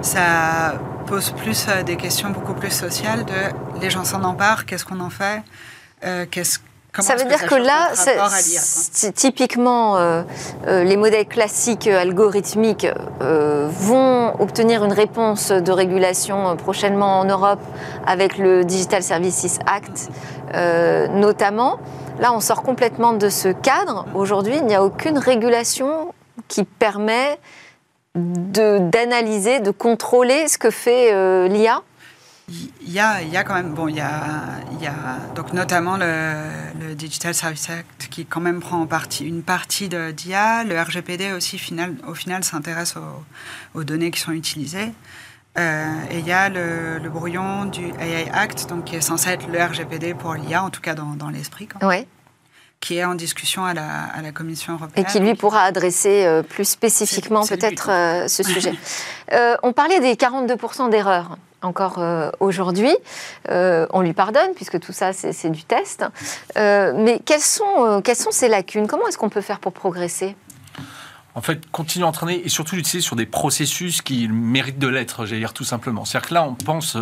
Ça 0.00 0.74
pose 1.06 1.32
plus 1.32 1.66
euh, 1.68 1.82
des 1.82 1.96
questions 1.96 2.30
beaucoup 2.30 2.54
plus 2.54 2.70
sociales 2.70 3.24
de 3.24 3.80
les 3.80 3.90
gens 3.90 4.04
s'en 4.04 4.22
emparent, 4.22 4.64
qu'est-ce 4.64 4.84
qu'on 4.84 5.00
en 5.00 5.10
fait, 5.10 5.42
euh, 6.04 6.24
qu'est-ce 6.30 6.60
comment 6.96 7.06
Ça 7.06 7.14
veut 7.16 7.24
dire 7.28 7.46
que 7.46 7.54
là, 7.54 7.90
c'est- 7.94 9.12
typiquement, 9.12 9.96
euh, 9.98 10.22
euh, 10.66 10.82
les 10.84 10.96
modèles 10.96 11.26
classiques 11.26 11.86
euh, 11.86 12.00
algorithmiques 12.00 12.86
euh, 13.22 13.68
vont 13.70 14.34
obtenir 14.40 14.84
une 14.84 14.92
réponse 14.92 15.52
de 15.52 15.72
régulation 15.72 16.56
prochainement 16.56 17.20
en 17.20 17.24
Europe 17.26 17.60
avec 18.06 18.38
le 18.38 18.64
Digital 18.64 19.02
Services 19.02 19.58
Act, 19.66 20.08
notamment. 21.12 21.78
Là, 22.18 22.32
on 22.32 22.40
sort 22.40 22.62
complètement 22.62 23.12
de 23.12 23.28
ce 23.28 23.48
cadre. 23.48 24.06
Aujourd'hui, 24.14 24.56
il 24.56 24.64
n'y 24.66 24.74
a 24.74 24.82
aucune 24.82 25.18
régulation 25.18 26.14
qui 26.48 26.64
permet 26.64 27.38
de- 28.14 28.78
d'analyser, 28.78 29.60
de, 29.60 29.70
contrôler 29.70 30.48
ce 30.48 30.56
que 30.56 30.70
fait 30.70 31.12
l'IA. 31.48 31.82
Il 32.48 32.92
y 32.92 33.00
a, 33.00 33.22
il 33.22 33.28
y 33.28 33.36
a 33.36 33.42
quand 33.42 33.54
même, 33.54 33.74
bon, 33.74 33.88
il 33.88 33.96
y 33.96 34.00
a, 34.00 34.20
il 34.72 34.80
y 34.80 34.86
a 34.86 34.94
donc 35.34 35.52
notamment 35.52 35.96
le, 35.96 36.44
le 36.80 36.94
Digital 36.94 37.34
Service 37.34 37.68
Act 37.70 38.06
qui 38.08 38.24
quand 38.24 38.40
même 38.40 38.60
prend 38.60 38.80
en 38.80 38.86
partie, 38.86 39.26
une 39.26 39.42
partie 39.42 39.88
de 39.88 40.12
d'IA. 40.12 40.62
Le 40.62 40.80
RGPD 40.80 41.32
aussi, 41.32 41.58
final, 41.58 41.96
au 42.06 42.14
final, 42.14 42.44
s'intéresse 42.44 42.94
aux, 42.96 43.78
aux 43.78 43.82
données 43.84 44.12
qui 44.12 44.20
sont 44.20 44.30
utilisées. 44.30 44.92
Euh, 45.58 45.92
et 46.10 46.20
il 46.20 46.26
y 46.26 46.32
a 46.32 46.48
le, 46.48 46.98
le 47.02 47.08
brouillon 47.10 47.64
du 47.64 47.86
AI 48.00 48.30
Act, 48.32 48.68
donc 48.68 48.84
qui 48.84 48.94
est 48.96 49.00
censé 49.00 49.30
être 49.30 49.48
le 49.48 49.60
RGPD 49.60 50.14
pour 50.14 50.34
l'IA, 50.34 50.62
en 50.62 50.70
tout 50.70 50.80
cas 50.82 50.94
dans, 50.94 51.14
dans 51.16 51.30
l'esprit, 51.30 51.68
Ouais. 51.82 52.06
qui 52.78 52.98
est 52.98 53.04
en 53.04 53.14
discussion 53.16 53.64
à 53.64 53.74
la, 53.74 54.04
à 54.14 54.22
la 54.22 54.30
Commission 54.30 54.74
Et 54.74 54.76
européenne. 54.76 55.06
qui 55.06 55.18
lui 55.18 55.34
pourra 55.34 55.62
adresser 55.62 56.24
euh, 56.26 56.42
plus 56.42 56.66
spécifiquement 56.68 57.44
peut-être 57.44 57.90
euh, 57.90 58.28
ce 58.28 58.42
sujet. 58.44 58.74
On 59.64 59.72
parlait 59.72 59.98
des 59.98 60.14
42% 60.14 60.90
d'erreurs 60.90 61.38
encore 61.62 61.98
euh, 61.98 62.30
aujourd'hui. 62.40 62.94
Euh, 63.50 63.86
on 63.92 64.00
lui 64.00 64.12
pardonne 64.12 64.50
puisque 64.54 64.80
tout 64.80 64.92
ça 64.92 65.12
c'est 65.12 65.50
du 65.50 65.64
test. 65.64 66.04
Euh, 66.56 66.92
mais 66.96 67.20
quelles 67.24 67.40
sont, 67.40 68.00
quelles 68.04 68.16
sont 68.16 68.30
ces 68.30 68.48
lacunes? 68.48 68.86
Comment 68.86 69.06
est-ce 69.08 69.18
qu'on 69.18 69.28
peut 69.28 69.40
faire 69.40 69.60
pour 69.60 69.72
progresser? 69.72 70.36
En 71.34 71.42
fait, 71.42 71.70
continuer 71.70 72.06
à 72.06 72.08
entraîner 72.08 72.40
et 72.46 72.48
surtout 72.48 72.76
l'utiliser 72.76 73.06
sur 73.06 73.14
des 73.14 73.26
processus 73.26 74.00
qui 74.00 74.26
méritent 74.26 74.78
de 74.78 74.88
l'être, 74.88 75.26
j'allais 75.26 75.40
dire 75.40 75.52
tout 75.52 75.64
simplement. 75.64 76.06
C'est-à-dire 76.06 76.28
que 76.30 76.34
là, 76.34 76.44
on 76.44 76.54
pense, 76.54 76.96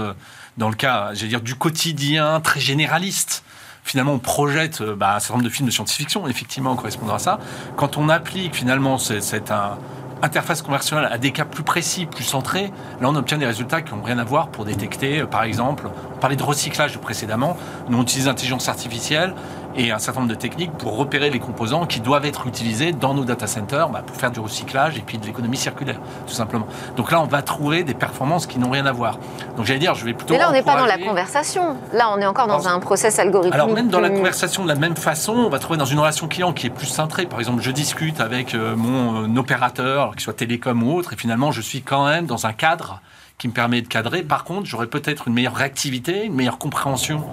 dans 0.56 0.68
le 0.68 0.74
cas, 0.74 1.10
j'allais 1.12 1.28
dire, 1.28 1.40
du 1.40 1.54
quotidien 1.54 2.40
très 2.40 2.58
généraliste. 2.58 3.44
Finalement, 3.84 4.14
on 4.14 4.18
projette 4.18 4.82
bah, 4.82 5.14
un 5.14 5.20
certain 5.20 5.34
nombre 5.34 5.44
de 5.44 5.50
films 5.50 5.68
de 5.68 5.72
science-fiction, 5.72 6.26
effectivement, 6.26 6.72
en 6.72 6.76
correspondant 6.76 7.14
à 7.14 7.20
ça. 7.20 7.38
Quand 7.76 7.96
on 7.96 8.08
applique 8.08 8.56
finalement 8.56 8.98
c'est 8.98 9.52
un, 9.52 9.78
interface 10.22 10.62
conversationnelle 10.62 11.08
à 11.10 11.18
des 11.18 11.32
cas 11.32 11.44
plus 11.44 11.62
précis, 11.62 12.06
plus 12.06 12.24
centrés, 12.24 12.72
là 13.00 13.08
on 13.08 13.16
obtient 13.16 13.38
des 13.38 13.46
résultats 13.46 13.82
qui 13.82 13.94
n'ont 13.94 14.02
rien 14.02 14.18
à 14.18 14.24
voir 14.24 14.48
pour 14.48 14.64
détecter, 14.64 15.20
euh, 15.20 15.26
par 15.26 15.44
exemple, 15.44 15.88
on 16.14 16.18
parlait 16.18 16.36
de 16.36 16.42
recyclage 16.42 16.98
précédemment, 16.98 17.56
nous 17.88 17.98
on 17.98 18.02
utilise 18.02 18.26
l'intelligence 18.26 18.68
artificielle 18.68 19.34
et 19.76 19.90
un 19.90 19.98
certain 19.98 20.20
nombre 20.20 20.32
de 20.32 20.38
techniques 20.38 20.72
pour 20.72 20.96
repérer 20.96 21.30
les 21.30 21.38
composants 21.38 21.86
qui 21.86 22.00
doivent 22.00 22.24
être 22.24 22.46
utilisés 22.46 22.92
dans 22.92 23.14
nos 23.14 23.24
data 23.24 23.46
centers 23.46 23.88
bah, 23.88 24.02
pour 24.06 24.16
faire 24.16 24.30
du 24.30 24.40
recyclage 24.40 24.96
et 24.98 25.00
puis 25.00 25.18
de 25.18 25.26
l'économie 25.26 25.56
circulaire, 25.56 26.00
tout 26.26 26.32
simplement. 26.34 26.66
Donc 26.96 27.10
là, 27.10 27.20
on 27.20 27.26
va 27.26 27.42
trouver 27.42 27.84
des 27.84 27.94
performances 27.94 28.46
qui 28.46 28.58
n'ont 28.58 28.70
rien 28.70 28.86
à 28.86 28.92
voir. 28.92 29.18
Donc 29.56 29.66
j'allais 29.66 29.78
dire, 29.78 29.94
je 29.94 30.04
vais 30.04 30.14
plutôt. 30.14 30.34
Mais 30.34 30.40
là, 30.40 30.48
on 30.48 30.52
n'est 30.52 30.62
pas 30.62 30.76
dans 30.76 30.86
la 30.86 30.98
conversation. 30.98 31.76
Là, 31.92 32.10
on 32.14 32.20
est 32.20 32.26
encore 32.26 32.46
dans 32.46 32.68
un 32.68 32.78
process 32.80 33.18
algorithmique. 33.18 33.54
Alors 33.54 33.68
même 33.68 33.88
dans 33.88 34.00
la 34.00 34.10
conversation 34.10 34.62
de 34.62 34.68
la 34.68 34.74
même 34.74 34.96
façon, 34.96 35.32
on 35.32 35.48
va 35.48 35.58
trouver 35.58 35.78
dans 35.78 35.84
une 35.84 35.98
relation 35.98 36.28
client 36.28 36.52
qui 36.52 36.66
est 36.66 36.70
plus 36.70 36.86
centrée. 36.86 37.26
Par 37.26 37.38
exemple, 37.38 37.62
je 37.62 37.70
discute 37.70 38.20
avec 38.20 38.54
euh, 38.54 38.76
mon 38.76 39.24
euh, 39.24 39.38
opérateur, 39.38 40.12
qu'il 40.12 40.20
soit 40.20 40.34
télécom 40.34 40.82
ou 40.82 40.94
autre, 40.94 41.12
et 41.12 41.16
finalement, 41.16 41.52
je 41.52 41.60
suis 41.60 41.82
quand 41.82 42.06
même 42.06 42.26
dans 42.26 42.46
un 42.46 42.52
cadre 42.52 43.00
qui 43.38 43.48
me 43.48 43.52
permet 43.52 43.82
de 43.82 43.88
cadrer. 43.88 44.22
Par 44.22 44.44
contre, 44.44 44.66
j'aurai 44.66 44.86
peut-être 44.86 45.28
une 45.28 45.34
meilleure 45.34 45.54
réactivité, 45.54 46.24
une 46.24 46.34
meilleure 46.34 46.58
compréhension 46.58 47.24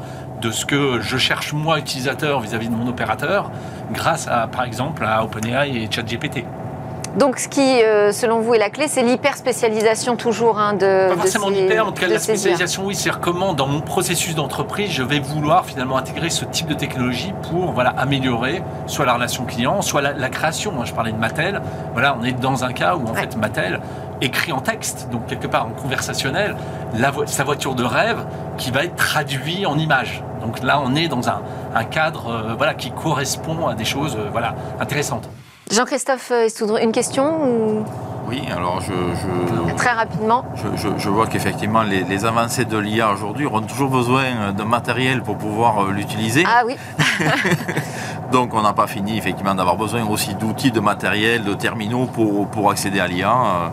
de 0.41 0.51
ce 0.51 0.65
que 0.65 0.99
je 1.01 1.17
cherche 1.17 1.53
moi, 1.53 1.77
utilisateur, 1.79 2.39
vis-à-vis 2.39 2.69
de 2.69 2.75
mon 2.75 2.87
opérateur, 2.87 3.51
grâce 3.91 4.27
à, 4.27 4.47
par 4.47 4.63
exemple, 4.63 5.05
à 5.05 5.23
OpenAI 5.23 5.69
et 5.69 5.91
ChatGPT. 5.91 6.45
Donc, 7.17 7.39
ce 7.39 7.49
qui, 7.49 7.83
euh, 7.83 8.11
selon 8.13 8.39
vous, 8.39 8.53
est 8.53 8.57
la 8.57 8.69
clé, 8.69 8.87
c'est 8.87 9.03
l'hyper-spécialisation 9.03 10.15
toujours 10.15 10.59
hein, 10.59 10.73
de. 10.73 11.09
Pas 11.09 11.17
forcément 11.17 11.49
de 11.49 11.55
l'hyper, 11.55 11.85
en 11.85 11.91
tout 11.91 12.01
cas 12.01 12.07
la 12.07 12.19
spécialisation, 12.19 12.85
oui. 12.85 12.95
C'est-à-dire 12.95 13.19
comment, 13.19 13.53
dans 13.53 13.67
mon 13.67 13.81
processus 13.81 14.33
d'entreprise, 14.33 14.91
je 14.91 15.03
vais 15.03 15.19
vouloir 15.19 15.65
finalement 15.65 15.97
intégrer 15.97 16.29
ce 16.29 16.45
type 16.45 16.67
de 16.67 16.73
technologie 16.73 17.33
pour 17.49 17.73
voilà, 17.73 17.89
améliorer 17.89 18.63
soit 18.87 19.05
la 19.05 19.15
relation 19.15 19.43
client, 19.43 19.81
soit 19.81 20.01
la, 20.01 20.29
création. 20.29 20.71
Moi, 20.71 20.85
je 20.85 20.93
parlais 20.93 21.11
de 21.11 21.17
Mattel. 21.17 21.61
Voilà, 21.93 22.17
on 22.19 22.23
est 22.23 22.31
dans 22.31 22.63
un 22.63 22.71
cas 22.71 22.95
où, 22.95 23.05
en 23.07 23.13
fait, 23.13 23.35
Mattel 23.35 23.81
écrit 24.21 24.53
en 24.53 24.61
texte, 24.61 25.09
donc 25.11 25.25
quelque 25.27 25.47
part 25.47 25.65
en 25.65 25.71
conversationnel, 25.71 26.55
sa 27.25 27.43
voiture 27.43 27.75
de 27.75 27.83
rêve 27.83 28.23
qui 28.57 28.71
va 28.71 28.85
être 28.85 28.95
traduit 28.95 29.65
en 29.65 29.77
image. 29.77 30.23
Donc 30.41 30.63
là, 30.63 30.81
on 30.83 30.95
est 30.95 31.07
dans 31.07 31.27
un, 31.29 31.83
cadre 31.89 32.27
euh, 32.29 32.53
voilà, 32.55 32.73
qui 32.73 32.91
correspond 32.91 33.67
à 33.67 33.75
des 33.75 33.85
choses 33.85 34.15
euh, 34.15 34.29
voilà, 34.31 34.55
intéressantes. 34.79 35.29
Jean-Christophe 35.71 36.31
Estoudre, 36.31 36.77
une 36.77 36.91
question 36.91 37.85
Oui, 38.27 38.41
alors 38.53 38.81
je, 38.81 38.91
Très 39.75 39.91
rapidement. 39.91 40.43
Je, 40.75 41.09
vois 41.09 41.27
qu'effectivement, 41.27 41.81
les, 41.83 42.25
avancées 42.25 42.65
de 42.65 42.77
l'IA 42.77 43.11
aujourd'hui 43.11 43.45
auront 43.45 43.61
toujours 43.61 43.89
besoin 43.89 44.51
de 44.51 44.63
matériel 44.63 45.21
pour 45.21 45.37
pouvoir 45.37 45.85
euh, 45.85 45.91
l'utiliser. 45.91 46.43
Ah 46.45 46.63
oui 46.65 46.75
Donc 48.31 48.53
on 48.53 48.61
n'a 48.61 48.73
pas 48.73 48.87
fini 48.87 49.17
effectivement 49.17 49.55
d'avoir 49.55 49.77
besoin 49.77 50.05
aussi 50.07 50.35
d'outils, 50.35 50.71
de 50.71 50.81
matériel, 50.81 51.43
de 51.43 51.53
terminaux 51.53 52.05
pour, 52.05 52.47
pour 52.47 52.69
accéder 52.69 52.99
à 52.99 53.07
l'IA 53.07 53.71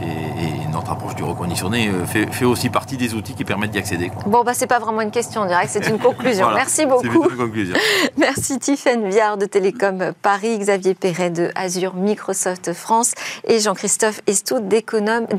et, 0.00 0.64
notre 0.72 0.90
approche 0.90 1.14
du 1.14 1.22
reconditionné 1.22 1.88
euh, 1.88 2.04
fait, 2.04 2.44
aussi 2.44 2.68
partie 2.68 2.96
des 2.96 3.14
outils 3.14 3.34
qui 3.34 3.44
permettent 3.44 3.70
d'y 3.70 3.78
accéder. 3.78 4.10
Bon, 4.26 4.42
bah, 4.42 4.54
c'est 4.54 4.66
pas 4.66 4.80
vraiment 4.80 5.02
une 5.02 5.12
question, 5.12 5.42
on 5.42 5.46
dirait 5.46 5.66
que 5.66 5.70
c'est 5.70 5.88
une 5.88 5.98
conclusion. 6.10 6.50
Merci 6.52 6.84
beaucoup. 6.84 7.28
Une 7.30 7.36
conclusion. 7.36 7.76
Merci 8.16 8.58
Tiffaine 8.58 9.08
Viard 9.08 9.36
de 9.36 9.46
Télécom 9.46 10.12
Paris, 10.20 10.58
Xavier 10.58 10.94
Perret 10.94 11.30
de 11.30 11.50
Azure 11.54 11.94
Microsoft 11.94 12.72
France 12.72 13.12
et 13.46 13.60
Jean-Christophe 13.60 14.20
Estout 14.26 14.60
d'Econocom, 14.60 15.30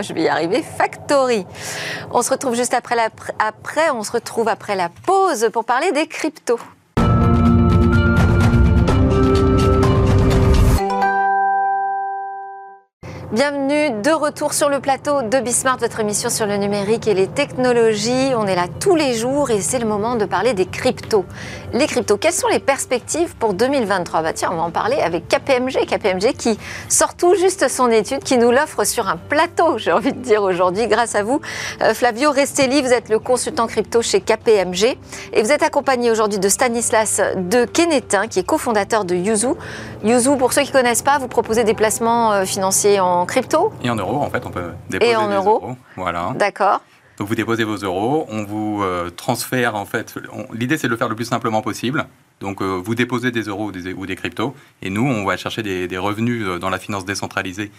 je 0.00 0.14
vais 0.14 0.22
y 0.22 0.28
arriver, 0.28 0.62
Factory. 0.62 1.46
On 2.10 2.22
se 2.22 2.30
retrouve 2.30 2.54
juste 2.54 2.72
après, 2.72 2.96
la, 2.96 3.10
après, 3.38 3.90
on 3.90 4.02
se 4.02 4.12
retrouve 4.12 4.48
après 4.48 4.76
la 4.76 4.88
pause 4.88 5.50
pour 5.52 5.64
parler 5.64 5.92
des 5.92 6.06
cryptos. 6.06 6.58
Bienvenue 13.36 14.00
de 14.00 14.12
retour 14.12 14.54
sur 14.54 14.70
le 14.70 14.80
plateau 14.80 15.20
de 15.20 15.40
Bismart, 15.40 15.76
votre 15.76 16.00
émission 16.00 16.30
sur 16.30 16.46
le 16.46 16.56
numérique 16.56 17.06
et 17.06 17.12
les 17.12 17.26
technologies. 17.26 18.32
On 18.34 18.46
est 18.46 18.54
là 18.54 18.64
tous 18.80 18.96
les 18.96 19.12
jours 19.12 19.50
et 19.50 19.60
c'est 19.60 19.78
le 19.78 19.84
moment 19.84 20.16
de 20.16 20.24
parler 20.24 20.54
des 20.54 20.64
cryptos. 20.64 21.26
Les 21.74 21.86
cryptos, 21.86 22.16
quelles 22.16 22.32
sont 22.32 22.48
les 22.48 22.60
perspectives 22.60 23.36
pour 23.36 23.52
2023 23.52 24.22
Bah 24.22 24.30
on 24.50 24.54
va 24.54 24.62
en 24.62 24.70
parler 24.70 24.96
avec 25.00 25.28
KPMG. 25.28 25.84
KPMG 25.84 26.32
qui 26.32 26.58
sort 26.88 27.14
tout 27.14 27.34
juste 27.34 27.68
son 27.68 27.90
étude, 27.90 28.20
qui 28.20 28.38
nous 28.38 28.50
l'offre 28.50 28.84
sur 28.84 29.06
un 29.06 29.18
plateau, 29.18 29.76
j'ai 29.76 29.92
envie 29.92 30.14
de 30.14 30.22
dire 30.22 30.42
aujourd'hui, 30.42 30.86
grâce 30.86 31.14
à 31.14 31.22
vous. 31.22 31.42
Euh, 31.82 31.92
Flavio 31.92 32.30
Restelli, 32.30 32.80
vous 32.80 32.94
êtes 32.94 33.10
le 33.10 33.18
consultant 33.18 33.66
crypto 33.66 34.00
chez 34.00 34.22
KPMG 34.22 34.96
et 35.34 35.42
vous 35.42 35.52
êtes 35.52 35.62
accompagné 35.62 36.10
aujourd'hui 36.10 36.38
de 36.38 36.48
Stanislas 36.48 37.20
de 37.36 37.66
Kenetin, 37.66 38.28
qui 38.28 38.38
est 38.38 38.46
cofondateur 38.46 39.04
de 39.04 39.14
Yuzu. 39.14 39.48
Yuzu, 40.04 40.38
pour 40.38 40.54
ceux 40.54 40.62
qui 40.62 40.68
ne 40.68 40.72
connaissent 40.72 41.02
pas, 41.02 41.18
vous 41.18 41.28
proposez 41.28 41.64
des 41.64 41.74
placements 41.74 42.32
euh, 42.32 42.44
financiers 42.46 42.98
en 42.98 43.25
crypto 43.26 43.72
Et 43.82 43.90
en 43.90 43.96
euros, 43.96 44.16
en 44.16 44.30
fait, 44.30 44.44
on 44.46 44.50
peut 44.50 44.70
déposer 44.88 45.12
Et 45.12 45.16
en 45.16 45.28
euros. 45.28 45.76
Voilà. 45.96 46.32
D'accord. 46.36 46.80
Donc 47.18 47.28
vous 47.28 47.34
déposez 47.34 47.64
vos 47.64 47.76
euros, 47.76 48.26
on 48.28 48.44
vous 48.44 48.82
euh, 48.82 49.10
transfère 49.10 49.74
en 49.74 49.86
fait. 49.86 50.14
L'idée 50.52 50.76
c'est 50.76 50.86
de 50.86 50.92
le 50.92 50.98
faire 50.98 51.08
le 51.08 51.14
plus 51.16 51.24
simplement 51.24 51.62
possible. 51.62 52.06
Donc 52.40 52.60
euh, 52.60 52.80
vous 52.82 52.94
déposez 52.94 53.30
des 53.30 53.42
euros 53.42 53.66
ou 53.66 53.72
des, 53.72 53.94
ou 53.94 54.04
des, 54.04 54.16
cryptos, 54.16 54.54
et 54.82 54.90
nous 54.90 55.06
on 55.06 55.24
va 55.24 55.38
chercher 55.38 55.62
des, 55.62 55.88
des 55.88 55.96
revenus 55.96 56.44
euh, 56.44 56.58
dans 56.58 56.68
la 56.68 56.78
finance 56.78 57.06
décentralisée 57.06 57.70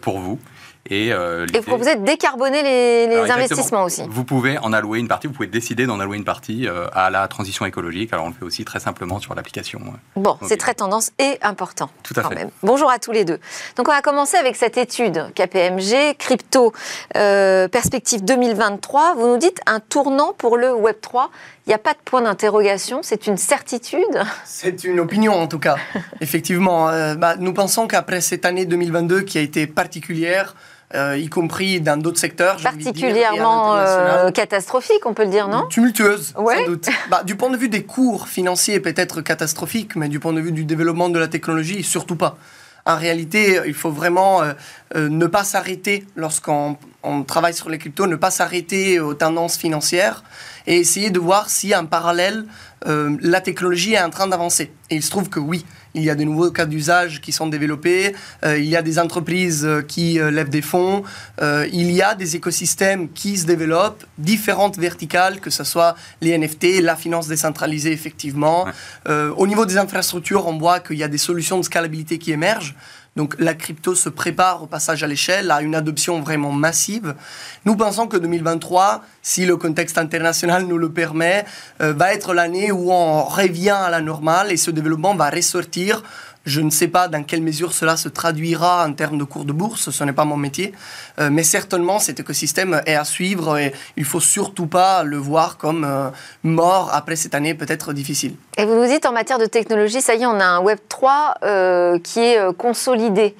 pour 0.00 0.18
vous. 0.18 0.40
Et, 0.90 1.12
euh, 1.12 1.46
et 1.54 1.58
vous 1.58 1.64
proposez 1.64 1.94
de 1.94 2.04
décarboner 2.04 2.62
les, 2.62 3.06
les 3.06 3.30
investissements 3.30 3.84
aussi. 3.84 4.02
Vous 4.08 4.24
pouvez 4.24 4.58
en 4.58 4.72
allouer 4.72 4.98
une 4.98 5.06
partie, 5.06 5.28
vous 5.28 5.32
pouvez 5.32 5.46
décider 5.46 5.86
d'en 5.86 6.00
allouer 6.00 6.16
une 6.16 6.24
partie 6.24 6.66
euh, 6.66 6.86
à 6.92 7.08
la 7.08 7.28
transition 7.28 7.64
écologique. 7.64 8.12
Alors 8.12 8.26
on 8.26 8.28
le 8.28 8.34
fait 8.34 8.44
aussi 8.44 8.64
très 8.64 8.80
simplement 8.80 9.20
sur 9.20 9.34
l'application. 9.36 9.80
Bon, 10.16 10.36
c'est 10.42 10.56
très 10.56 10.74
tendance 10.74 11.12
et 11.20 11.38
important. 11.42 11.88
Tout 12.02 12.14
à 12.16 12.22
quand 12.22 12.30
fait. 12.30 12.34
Même. 12.34 12.50
Bonjour 12.64 12.90
à 12.90 12.98
tous 12.98 13.12
les 13.12 13.24
deux. 13.24 13.38
Donc 13.76 13.88
on 13.88 13.92
va 13.92 14.02
commencer 14.02 14.36
avec 14.36 14.56
cette 14.56 14.76
étude 14.76 15.24
KPMG, 15.36 16.16
Crypto 16.18 16.72
euh, 17.16 17.68
Perspective 17.68 18.24
2023. 18.24 19.14
Vous 19.14 19.28
nous 19.28 19.38
dites 19.38 19.60
un 19.66 19.78
tournant 19.78 20.32
pour 20.36 20.56
le 20.56 20.74
Web 20.74 20.96
3. 21.00 21.30
Il 21.66 21.70
n'y 21.70 21.74
a 21.74 21.78
pas 21.78 21.92
de 21.92 21.98
point 22.04 22.22
d'interrogation, 22.22 23.00
c'est 23.04 23.28
une 23.28 23.36
certitude 23.36 24.00
C'est 24.44 24.82
une 24.82 24.98
opinion 24.98 25.34
en 25.34 25.46
tout 25.46 25.60
cas. 25.60 25.76
Effectivement, 26.20 26.86
bah, 27.14 27.36
nous 27.38 27.54
pensons 27.54 27.86
qu'après 27.86 28.20
cette 28.20 28.44
année 28.44 28.66
2022 28.66 29.20
qui 29.20 29.38
a 29.38 29.42
été 29.42 29.68
particulière, 29.68 30.56
euh, 30.94 31.16
y 31.16 31.28
compris 31.28 31.80
dans 31.80 31.96
d'autres 31.96 32.18
secteurs. 32.18 32.56
Particulièrement 32.56 33.76
euh, 33.76 34.30
catastrophique, 34.30 35.06
on 35.06 35.14
peut 35.14 35.24
le 35.24 35.30
dire, 35.30 35.48
non? 35.48 35.66
Tumultueuse, 35.68 36.34
sans 36.34 36.66
doute. 36.66 36.88
Bah, 37.10 37.22
du 37.24 37.36
point 37.36 37.50
de 37.50 37.56
vue 37.56 37.68
des 37.68 37.82
cours 37.82 38.28
financiers, 38.28 38.78
peut-être 38.80 39.22
catastrophique, 39.22 39.96
mais 39.96 40.08
du 40.08 40.20
point 40.20 40.32
de 40.32 40.40
vue 40.40 40.52
du 40.52 40.64
développement 40.64 41.08
de 41.08 41.18
la 41.18 41.28
technologie, 41.28 41.82
surtout 41.82 42.16
pas. 42.16 42.36
En 42.84 42.96
réalité, 42.96 43.60
il 43.66 43.74
faut 43.74 43.90
vraiment 43.90 44.42
euh, 44.42 45.08
ne 45.08 45.26
pas 45.26 45.44
s'arrêter 45.44 46.04
lorsqu'on 46.16 46.76
travaille 47.26 47.54
sur 47.54 47.70
les 47.70 47.78
cryptos, 47.78 48.06
ne 48.06 48.16
pas 48.16 48.32
s'arrêter 48.32 48.98
aux 48.98 49.14
tendances 49.14 49.56
financières 49.56 50.24
et 50.66 50.78
essayer 50.78 51.10
de 51.10 51.20
voir 51.20 51.48
si 51.48 51.74
en 51.74 51.86
parallèle, 51.86 52.44
la 52.84 53.40
technologie 53.40 53.94
est 53.94 54.02
en 54.02 54.10
train 54.10 54.26
d'avancer. 54.26 54.72
Et 54.90 54.96
il 54.96 55.02
se 55.02 55.10
trouve 55.10 55.28
que 55.28 55.38
oui 55.38 55.64
il 55.94 56.02
y 56.02 56.10
a 56.10 56.14
de 56.14 56.24
nouveaux 56.24 56.50
cas 56.50 56.66
d'usage 56.66 57.20
qui 57.20 57.32
sont 57.32 57.46
développés, 57.46 58.14
euh, 58.44 58.58
il 58.58 58.66
y 58.66 58.76
a 58.76 58.82
des 58.82 58.98
entreprises 58.98 59.64
euh, 59.64 59.82
qui 59.82 60.18
euh, 60.18 60.30
lèvent 60.30 60.50
des 60.50 60.62
fonds, 60.62 61.02
il 61.40 61.90
y 61.90 62.02
a 62.02 62.14
des 62.14 62.36
écosystèmes 62.36 63.10
qui 63.10 63.36
se 63.36 63.46
développent, 63.46 64.04
différentes 64.18 64.78
verticales, 64.78 65.40
que 65.40 65.50
ce 65.50 65.64
soit 65.64 65.96
les 66.20 66.36
NFT, 66.36 66.80
la 66.80 66.96
finance 66.96 67.26
décentralisée 67.26 67.92
effectivement. 67.92 68.66
au 69.08 69.46
niveau 69.46 69.66
des 69.66 69.76
infrastructures, 69.76 70.46
on 70.46 70.58
voit 70.58 70.80
qu'il 70.80 70.96
y 70.96 71.02
a 71.02 71.08
des 71.08 71.18
solutions 71.18 71.58
de 71.58 71.64
scalabilité 71.64 72.18
qui 72.18 72.32
émergent. 72.32 72.74
Donc 73.14 73.34
la 73.38 73.52
crypto 73.52 73.94
se 73.94 74.08
prépare 74.08 74.62
au 74.62 74.66
passage 74.66 75.04
à 75.04 75.06
l'échelle, 75.06 75.50
à 75.50 75.60
une 75.60 75.74
adoption 75.74 76.20
vraiment 76.20 76.52
massive. 76.52 77.14
Nous 77.66 77.76
pensons 77.76 78.06
que 78.06 78.16
2023, 78.16 79.02
si 79.20 79.44
le 79.44 79.58
contexte 79.58 79.98
international 79.98 80.64
nous 80.64 80.78
le 80.78 80.90
permet, 80.90 81.44
euh, 81.82 81.92
va 81.92 82.14
être 82.14 82.32
l'année 82.32 82.72
où 82.72 82.90
on 82.90 83.22
revient 83.24 83.68
à 83.70 83.90
la 83.90 84.00
normale 84.00 84.50
et 84.50 84.56
ce 84.56 84.70
développement 84.70 85.14
va 85.14 85.28
ressortir 85.28 86.02
je 86.44 86.60
ne 86.60 86.70
sais 86.70 86.88
pas 86.88 87.08
dans 87.08 87.22
quelle 87.22 87.42
mesure 87.42 87.72
cela 87.72 87.96
se 87.96 88.08
traduira 88.08 88.84
en 88.86 88.92
termes 88.92 89.18
de 89.18 89.24
cours 89.24 89.44
de 89.44 89.52
bourse, 89.52 89.90
ce 89.90 90.04
n'est 90.04 90.12
pas 90.12 90.24
mon 90.24 90.36
métier, 90.36 90.72
euh, 91.18 91.28
mais 91.30 91.42
certainement 91.42 91.98
cet 91.98 92.20
écosystème 92.20 92.80
est 92.86 92.94
à 92.94 93.04
suivre 93.04 93.58
et 93.58 93.72
il 93.96 94.04
faut 94.04 94.20
surtout 94.20 94.66
pas 94.66 95.04
le 95.04 95.16
voir 95.16 95.56
comme 95.56 95.84
euh, 95.84 96.10
mort 96.42 96.90
après 96.92 97.16
cette 97.16 97.34
année 97.34 97.54
peut-être 97.54 97.92
difficile. 97.92 98.34
Et 98.56 98.64
vous 98.64 98.74
nous 98.74 98.86
dites 98.86 99.06
en 99.06 99.12
matière 99.12 99.38
de 99.38 99.46
technologie, 99.46 100.00
ça 100.00 100.14
y 100.14 100.22
est, 100.22 100.26
on 100.26 100.40
a 100.40 100.44
un 100.44 100.60
Web 100.60 100.78
3 100.88 101.34
euh, 101.42 101.98
qui 101.98 102.20
est 102.20 102.56
consolidé. 102.56 103.34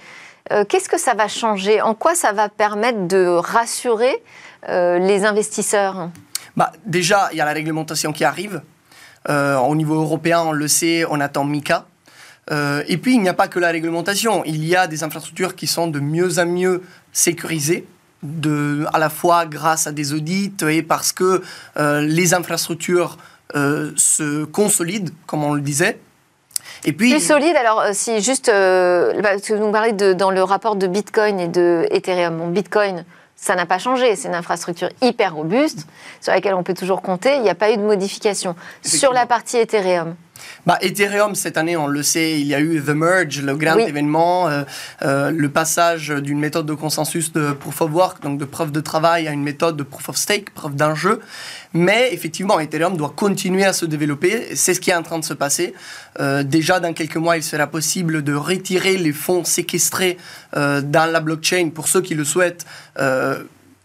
Qu'est-ce 0.69 0.89
que 0.89 0.99
ça 0.99 1.15
va 1.15 1.29
changer? 1.29 1.81
En 1.81 1.95
quoi 1.95 2.15
ça 2.15 2.33
va 2.33 2.51
permettre 2.51 3.07
de 3.07 3.27
rassurer 3.27 4.23
les 4.69 5.25
investisseurs? 5.25 6.11
Bah, 6.57 6.73
Déjà, 6.85 7.31
il 7.33 7.39
y 7.39 7.41
a 7.41 7.47
la 7.47 7.55
réglementation 7.55 8.13
qui 8.13 8.23
arrive. 8.25 8.61
au 9.29 9.75
niveau 9.77 9.95
européen, 9.95 10.43
on 10.43 10.53
le 10.53 10.69
sait, 10.69 11.07
on 11.09 11.21
attend 11.21 11.45
MICA, 11.45 11.87
euh, 12.53 12.85
et 12.87 12.99
puis, 12.99 13.15
il 13.15 13.23
n'y 13.23 13.29
a 13.29 13.35
pas 13.35 13.49
que 13.49 13.59
la 13.59 13.71
réglementation. 13.71 14.45
Il 14.45 14.65
y 14.65 14.77
a 14.77 14.87
des 14.87 15.03
infrastructures 15.03 15.57
qui 15.57 15.67
sont 15.67 15.87
de 15.87 16.01
mieux 16.01 16.39
en 16.39 16.47
mieux 16.47 16.83
sécurisées, 17.13 17.87
de, 18.23 18.87
à 18.93 18.99
la 18.99 19.11
fois 19.11 19.47
grâce 19.47 19.87
à 19.87 19.93
des 19.93 20.13
audits 20.13 20.53
et 20.69 20.83
parce 20.83 21.13
que 21.13 21.43
euh, 21.77 22.01
les 22.03 22.35
infrastructures 22.35 23.17
euh, 23.57 23.93
se 23.97 24.45
consolident, 24.45 25.13
comme 25.27 25.45
on 25.45 25.55
le 25.55 25.61
disait. 25.61 25.99
Et 26.85 26.93
puis, 26.93 27.11
Plus 27.11 27.25
solide, 27.25 27.57
alors 27.57 27.85
si 27.93 28.21
juste, 28.21 28.49
euh, 28.49 29.21
parce 29.23 29.43
que 29.43 29.55
vous 29.55 29.65
nous 29.65 29.73
parlez 29.73 29.93
de, 29.93 30.13
dans 30.13 30.31
le 30.31 30.43
rapport 30.43 30.77
de 30.77 30.87
Bitcoin 30.87 31.39
et 31.39 31.49
de 31.49 31.87
Ethereum. 31.91 32.39
Bon, 32.39 32.49
Bitcoin, 32.49 33.05
ça 33.37 33.55
n'a 33.55 33.67
pas 33.67 33.79
changé, 33.79 34.17
c'est 34.17 34.29
une 34.29 34.35
infrastructure 34.35 34.89
hyper 35.01 35.35
robuste 35.35 35.87
sur 36.21 36.33
laquelle 36.33 36.55
on 36.55 36.63
peut 36.63 36.75
toujours 36.75 37.03
compter, 37.03 37.35
il 37.37 37.43
n'y 37.43 37.51
a 37.51 37.55
pas 37.55 37.73
eu 37.73 37.77
de 37.77 37.83
modification. 37.83 38.57
Sur 38.83 39.13
la 39.13 39.27
partie 39.27 39.59
Ethereum, 39.59 40.15
Bah, 40.67 40.79
Ethereum, 40.81 41.35
cette 41.35 41.57
année, 41.57 41.77
on 41.77 41.87
le 41.87 42.03
sait, 42.03 42.41
il 42.41 42.47
y 42.47 42.55
a 42.55 42.61
eu 42.61 42.81
The 42.81 42.91
Merge, 42.91 43.43
le 43.43 43.57
grand 43.57 43.77
Oui. 43.77 43.85
événement, 43.89 44.49
euh, 44.49 44.63
euh, 45.03 45.31
le 45.31 45.49
passage 45.49 46.09
d'une 46.11 46.39
méthode 46.39 46.67
de 46.67 46.75
consensus 46.75 47.33
de 47.33 47.53
proof 47.53 47.81
of 47.81 47.91
work, 47.93 48.23
donc 48.23 48.39
de 48.39 48.45
preuve 48.45 48.71
de 48.71 48.81
travail, 48.81 49.27
à 49.27 49.33
une 49.33 49.43
méthode 49.43 49.77
de 49.77 49.83
proof 49.83 50.09
of 50.09 50.17
stake, 50.17 50.55
preuve 50.55 50.77
d'un 50.77 50.95
jeu. 50.95 51.21
Mais 51.73 52.11
effectivement, 52.13 52.61
Ethereum 52.61 52.97
doit 52.97 53.13
continuer 53.17 53.65
à 53.65 53.73
se 53.73 53.87
développer. 53.87 54.55
C'est 54.55 54.75
ce 54.75 54.81
qui 54.81 54.91
est 54.91 54.95
en 54.95 55.03
train 55.03 55.19
de 55.19 55.25
se 55.25 55.35
passer. 55.35 55.75
Euh, 56.21 56.43
déjà, 56.43 56.79
dans 56.81 56.93
quelques 56.93 57.17
mois, 57.17 57.37
il 57.37 57.43
sera 57.43 57.67
possible 57.67 58.23
de 58.23 58.35
retirer 58.35 58.97
les 58.99 59.13
fonds 59.13 59.45
séquestrés 59.45 60.17
dans 60.55 61.11
la 61.11 61.21
blockchain 61.21 61.71
pour 61.75 61.89
ceux 61.89 62.03
qui 62.03 62.15
le 62.15 62.25
souhaitent. 62.25 62.67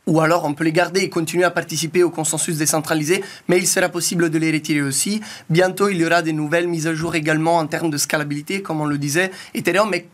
Ou 0.07 0.21
alors 0.21 0.45
on 0.45 0.53
peut 0.53 0.63
les 0.63 0.71
garder 0.71 1.01
et 1.01 1.09
continuer 1.09 1.43
à 1.43 1.51
participer 1.51 2.01
au 2.01 2.09
consensus 2.09 2.57
décentralisé, 2.57 3.23
mais 3.47 3.59
il 3.59 3.67
sera 3.67 3.89
possible 3.89 4.29
de 4.29 4.37
les 4.39 4.51
retirer 4.51 4.81
aussi. 4.81 5.21
Bientôt, 5.49 5.89
il 5.89 5.97
y 5.97 6.05
aura 6.05 6.21
des 6.21 6.33
nouvelles 6.33 6.67
mises 6.67 6.87
à 6.87 6.95
jour 6.95 7.13
également 7.15 7.57
en 7.57 7.67
termes 7.67 7.89
de 7.89 7.97
scalabilité, 7.97 8.61
comme 8.61 8.81
on 8.81 8.85
le 8.85 8.97
disait. 8.97 9.31
Ethereum 9.53 9.93
est 9.93 10.07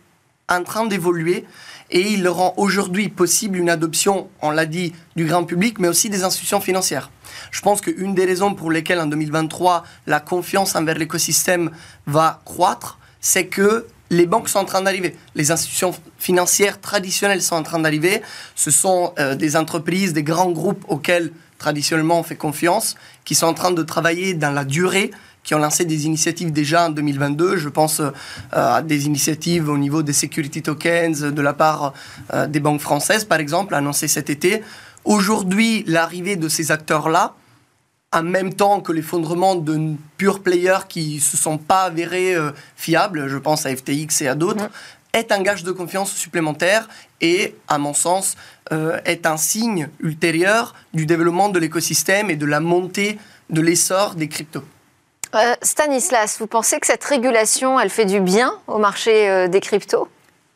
en 0.50 0.64
train 0.64 0.86
d'évoluer 0.86 1.46
et 1.92 2.12
il 2.12 2.28
rend 2.28 2.54
aujourd'hui 2.58 3.10
possible 3.10 3.58
une 3.58 3.70
adoption, 3.70 4.30
on 4.42 4.50
l'a 4.50 4.66
dit, 4.66 4.94
du 5.16 5.26
grand 5.26 5.44
public, 5.44 5.80
mais 5.80 5.88
aussi 5.88 6.10
des 6.10 6.24
institutions 6.24 6.60
financières. 6.60 7.12
Je 7.52 7.62
pense 7.62 7.82
qu'une 7.82 8.16
des 8.16 8.26
raisons 8.26 8.56
pour 8.56 8.72
lesquelles 8.72 9.00
en 9.00 9.06
2023 9.06 9.84
la 10.08 10.20
confiance 10.20 10.76
envers 10.76 10.98
l'écosystème 10.98 11.70
va 12.08 12.42
croître, 12.46 12.98
c'est 13.22 13.46
que 13.46 13.86
les 14.14 14.26
banques 14.26 14.50
sont 14.50 14.60
en 14.60 14.66
train 14.66 14.82
d'arriver. 14.82 15.16
Les 15.36 15.52
institutions 15.52 15.94
financières 16.18 16.80
traditionnelles 16.80 17.42
sont 17.42 17.56
en 17.56 17.64
train 17.64 17.80
d'arriver. 17.80 18.22
Ce 18.56 18.72
sont 18.72 19.14
euh, 19.20 19.36
des 19.36 19.56
entreprises, 19.56 20.14
des 20.14 20.24
grands 20.24 20.52
groupes 20.52 20.86
auxquels 20.88 21.32
traditionnellement 21.58 22.20
on 22.20 22.24
fait 22.24 22.36
confiance, 22.36 22.96
qui 23.26 23.36
sont 23.36 23.48
en 23.48 23.54
train 23.54 23.72
de 23.72 23.84
travailler 23.84 24.34
dans 24.34 24.52
la 24.52 24.66
durée, 24.66 25.12
qui 25.44 25.56
ont 25.56 25.60
lancé 25.60 25.86
des 25.86 26.06
initiatives 26.06 26.52
déjà 26.52 26.88
en 26.88 26.90
2022. 26.90 27.58
Je 27.58 27.70
pense 27.70 28.00
euh, 28.00 28.12
à 28.52 28.82
des 28.82 29.06
initiatives 29.06 29.70
au 29.70 29.78
niveau 29.78 30.04
des 30.04 30.14
security 30.14 30.62
tokens 30.62 31.22
de 31.22 31.42
la 31.42 31.54
part 31.54 31.94
euh, 32.34 32.48
des 32.48 32.60
banques 32.60 32.82
françaises, 32.82 33.26
par 33.26 33.40
exemple, 33.40 33.76
annoncées 33.76 34.08
cet 34.08 34.30
été. 34.30 34.62
Aujourd'hui, 35.06 35.84
l'arrivée 35.88 36.36
de 36.36 36.48
ces 36.48 36.72
acteurs-là, 36.72 37.36
en 38.14 38.24
même 38.24 38.54
temps 38.54 38.80
que 38.80 38.92
l'effondrement 38.92 39.56
de 39.56 39.96
pure 40.18 40.42
players 40.42 40.88
qui 40.88 41.16
ne 41.16 41.20
se 41.20 41.36
sont 41.36 41.58
pas 41.58 41.84
avérés 41.84 42.36
euh, 42.36 42.52
fiables, 42.76 43.28
je 43.28 43.38
pense 43.38 43.66
à 43.66 43.76
FTX 43.76 44.22
et 44.22 44.28
à 44.28 44.36
d'autres, 44.36 44.70
est 45.14 45.32
un 45.32 45.42
gage 45.42 45.64
de 45.64 45.72
confiance 45.72 46.12
supplémentaire 46.12 46.88
et, 47.22 47.56
à 47.68 47.78
mon 47.78 47.94
sens, 47.94 48.36
euh, 48.72 49.00
est 49.06 49.26
un 49.26 49.38
signe 49.38 49.90
ultérieur 50.00 50.74
du 50.94 51.06
développement 51.06 51.50
de 51.50 51.60
l'écosystème 51.60 52.30
et 52.30 52.36
de 52.36 52.46
la 52.46 52.60
montée 52.60 53.18
de 53.50 53.62
l'essor 53.62 54.16
des 54.16 54.28
cryptos. 54.28 54.64
Euh, 55.36 55.56
Stanislas, 55.64 56.38
vous 56.40 56.48
pensez 56.48 56.80
que 56.80 56.88
cette 56.88 57.04
régulation, 57.04 57.80
elle 57.80 57.90
fait 57.90 58.06
du 58.06 58.20
bien 58.20 58.54
au 58.68 58.78
marché 58.78 59.48
des 59.50 59.60
cryptos? 59.60 60.08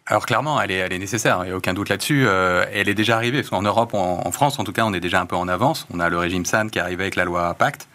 Alors 0.09 0.25
clairement, 0.25 0.61
elle 0.61 0.71
est, 0.71 0.75
elle 0.75 0.93
est 0.93 0.99
nécessaire, 0.99 1.41
il 1.43 1.47
n'y 1.47 1.51
a 1.51 1.57
aucun 1.57 1.73
doute 1.73 1.89
là-dessus. 1.89 2.25
Euh, 2.25 2.65
elle 2.73 2.87
est 2.87 2.93
déjà 2.93 3.17
arrivée, 3.17 3.39
parce 3.39 3.49
qu'en 3.49 3.61
Europe, 3.61 3.93
en, 3.93 4.31
France 4.31 4.57
en 4.57 4.63
tout 4.63 4.71
cas, 4.71 4.85
on 4.85 4.93
est 4.93 5.01
déjà 5.01 5.19
un 5.19 5.25
peu 5.25 5.35
en 5.35 5.49
avance. 5.49 5.85
On 5.93 5.99
a 5.99 6.07
le 6.07 6.17
régime 6.17 6.45
SAN 6.45 6.69
qui 6.69 6.79
est 6.79 6.81
arrivé 6.81 7.03
avec 7.03 7.17
la 7.17 7.25
loi 7.25 7.53
Pacte. 7.55 7.89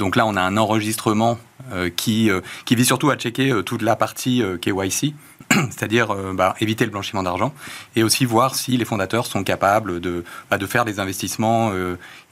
Donc 0.00 0.16
là, 0.16 0.26
on 0.26 0.34
a 0.34 0.40
un 0.42 0.56
enregistrement 0.56 1.38
euh, 1.72 1.88
qui, 1.94 2.30
euh, 2.30 2.40
qui 2.64 2.74
vise 2.74 2.86
surtout 2.86 3.10
à 3.10 3.16
checker 3.16 3.50
euh, 3.50 3.62
toute 3.62 3.82
la 3.82 3.94
partie 3.94 4.42
euh, 4.42 4.56
KYC, 4.58 5.14
c'est-à-dire 5.50 6.10
euh, 6.10 6.32
bah, 6.34 6.56
éviter 6.60 6.84
le 6.84 6.90
blanchiment 6.90 7.22
d'argent, 7.22 7.54
et 7.94 8.02
aussi 8.02 8.24
voir 8.24 8.56
si 8.56 8.76
les 8.76 8.84
fondateurs 8.84 9.26
sont 9.26 9.44
capables 9.44 10.00
de, 10.00 10.24
bah, 10.50 10.58
de 10.58 10.66
faire 10.66 10.84
des 10.84 10.98
investissements 10.98 11.72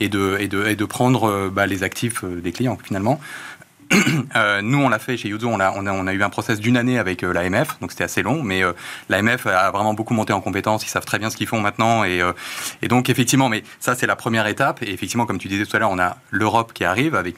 et, 0.00 0.08
de, 0.08 0.36
et, 0.40 0.48
de, 0.48 0.66
et 0.66 0.74
de 0.74 0.84
prendre 0.84 1.48
bah, 1.50 1.66
les 1.66 1.84
actifs 1.84 2.24
des 2.24 2.50
clients 2.50 2.78
finalement. 2.82 3.20
Euh, 4.36 4.62
nous, 4.62 4.78
on 4.78 4.88
l'a 4.88 5.00
fait 5.00 5.16
chez 5.16 5.28
Yuzo, 5.28 5.48
on 5.48 5.58
a, 5.58 5.72
on 5.72 5.84
a, 5.84 5.92
on 5.92 6.06
a 6.06 6.12
eu 6.12 6.22
un 6.22 6.30
process 6.30 6.60
d'une 6.60 6.76
année 6.76 6.98
avec 6.98 7.24
euh, 7.24 7.32
l'AMF, 7.32 7.80
donc 7.80 7.90
c'était 7.90 8.04
assez 8.04 8.22
long, 8.22 8.42
mais 8.44 8.62
euh, 8.62 8.72
l'AMF 9.08 9.46
a 9.46 9.70
vraiment 9.72 9.92
beaucoup 9.92 10.14
monté 10.14 10.32
en 10.32 10.40
compétences, 10.40 10.84
ils 10.84 10.88
savent 10.88 11.04
très 11.04 11.18
bien 11.18 11.30
ce 11.30 11.36
qu'ils 11.36 11.48
font 11.48 11.60
maintenant, 11.60 12.04
et, 12.04 12.22
et 12.82 12.88
donc 12.88 13.10
effectivement, 13.10 13.48
mais 13.48 13.64
ça 13.80 13.96
c'est 13.96 14.06
la 14.06 14.14
première 14.14 14.46
étape, 14.46 14.82
et 14.82 14.92
effectivement, 14.92 15.26
comme 15.26 15.38
tu 15.38 15.48
disais 15.48 15.66
tout 15.66 15.76
à 15.76 15.80
l'heure, 15.80 15.90
on 15.90 15.98
a 15.98 16.16
l'Europe 16.30 16.72
qui 16.72 16.84
arrive 16.84 17.14
avec 17.16 17.36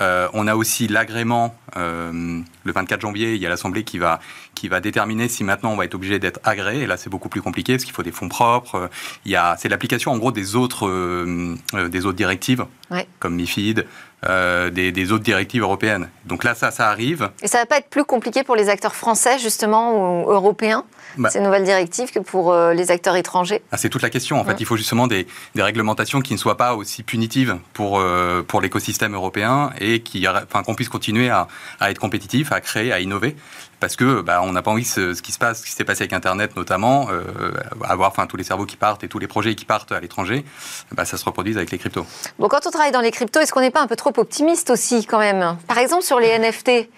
Euh, 0.00 0.28
on 0.32 0.46
a 0.46 0.54
aussi 0.54 0.88
l'agrément, 0.88 1.54
le 1.76 2.42
24 2.72 3.00
janvier, 3.00 3.34
il 3.34 3.40
y 3.42 3.46
a 3.46 3.48
l'Assemblée 3.48 3.84
qui 3.84 3.98
va, 3.98 4.20
qui 4.54 4.68
va 4.68 4.80
déterminer 4.80 5.28
si 5.28 5.44
maintenant 5.44 5.72
on 5.72 5.76
va 5.76 5.84
être 5.84 5.94
obligé 5.94 6.18
d'être 6.18 6.40
agréé, 6.44 6.82
et 6.82 6.86
là 6.86 6.96
c'est 6.96 7.10
beaucoup 7.10 7.28
plus 7.28 7.42
compliqué, 7.42 7.74
parce 7.74 7.84
qu'il 7.84 7.94
faut 7.94 8.02
des 8.02 8.12
fonds 8.12 8.28
propres, 8.28 8.90
il 9.24 9.32
y 9.32 9.36
a, 9.36 9.56
c'est 9.58 9.68
l'application 9.68 10.10
en 10.12 10.18
gros 10.18 10.32
des 10.32 10.56
autres, 10.56 10.88
euh, 10.88 11.56
des 11.88 12.06
autres 12.06 12.16
directives, 12.16 12.64
Ouais. 12.90 13.06
comme 13.20 13.36
MIFID, 13.36 13.86
euh, 14.28 14.70
des, 14.70 14.92
des 14.92 15.12
autres 15.12 15.24
directives 15.24 15.62
européennes. 15.62 16.08
Donc 16.26 16.44
là, 16.44 16.54
ça, 16.54 16.70
ça 16.70 16.88
arrive. 16.88 17.30
Et 17.42 17.48
ça 17.48 17.58
va 17.58 17.66
pas 17.66 17.78
être 17.78 17.88
plus 17.88 18.04
compliqué 18.04 18.42
pour 18.44 18.56
les 18.56 18.68
acteurs 18.68 18.94
français, 18.94 19.38
justement, 19.38 20.24
ou 20.24 20.30
européens, 20.30 20.84
Bah. 21.16 21.30
ces 21.30 21.40
nouvelles 21.40 21.64
directives, 21.64 22.10
que 22.10 22.18
pour 22.18 22.52
euh, 22.52 22.72
les 22.74 22.90
acteurs 22.90 23.16
étrangers 23.16 23.62
Ah, 23.72 23.76
c'est 23.76 23.88
toute 23.88 24.02
la 24.02 24.10
question. 24.10 24.40
En 24.40 24.44
fait, 24.44 24.56
il 24.60 24.66
faut 24.66 24.76
justement 24.76 25.06
des, 25.06 25.26
des 25.54 25.62
réglementations 25.62 26.20
qui 26.20 26.32
ne 26.32 26.38
soient 26.38 26.56
pas 26.56 26.74
aussi 26.74 27.02
punitives 27.02 27.58
pour, 27.72 27.98
euh, 28.00 28.42
pour 28.42 28.60
l'écosystème 28.60 29.14
européen 29.14 29.70
et 29.80 30.02
qui, 30.02 30.26
enfin, 30.28 30.62
qu'on 30.62 30.74
puisse 30.74 30.88
continuer 30.88 31.30
à, 31.30 31.48
à 31.80 31.90
être 31.90 31.98
compétitif, 31.98 32.52
à 32.52 32.60
créer, 32.60 32.92
à 32.92 33.00
innover. 33.00 33.36
Parce 33.80 33.96
que 33.96 34.20
bah, 34.20 34.40
on 34.42 34.52
n'a 34.52 34.60
pas 34.60 34.70
envie 34.70 34.84
ce, 34.84 35.14
ce 35.14 35.22
qui 35.22 35.32
se 35.32 35.38
passe, 35.38 35.60
ce 35.60 35.66
qui 35.66 35.72
s'est 35.72 35.84
passé 35.84 36.02
avec 36.02 36.12
Internet 36.12 36.54
notamment, 36.54 37.08
euh, 37.10 37.50
avoir 37.82 38.10
enfin 38.10 38.26
tous 38.26 38.36
les 38.36 38.44
cerveaux 38.44 38.66
qui 38.66 38.76
partent 38.76 39.04
et 39.04 39.08
tous 39.08 39.18
les 39.18 39.26
projets 39.26 39.54
qui 39.54 39.64
partent 39.64 39.92
à 39.92 40.00
l'étranger, 40.00 40.44
bah, 40.92 41.06
ça 41.06 41.16
se 41.16 41.24
reproduise 41.24 41.56
avec 41.56 41.70
les 41.70 41.78
cryptos. 41.78 42.04
Bon, 42.38 42.48
quand 42.48 42.66
on 42.66 42.70
travaille 42.70 42.92
dans 42.92 43.00
les 43.00 43.10
cryptos, 43.10 43.40
est-ce 43.40 43.52
qu'on 43.52 43.62
n'est 43.62 43.70
pas 43.70 43.80
un 43.80 43.86
peu 43.86 43.96
trop 43.96 44.12
optimiste 44.18 44.68
aussi, 44.68 45.06
quand 45.06 45.18
même? 45.18 45.56
Par 45.66 45.78
exemple, 45.78 46.02
sur 46.02 46.20
les 46.20 46.38
NFT. 46.38 46.90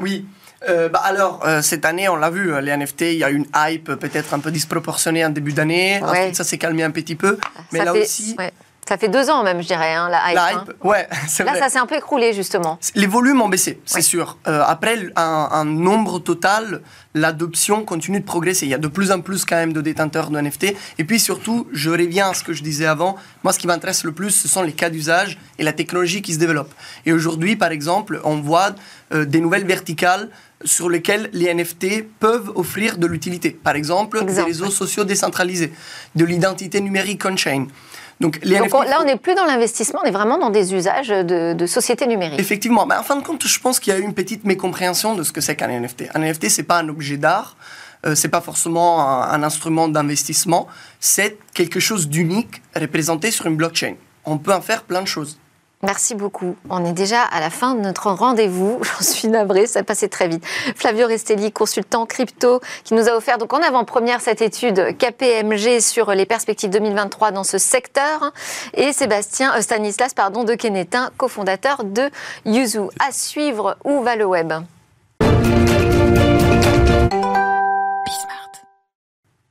Oui. 0.00 0.26
Euh, 0.68 0.88
bah 0.88 1.00
alors, 1.04 1.40
euh, 1.46 1.62
cette 1.62 1.84
année, 1.84 2.08
on 2.08 2.16
l'a 2.16 2.30
vu, 2.30 2.52
euh, 2.52 2.60
les 2.60 2.72
NFT, 2.76 3.02
il 3.12 3.18
y 3.18 3.24
a 3.24 3.30
une 3.30 3.46
hype 3.54 3.92
peut-être 3.94 4.34
un 4.34 4.38
peu 4.38 4.50
disproportionnée 4.50 5.24
en 5.24 5.30
début 5.30 5.52
d'année. 5.52 6.00
Ouais. 6.02 6.08
Ensuite, 6.20 6.36
ça 6.36 6.44
s'est 6.44 6.58
calmé 6.58 6.82
un 6.82 6.90
petit 6.90 7.16
peu. 7.16 7.38
Mais 7.72 7.80
ça 7.80 7.84
là 7.86 7.92
fait, 7.92 8.02
aussi, 8.02 8.34
ouais. 8.38 8.52
Ça 8.86 8.98
fait 8.98 9.08
deux 9.08 9.30
ans 9.30 9.42
même, 9.44 9.62
je 9.62 9.66
dirais, 9.66 9.94
hein, 9.94 10.10
la 10.10 10.28
hype. 10.28 10.34
la 10.34 10.46
hein. 10.58 10.64
ouais, 10.82 11.08
Là, 11.38 11.44
vrai. 11.52 11.58
ça 11.58 11.68
s'est 11.70 11.78
un 11.78 11.86
peu 11.86 11.96
écroulé, 11.96 12.34
justement. 12.34 12.78
Les 12.94 13.06
volumes 13.06 13.40
ont 13.40 13.48
baissé, 13.48 13.80
c'est 13.86 13.96
Ouais. 13.96 14.02
sûr. 14.02 14.36
Euh, 14.46 14.62
après, 14.66 14.98
un, 15.16 15.48
un 15.52 15.64
nombre 15.64 16.18
total, 16.18 16.82
l'adoption 17.14 17.82
continue 17.86 18.20
de 18.20 18.26
progresser. 18.26 18.66
Il 18.66 18.68
y 18.68 18.74
a 18.74 18.78
de 18.78 18.86
plus 18.88 19.10
en 19.10 19.20
plus 19.22 19.46
quand 19.46 19.56
même 19.56 19.72
de 19.72 19.80
détenteurs 19.80 20.28
de 20.28 20.38
NFT. 20.38 20.74
Et 20.98 21.04
puis 21.04 21.18
surtout, 21.18 21.66
je 21.72 21.88
reviens 21.88 22.28
à 22.30 22.34
ce 22.34 22.42
que 22.44 22.52
je 22.52 22.62
disais 22.62 22.84
avant. 22.84 23.16
Moi, 23.42 23.54
ce 23.54 23.58
qui 23.58 23.66
m'intéresse 23.66 24.04
le 24.04 24.12
plus, 24.12 24.32
ce 24.32 24.48
sont 24.48 24.62
les 24.62 24.72
cas 24.72 24.90
d'usage 24.90 25.38
et 25.58 25.62
la 25.62 25.72
technologie 25.72 26.20
qui 26.20 26.34
se 26.34 26.38
développe. 26.38 26.72
Et 27.06 27.14
aujourd'hui, 27.14 27.56
par 27.56 27.70
exemple, 27.70 28.20
on 28.24 28.36
voit 28.36 28.74
euh, 29.14 29.24
des 29.24 29.40
nouvelles 29.40 29.64
verticales 29.66 30.28
sur 30.64 30.88
lesquelles 30.88 31.30
les 31.32 31.52
NFT 31.54 32.04
peuvent 32.20 32.50
offrir 32.54 32.96
de 32.98 33.06
l'utilité. 33.06 33.50
Par 33.50 33.74
exemple, 33.76 34.18
Exemple. 34.18 34.34
des 34.34 34.42
réseaux 34.42 34.70
sociaux 34.70 35.04
décentralisés, 35.04 35.72
de 36.14 36.24
l'identité 36.24 36.80
numérique 36.80 37.24
on-chain. 37.26 37.66
Donc, 38.20 38.38
les 38.44 38.58
Donc 38.58 38.66
NFT, 38.68 38.74
on- 38.76 38.82
là, 38.82 38.98
on 39.00 39.04
n'est 39.04 39.16
plus 39.16 39.34
dans 39.34 39.44
l'investissement, 39.44 40.00
on 40.04 40.06
est 40.06 40.12
vraiment 40.12 40.38
dans 40.38 40.50
des 40.50 40.72
usages 40.72 41.08
de, 41.08 41.52
de 41.52 41.66
sociétés 41.66 42.06
numériques. 42.06 42.38
Effectivement, 42.40 42.86
mais 42.86 42.94
en 42.94 43.02
fin 43.02 43.16
de 43.16 43.22
compte, 43.24 43.46
je 43.46 43.58
pense 43.60 43.80
qu'il 43.80 43.92
y 43.92 43.96
a 43.96 43.98
eu 43.98 44.02
une 44.02 44.14
petite 44.14 44.44
mécompréhension 44.44 45.14
de 45.16 45.22
ce 45.24 45.32
que 45.32 45.40
c'est 45.40 45.56
qu'un 45.56 45.68
NFT. 45.68 46.04
Un 46.14 46.20
NFT, 46.20 46.48
c'est 46.48 46.62
pas 46.62 46.78
un 46.78 46.88
objet 46.88 47.16
d'art, 47.16 47.56
euh, 48.06 48.14
c'est 48.14 48.28
pas 48.28 48.40
forcément 48.40 49.00
un, 49.02 49.30
un 49.30 49.42
instrument 49.42 49.88
d'investissement, 49.88 50.68
c'est 51.00 51.38
quelque 51.54 51.80
chose 51.80 52.08
d'unique 52.08 52.62
représenté 52.76 53.30
sur 53.32 53.46
une 53.46 53.56
blockchain. 53.56 53.94
On 54.24 54.38
peut 54.38 54.54
en 54.54 54.60
faire 54.62 54.84
plein 54.84 55.02
de 55.02 55.08
choses. 55.08 55.38
Merci 55.84 56.14
beaucoup. 56.14 56.56
On 56.70 56.82
est 56.84 56.94
déjà 56.94 57.22
à 57.22 57.40
la 57.40 57.50
fin 57.50 57.74
de 57.74 57.80
notre 57.80 58.10
rendez-vous. 58.10 58.80
J'en 58.82 59.04
suis 59.04 59.28
navrée, 59.28 59.66
ça 59.66 59.82
passait 59.82 60.08
très 60.08 60.28
vite. 60.28 60.42
Flavio 60.76 61.06
Restelli, 61.06 61.52
consultant 61.52 62.06
crypto, 62.06 62.60
qui 62.84 62.94
nous 62.94 63.06
a 63.08 63.12
offert 63.12 63.36
donc 63.36 63.52
en 63.52 63.60
avant-première 63.60 64.22
cette 64.22 64.40
étude 64.40 64.96
KPMG 64.96 65.80
sur 65.80 66.12
les 66.12 66.24
perspectives 66.24 66.70
2023 66.70 67.32
dans 67.32 67.44
ce 67.44 67.58
secteur. 67.58 68.32
Et 68.72 68.94
Sébastien 68.94 69.54
euh, 69.56 69.60
Stanislas 69.60 70.14
pardon, 70.14 70.44
de 70.44 70.54
Kenetin, 70.54 71.10
cofondateur 71.18 71.84
de 71.84 72.10
Yuzu. 72.46 72.88
À 73.06 73.12
suivre, 73.12 73.76
où 73.84 74.00
va 74.00 74.16
le 74.16 74.24
web? 74.24 74.54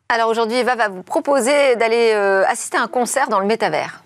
Alors 0.09 0.29
aujourd'hui, 0.29 0.57
Eva 0.57 0.75
va 0.75 0.89
vous 0.89 1.03
proposer 1.03 1.75
d'aller 1.75 2.11
euh, 2.13 2.43
assister 2.47 2.77
à 2.77 2.81
un 2.81 2.87
concert 2.87 3.29
dans 3.29 3.39
le 3.39 3.45
métavers. 3.45 4.02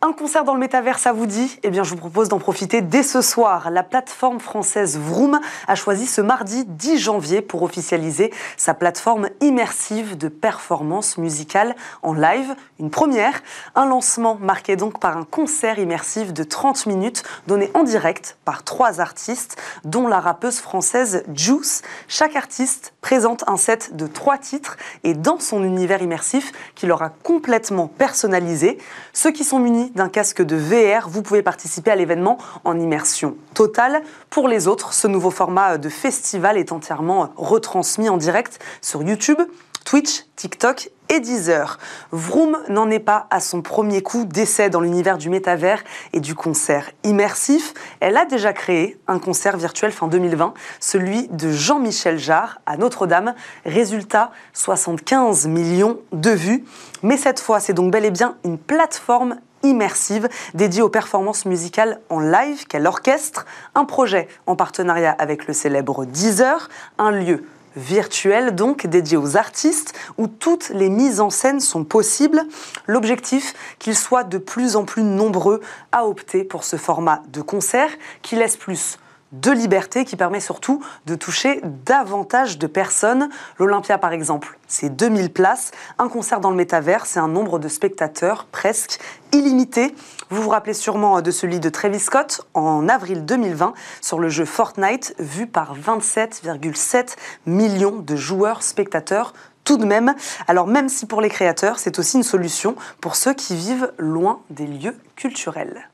Un 0.00 0.12
concert 0.12 0.44
dans 0.44 0.54
le 0.54 0.60
métavers, 0.60 1.00
ça 1.00 1.12
vous 1.12 1.26
dit 1.26 1.58
Eh 1.64 1.70
bien, 1.70 1.82
je 1.82 1.90
vous 1.90 1.96
propose 1.96 2.28
d'en 2.28 2.38
profiter 2.38 2.82
dès 2.82 3.02
ce 3.02 3.20
soir. 3.20 3.72
La 3.72 3.82
plateforme 3.82 4.38
française 4.38 4.96
Vroom 4.96 5.40
a 5.66 5.74
choisi 5.74 6.06
ce 6.06 6.20
mardi 6.20 6.64
10 6.66 6.98
janvier 6.98 7.40
pour 7.40 7.64
officialiser 7.64 8.32
sa 8.56 8.74
plateforme 8.74 9.28
immersive 9.40 10.16
de 10.16 10.28
performance 10.28 11.18
musicale 11.18 11.74
en 12.02 12.12
live. 12.12 12.54
Une 12.78 12.90
première, 12.90 13.42
un 13.74 13.86
lancement 13.86 14.38
marqué 14.40 14.76
donc 14.76 15.00
par 15.00 15.16
un 15.16 15.24
concert 15.24 15.80
immersif 15.80 16.32
de 16.32 16.44
30 16.44 16.86
minutes 16.86 17.24
donné 17.48 17.68
en 17.74 17.82
direct 17.82 18.38
par 18.44 18.62
trois 18.62 19.00
artistes, 19.00 19.60
dont 19.82 20.06
la 20.06 20.20
rappeuse 20.20 20.60
française 20.60 21.24
Juice. 21.34 21.82
Chaque 22.06 22.36
artiste 22.36 22.94
présente 23.00 23.42
un 23.48 23.56
set 23.56 23.96
de 23.96 24.06
trois 24.06 24.38
titres 24.38 24.76
et 25.02 25.14
dans 25.14 25.40
son 25.40 25.64
univers 25.64 26.02
immersif 26.02 26.52
qui 26.76 26.86
leur 26.86 27.02
a 27.02 27.08
complètement 27.08 27.88
personnalisé. 27.88 28.78
Ceux 29.12 29.32
qui 29.32 29.42
sont 29.42 29.58
munis 29.58 29.87
d'un 29.94 30.08
casque 30.08 30.42
de 30.42 30.56
VR, 30.56 31.08
vous 31.08 31.22
pouvez 31.22 31.42
participer 31.42 31.90
à 31.90 31.96
l'événement 31.96 32.38
en 32.64 32.78
immersion 32.78 33.36
totale. 33.54 34.02
Pour 34.30 34.48
les 34.48 34.68
autres, 34.68 34.92
ce 34.92 35.06
nouveau 35.06 35.30
format 35.30 35.78
de 35.78 35.88
festival 35.88 36.56
est 36.56 36.72
entièrement 36.72 37.30
retransmis 37.36 38.08
en 38.08 38.16
direct 38.16 38.58
sur 38.80 39.02
YouTube, 39.02 39.40
Twitch, 39.84 40.26
TikTok 40.36 40.90
et 41.08 41.20
Deezer. 41.20 41.78
Vroom 42.12 42.58
n'en 42.68 42.90
est 42.90 42.98
pas 42.98 43.26
à 43.30 43.40
son 43.40 43.62
premier 43.62 44.02
coup 44.02 44.26
d'essai 44.26 44.68
dans 44.68 44.80
l'univers 44.80 45.16
du 45.16 45.30
métavers 45.30 45.82
et 46.12 46.20
du 46.20 46.34
concert 46.34 46.90
immersif. 47.04 47.72
Elle 48.00 48.18
a 48.18 48.26
déjà 48.26 48.52
créé 48.52 48.98
un 49.06 49.18
concert 49.18 49.56
virtuel 49.56 49.90
fin 49.90 50.06
2020, 50.06 50.52
celui 50.78 51.28
de 51.28 51.50
Jean-Michel 51.50 52.18
Jarre 52.18 52.60
à 52.66 52.76
Notre-Dame. 52.76 53.34
Résultat, 53.64 54.30
75 54.52 55.46
millions 55.46 55.98
de 56.12 56.30
vues. 56.30 56.64
Mais 57.02 57.16
cette 57.16 57.40
fois, 57.40 57.58
c'est 57.58 57.72
donc 57.72 57.90
bel 57.90 58.04
et 58.04 58.10
bien 58.10 58.36
une 58.44 58.58
plateforme 58.58 59.38
immersive 59.68 60.28
dédiée 60.54 60.82
aux 60.82 60.88
performances 60.88 61.44
musicales 61.44 62.00
en 62.08 62.20
live 62.20 62.66
qu'elle 62.66 62.86
orchestre, 62.86 63.46
un 63.74 63.84
projet 63.84 64.28
en 64.46 64.56
partenariat 64.56 65.14
avec 65.18 65.46
le 65.46 65.54
célèbre 65.54 66.04
Deezer, 66.04 66.68
un 66.98 67.10
lieu 67.10 67.44
virtuel 67.76 68.54
donc 68.54 68.86
dédié 68.86 69.16
aux 69.16 69.36
artistes 69.36 69.94
où 70.18 70.26
toutes 70.26 70.70
les 70.70 70.88
mises 70.88 71.20
en 71.20 71.30
scène 71.30 71.60
sont 71.60 71.84
possibles. 71.84 72.42
L'objectif 72.86 73.54
qu'ils 73.78 73.96
soient 73.96 74.24
de 74.24 74.38
plus 74.38 74.76
en 74.76 74.84
plus 74.84 75.02
nombreux 75.02 75.60
à 75.92 76.06
opter 76.06 76.44
pour 76.44 76.64
ce 76.64 76.76
format 76.76 77.22
de 77.28 77.40
concert 77.40 77.90
qui 78.22 78.36
laisse 78.36 78.56
plus 78.56 78.98
de 79.32 79.50
liberté 79.50 80.04
qui 80.04 80.16
permet 80.16 80.40
surtout 80.40 80.82
de 81.06 81.14
toucher 81.14 81.60
davantage 81.84 82.58
de 82.58 82.66
personnes. 82.66 83.28
L'Olympia, 83.58 83.98
par 83.98 84.12
exemple, 84.12 84.58
c'est 84.66 84.88
2000 84.94 85.30
places. 85.30 85.70
Un 85.98 86.08
concert 86.08 86.40
dans 86.40 86.50
le 86.50 86.56
métavers, 86.56 87.06
c'est 87.06 87.20
un 87.20 87.28
nombre 87.28 87.58
de 87.58 87.68
spectateurs 87.68 88.46
presque 88.46 88.98
illimité. 89.32 89.94
Vous 90.30 90.42
vous 90.42 90.50
rappelez 90.50 90.74
sûrement 90.74 91.20
de 91.20 91.30
celui 91.30 91.60
de 91.60 91.68
Travis 91.68 92.00
Scott 92.00 92.46
en 92.54 92.88
avril 92.88 93.24
2020 93.24 93.74
sur 94.00 94.18
le 94.18 94.28
jeu 94.28 94.44
Fortnite, 94.44 95.14
vu 95.18 95.46
par 95.46 95.76
27,7 95.76 97.16
millions 97.46 97.96
de 97.96 98.16
joueurs 98.16 98.62
spectateurs 98.62 99.32
tout 99.64 99.76
de 99.76 99.84
même. 99.84 100.14
Alors 100.46 100.66
même 100.66 100.88
si 100.88 101.04
pour 101.04 101.20
les 101.20 101.28
créateurs, 101.28 101.78
c'est 101.78 101.98
aussi 101.98 102.16
une 102.16 102.22
solution 102.22 102.74
pour 103.02 103.16
ceux 103.16 103.34
qui 103.34 103.54
vivent 103.54 103.92
loin 103.98 104.40
des 104.48 104.66
lieux 104.66 104.96
culturels. 105.14 105.88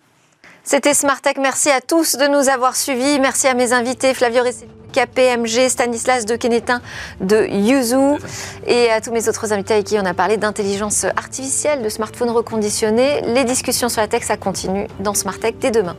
C'était 0.67 0.95
Smartech. 0.95 1.37
Merci 1.37 1.69
à 1.69 1.83
tous 1.83 2.17
de 2.17 2.27
nous 2.27 2.49
avoir 2.49 2.75
suivis. 2.75 3.21
Merci 3.21 3.47
à 3.47 3.53
mes 3.53 3.75
invités, 3.75 4.15
Flavio 4.15 4.43
Ressé, 4.43 4.67
KPMG, 4.95 5.69
Stanislas 5.69 6.25
de 6.25 6.37
Kenetin 6.37 6.81
de 7.21 7.47
Yuzu 7.47 8.19
et 8.67 8.91
à 8.91 9.03
tous 9.03 9.13
mes 9.13 9.29
autres 9.29 9.53
invités 9.53 9.75
avec 9.75 9.87
qui 9.87 9.99
on 9.99 10.07
a 10.07 10.15
parlé 10.15 10.39
d'intelligence 10.39 11.05
artificielle, 11.05 11.83
de 11.83 11.91
smartphones 11.91 12.31
reconditionnés. 12.31 13.21
Les 13.27 13.45
discussions 13.45 13.91
sur 13.91 14.01
la 14.01 14.09
tech, 14.09 14.23
ça 14.23 14.39
continue 14.39 14.87
dans 15.01 15.13
Smartech 15.13 15.59
dès 15.59 15.71
demain. 15.71 15.97